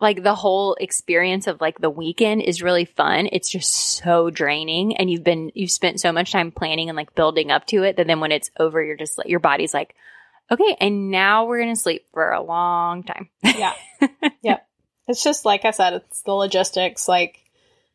like 0.00 0.22
the 0.22 0.34
whole 0.34 0.74
experience 0.80 1.46
of 1.46 1.60
like 1.60 1.78
the 1.78 1.90
weekend 1.90 2.42
is 2.42 2.62
really 2.62 2.86
fun, 2.86 3.28
it's 3.32 3.50
just 3.50 3.70
so 3.72 4.30
draining 4.30 4.96
and 4.96 5.10
you've 5.10 5.24
been 5.24 5.52
you've 5.54 5.70
spent 5.70 6.00
so 6.00 6.10
much 6.12 6.32
time 6.32 6.50
planning 6.50 6.88
and 6.88 6.96
like 6.96 7.14
building 7.14 7.50
up 7.50 7.66
to 7.66 7.82
it 7.82 7.96
that 7.96 8.06
then 8.06 8.20
when 8.20 8.32
it's 8.32 8.50
over 8.58 8.82
you're 8.82 8.96
just 8.96 9.18
like 9.18 9.28
your 9.28 9.40
body's 9.40 9.74
like, 9.74 9.94
okay, 10.50 10.76
and 10.80 11.10
now 11.10 11.44
we're 11.44 11.60
gonna 11.60 11.76
sleep 11.76 12.06
for 12.12 12.30
a 12.32 12.42
long 12.42 13.04
time. 13.04 13.28
Yeah. 13.42 13.72
yep. 14.42 14.66
It's 15.06 15.22
just 15.22 15.44
like 15.44 15.64
I 15.64 15.70
said, 15.70 15.92
it's 15.94 16.22
the 16.22 16.32
logistics. 16.32 17.06
Like 17.06 17.38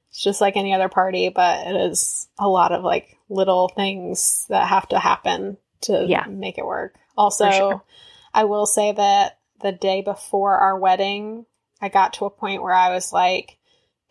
it's 0.10 0.22
just 0.24 0.42
like 0.42 0.56
any 0.58 0.74
other 0.74 0.90
party, 0.90 1.30
but 1.30 1.68
it 1.68 1.76
is 1.76 2.28
a 2.38 2.48
lot 2.48 2.72
of 2.72 2.84
like 2.84 3.18
little 3.30 3.68
things 3.68 4.46
that 4.50 4.68
have 4.68 4.88
to 4.90 5.00
happen 5.00 5.58
to 5.82 6.06
Yeah. 6.08 6.26
make 6.28 6.58
it 6.58 6.66
work. 6.66 6.96
Also, 7.18 7.50
sure. 7.50 7.84
I 8.34 8.44
will 8.44 8.66
say 8.66 8.92
that 8.92 9.40
the 9.62 9.72
day 9.72 10.02
before 10.02 10.56
our 10.58 10.78
wedding, 10.78 11.46
I 11.86 11.90
got 11.90 12.14
to 12.14 12.26
a 12.26 12.30
point 12.30 12.64
where 12.64 12.74
I 12.74 12.94
was 12.94 13.14
like, 13.14 13.58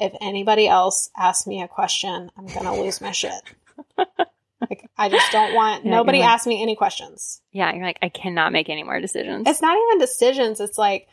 if 0.01 0.13
anybody 0.21 0.69
else 0.69 1.11
asks 1.17 1.47
me 1.47 1.61
a 1.63 1.69
question, 1.69 2.31
I'm 2.37 2.47
gonna 2.47 2.75
lose 2.81 3.01
my 3.01 3.11
shit. 3.13 3.33
like 3.99 4.89
I 4.97 5.09
just 5.09 5.31
don't 5.33 5.55
want 5.55 5.85
Yeah, 5.85 5.91
nobody 5.91 6.21
like- 6.21 6.29
ask 6.29 6.47
me 6.47 6.63
any 6.63 6.77
questions. 6.77 7.41
yeah, 7.53 7.73
you're 7.75 7.85
like, 7.85 7.99
I 8.01 8.09
cannot 8.09 8.53
make 8.53 8.69
any 8.69 8.83
more 8.85 9.01
decisions. 9.01 9.49
It's 9.49 9.61
not 9.61 9.77
even 9.77 9.99
decisions. 9.99 10.61
It's 10.61 10.79
like 10.79 11.09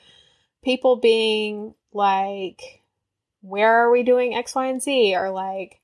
people 0.64 0.98
being 0.98 1.74
like, 1.94 2.62
where 3.42 3.76
are 3.86 3.92
we 3.92 4.04
doing 4.04 4.36
X, 4.36 4.54
Y, 4.56 4.68
and 4.68 4.82
Z? 4.82 5.16
Or 5.16 5.32
like, 5.32 5.81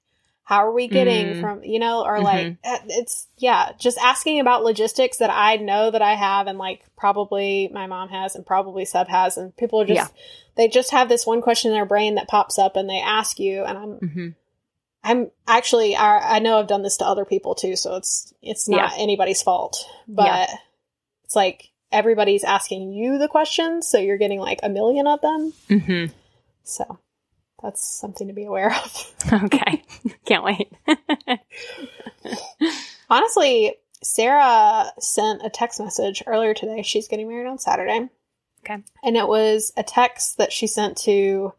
how 0.47 0.65
are 0.65 0.71
we 0.71 0.87
getting 0.87 1.25
Mm. 1.33 1.41
from, 1.41 1.63
you 1.65 1.77
know, 1.77 2.05
or 2.05 2.21
like, 2.21 2.55
uh, 2.63 2.77
it's, 2.87 3.27
yeah, 3.35 3.73
just 3.77 3.97
asking 3.97 4.39
about 4.39 4.63
logistics 4.63 5.17
that 5.17 5.29
I 5.29 5.57
know 5.57 5.91
that 5.91 6.01
I 6.01 6.13
have 6.13 6.47
and 6.47 6.57
like 6.57 6.85
probably 6.95 7.69
my 7.73 7.85
mom 7.87 8.07
has 8.07 8.33
and 8.33 8.45
probably 8.45 8.85
Seb 8.85 9.09
has. 9.09 9.35
And 9.35 9.53
people 9.57 9.81
are 9.81 9.85
just, 9.85 10.09
Yeah. 10.09 10.21
they 10.55 10.69
just 10.69 10.91
have 10.91 11.09
this 11.09 11.25
one 11.27 11.41
question 11.41 11.71
in 11.71 11.75
their 11.75 11.85
brain 11.85 12.15
that 12.15 12.29
pops 12.29 12.57
up 12.57 12.77
and 12.77 12.89
they 12.89 13.01
ask 13.01 13.39
you. 13.39 13.65
And 13.65 13.77
I'm, 13.77 13.89
mm-hmm. 13.99 14.27
I'm 15.03 15.31
actually, 15.49 15.97
I, 15.97 16.37
I 16.37 16.39
know 16.39 16.59
I've 16.59 16.67
done 16.67 16.81
this 16.81 16.95
to 16.97 17.05
other 17.05 17.25
people 17.25 17.53
too. 17.53 17.75
So 17.75 17.97
it's, 17.97 18.33
it's 18.41 18.69
not 18.69 18.93
anybody's 18.97 19.41
fault, 19.41 19.85
but 20.07 20.27
Yeah. 20.27 20.55
it's 21.25 21.35
like 21.35 21.71
everybody's 21.91 22.45
asking 22.45 22.93
you 22.93 23.17
the 23.17 23.27
questions. 23.27 23.85
So 23.85 23.97
you're 23.97 24.17
getting 24.17 24.39
like 24.39 24.61
a 24.63 24.69
million 24.69 25.07
of 25.07 25.19
them. 25.19 25.51
Mm-hmm. 25.69 26.13
So 26.63 26.99
that's 27.61 27.85
something 27.85 28.27
to 28.27 28.33
be 28.33 28.45
aware 28.45 28.73
of. 28.75 29.13
Okay. 29.45 29.83
Can't 30.25 30.43
wait. 30.43 30.71
Honestly, 33.09 33.75
Sarah 34.03 34.91
sent 34.99 35.41
a 35.45 35.49
text 35.49 35.79
message 35.79 36.23
earlier 36.25 36.53
today. 36.53 36.81
She's 36.81 37.07
getting 37.07 37.27
married 37.27 37.47
on 37.47 37.57
Saturday. 37.59 38.09
Okay. 38.63 38.83
And 39.03 39.17
it 39.17 39.27
was 39.27 39.71
a 39.77 39.83
text 39.83 40.37
that 40.37 40.51
she 40.53 40.67
sent 40.67 40.97
to, 40.99 41.53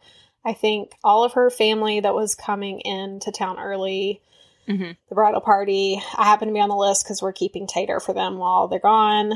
I 0.45 0.53
think, 0.53 0.93
all 1.03 1.25
of 1.25 1.35
her 1.35 1.51
family 1.51 2.01
that 2.01 2.15
was 2.15 2.35
coming 2.35 2.81
into 2.81 3.33
town 3.33 3.59
early, 3.59 4.21
hmm 4.67 4.91
the 5.09 5.15
bridal 5.15 5.41
party. 5.41 6.03
I 6.17 6.25
happen 6.25 6.49
to 6.49 6.55
be 6.55 6.61
on 6.61 6.69
the 6.69 6.77
list 6.77 7.05
because 7.05 7.23
we're 7.23 7.33
keeping 7.33 7.67
Tater 7.67 8.01
for 8.01 8.13
them 8.13 8.37
while 8.37 8.69
they're 8.69 8.79
gone. 8.79 9.33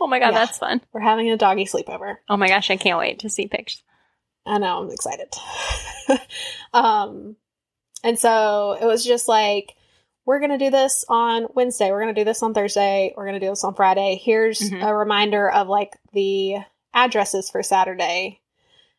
Oh 0.00 0.06
my 0.06 0.18
God, 0.20 0.28
Yeah. 0.32 0.44
that's 0.44 0.58
fun. 0.58 0.80
We're 0.92 1.00
having 1.00 1.28
a 1.30 1.36
doggy 1.36 1.64
sleepover. 1.66 2.16
Oh 2.28 2.36
my 2.36 2.48
gosh, 2.48 2.70
I 2.70 2.76
can't 2.76 2.98
wait 2.98 3.18
to 3.20 3.30
see 3.30 3.48
pictures. 3.48 3.82
I 4.46 4.58
know, 4.58 4.82
I'm 4.82 4.90
excited. 4.90 5.28
um, 6.72 7.36
and 8.02 8.18
so 8.18 8.76
it 8.80 8.84
was 8.86 9.04
just 9.04 9.28
like, 9.28 9.74
we're 10.24 10.38
going 10.38 10.50
to 10.50 10.58
do 10.58 10.70
this 10.70 11.04
on 11.08 11.46
Wednesday. 11.54 11.90
We're 11.90 12.02
going 12.02 12.14
to 12.14 12.20
do 12.20 12.24
this 12.24 12.42
on 12.42 12.54
Thursday. 12.54 13.12
We're 13.16 13.24
going 13.26 13.38
to 13.40 13.44
do 13.44 13.50
this 13.50 13.64
on 13.64 13.74
Friday. 13.74 14.20
Here's 14.22 14.60
Mhm. 14.60 14.86
a 14.86 14.94
reminder 14.94 15.50
of 15.50 15.68
like 15.68 15.96
the 16.12 16.56
addresses 16.94 17.50
for 17.50 17.62
Saturday. 17.62 18.40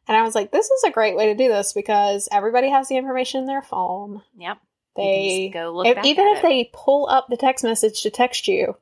And 0.08 0.18
I 0.18 0.24
was 0.24 0.36
like, 0.36 0.52
this 0.52 0.70
is 0.70 0.84
a 0.84 0.92
great 0.92 1.16
way 1.16 1.28
to 1.28 1.36
do 1.36 1.48
this 1.48 1.74
because 1.74 2.28
everybody 2.32 2.70
has 2.70 2.88
the 2.88 2.98
information 2.98 3.42
in 3.42 3.46
their 3.48 3.62
phone. 3.62 4.22
Yep. 4.38 4.58
They, 4.96 5.04
You 5.04 5.52
can 5.52 5.62
just 5.62 5.64
go 5.66 5.72
look 5.72 5.88
if, 5.88 6.06
even 6.06 6.28
if 6.28 6.40
it. 6.40 6.42
they 6.42 6.70
pull 6.74 7.08
up 7.08 7.28
the 7.30 7.38
text 7.38 7.64
message 7.64 8.02
to 8.02 8.10
text 8.10 8.48
you, 8.48 8.76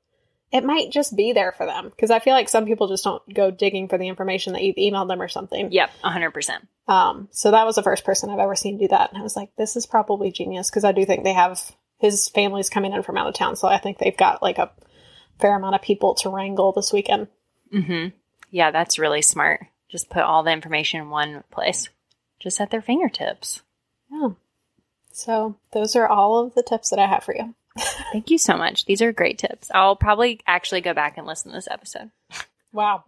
it 0.51 0.63
might 0.63 0.91
just 0.91 1.15
be 1.15 1.33
there 1.33 1.51
for 1.51 1.65
them. 1.65 1.89
Because 1.89 2.11
I 2.11 2.19
feel 2.19 2.33
like 2.33 2.49
some 2.49 2.65
people 2.65 2.87
just 2.87 3.03
don't 3.03 3.21
go 3.33 3.51
digging 3.51 3.87
for 3.87 3.97
the 3.97 4.07
information 4.07 4.53
that 4.53 4.63
you've 4.63 4.75
emailed 4.75 5.07
them 5.07 5.21
or 5.21 5.27
something. 5.27 5.71
Yep, 5.71 5.91
100%. 6.03 6.49
Um, 6.87 7.27
so 7.31 7.51
that 7.51 7.65
was 7.65 7.75
the 7.75 7.83
first 7.83 8.03
person 8.03 8.29
I've 8.29 8.39
ever 8.39 8.55
seen 8.55 8.77
do 8.77 8.87
that. 8.87 9.11
And 9.11 9.19
I 9.19 9.23
was 9.23 9.35
like, 9.35 9.55
this 9.57 9.75
is 9.75 9.85
probably 9.85 10.31
genius 10.31 10.69
because 10.69 10.83
I 10.83 10.91
do 10.91 11.05
think 11.05 11.23
they 11.23 11.33
have 11.33 11.59
his 11.99 12.29
family's 12.29 12.69
coming 12.69 12.93
in 12.93 13.03
from 13.03 13.17
out 13.17 13.27
of 13.27 13.35
town. 13.35 13.55
So 13.55 13.67
I 13.67 13.77
think 13.77 13.97
they've 13.97 14.15
got 14.15 14.41
like 14.41 14.57
a 14.57 14.71
fair 15.39 15.55
amount 15.55 15.75
of 15.75 15.81
people 15.81 16.15
to 16.15 16.29
wrangle 16.29 16.71
this 16.71 16.91
weekend. 16.91 17.27
hmm 17.71 18.07
Yeah, 18.49 18.71
that's 18.71 18.99
really 18.99 19.21
smart. 19.21 19.61
Just 19.89 20.09
put 20.09 20.23
all 20.23 20.43
the 20.43 20.51
information 20.51 21.01
in 21.01 21.09
one 21.09 21.43
place, 21.51 21.89
just 22.39 22.59
at 22.59 22.71
their 22.71 22.81
fingertips. 22.81 23.61
Yeah. 24.11 24.29
So 25.11 25.57
those 25.73 25.95
are 25.95 26.07
all 26.07 26.39
of 26.45 26.55
the 26.55 26.63
tips 26.63 26.89
that 26.89 26.99
I 26.99 27.07
have 27.07 27.23
for 27.23 27.35
you. 27.35 27.53
Thank 28.11 28.30
you 28.30 28.38
so 28.38 28.57
much. 28.57 28.86
These 28.86 29.01
are 29.01 29.11
great 29.11 29.38
tips. 29.38 29.70
I'll 29.74 29.95
probably 29.95 30.39
actually 30.47 30.82
go 30.82 30.93
back 30.93 31.17
and 31.17 31.26
listen 31.28 31.51
to 31.51 31.57
this 31.57 31.67
episode. 31.70 32.11
Wow. 32.74 33.03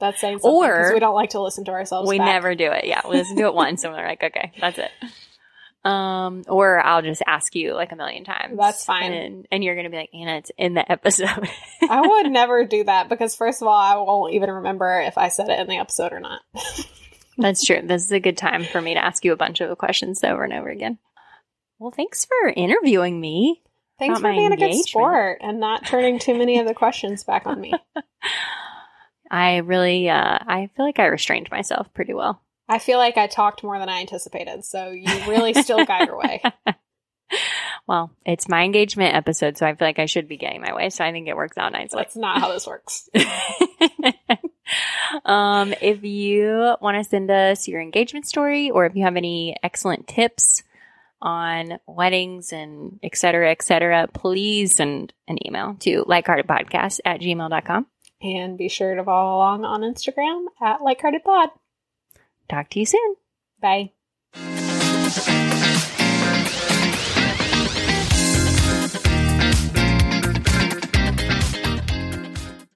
That's 0.00 0.20
saying 0.20 0.38
something 0.40 0.50
Or- 0.50 0.76
because 0.78 0.92
we 0.92 1.00
don't 1.00 1.14
like 1.14 1.30
to 1.30 1.40
listen 1.40 1.64
to 1.64 1.72
ourselves. 1.72 2.08
we 2.08 2.18
back. 2.18 2.26
never 2.26 2.54
do 2.54 2.70
it. 2.70 2.84
Yeah, 2.86 3.00
we 3.08 3.16
just 3.18 3.34
do 3.36 3.46
it 3.46 3.54
once 3.54 3.84
and 3.84 3.92
we're 3.92 4.06
like, 4.06 4.22
okay, 4.22 4.52
that's 4.60 4.78
it. 4.78 4.90
Um, 5.84 6.42
or 6.48 6.84
I'll 6.84 7.02
just 7.02 7.22
ask 7.26 7.54
you 7.54 7.72
like 7.74 7.92
a 7.92 7.96
million 7.96 8.24
times. 8.24 8.58
That's 8.58 8.84
fine. 8.84 9.12
And, 9.12 9.46
and 9.52 9.62
you're 9.62 9.76
gonna 9.76 9.90
be 9.90 9.96
like, 9.96 10.10
Anna, 10.12 10.38
it's 10.38 10.50
in 10.58 10.74
the 10.74 10.90
episode. 10.90 11.28
I 11.88 12.00
would 12.00 12.26
never 12.32 12.64
do 12.64 12.82
that 12.84 13.08
because 13.08 13.36
first 13.36 13.62
of 13.62 13.68
all, 13.68 13.74
I 13.74 13.94
won't 13.96 14.34
even 14.34 14.50
remember 14.50 15.00
if 15.00 15.16
I 15.16 15.28
said 15.28 15.48
it 15.48 15.60
in 15.60 15.68
the 15.68 15.78
episode 15.78 16.12
or 16.12 16.18
not. 16.20 16.40
That's 17.38 17.64
true. 17.64 17.80
This 17.84 18.04
is 18.04 18.10
a 18.12 18.18
good 18.18 18.36
time 18.36 18.64
for 18.64 18.80
me 18.80 18.94
to 18.94 19.04
ask 19.04 19.24
you 19.24 19.32
a 19.32 19.36
bunch 19.36 19.60
of 19.60 19.78
questions 19.78 20.24
over 20.24 20.42
and 20.42 20.52
over 20.52 20.68
again. 20.68 20.98
Well, 21.78 21.90
thanks 21.92 22.24
for 22.26 22.48
interviewing 22.48 23.20
me. 23.20 23.62
Thanks 23.98 24.20
for 24.20 24.30
being 24.30 24.52
a 24.52 24.56
good 24.56 24.74
sport 24.74 25.38
and 25.40 25.58
not 25.58 25.86
turning 25.86 26.18
too 26.18 26.36
many 26.36 26.58
of 26.58 26.66
the 26.66 26.74
questions 26.74 27.24
back 27.24 27.46
on 27.46 27.60
me. 27.60 27.72
I 29.30 29.58
really, 29.58 30.08
uh, 30.08 30.38
I 30.46 30.70
feel 30.76 30.84
like 30.84 30.98
I 30.98 31.06
restrained 31.06 31.50
myself 31.50 31.92
pretty 31.94 32.14
well. 32.14 32.40
I 32.68 32.78
feel 32.78 32.98
like 32.98 33.16
I 33.16 33.26
talked 33.26 33.62
more 33.62 33.78
than 33.78 33.88
I 33.88 34.00
anticipated, 34.00 34.64
so 34.64 34.90
you 34.90 35.06
really 35.28 35.54
still 35.54 35.84
got 35.84 36.06
your 36.06 36.18
way. 36.18 36.42
Well, 37.86 38.10
it's 38.24 38.48
my 38.48 38.64
engagement 38.64 39.14
episode, 39.14 39.56
so 39.56 39.66
I 39.66 39.74
feel 39.74 39.86
like 39.86 40.00
I 40.00 40.06
should 40.06 40.26
be 40.26 40.36
getting 40.36 40.60
my 40.60 40.74
way. 40.74 40.90
So 40.90 41.04
I 41.04 41.12
think 41.12 41.28
it 41.28 41.36
works 41.36 41.56
out 41.56 41.72
nicely. 41.72 41.98
That's 41.98 42.16
not 42.16 42.40
how 42.40 42.52
this 42.52 42.66
works. 42.66 43.08
um, 45.24 45.72
if 45.80 46.02
you 46.02 46.74
want 46.80 46.96
to 46.96 47.08
send 47.08 47.30
us 47.30 47.68
your 47.68 47.80
engagement 47.80 48.26
story 48.26 48.70
or 48.70 48.86
if 48.86 48.96
you 48.96 49.04
have 49.04 49.16
any 49.16 49.56
excellent 49.62 50.08
tips 50.08 50.64
on 51.20 51.78
weddings 51.86 52.52
and 52.52 52.98
et 53.02 53.16
cetera, 53.16 53.50
et 53.50 53.62
cetera, 53.62 54.06
please 54.12 54.74
send 54.74 55.12
an 55.28 55.38
email 55.46 55.76
to 55.80 56.04
likeheartedpodcast 56.04 57.00
at 57.04 57.20
gmail.com. 57.20 57.86
And 58.22 58.56
be 58.56 58.68
sure 58.68 58.94
to 58.94 59.04
follow 59.04 59.36
along 59.36 59.64
on 59.64 59.82
Instagram 59.82 60.46
at 60.60 60.82
Like 60.82 61.00
Pod. 61.00 61.50
Talk 62.48 62.70
to 62.70 62.80
you 62.80 62.86
soon. 62.86 63.16
Bye. 63.60 63.92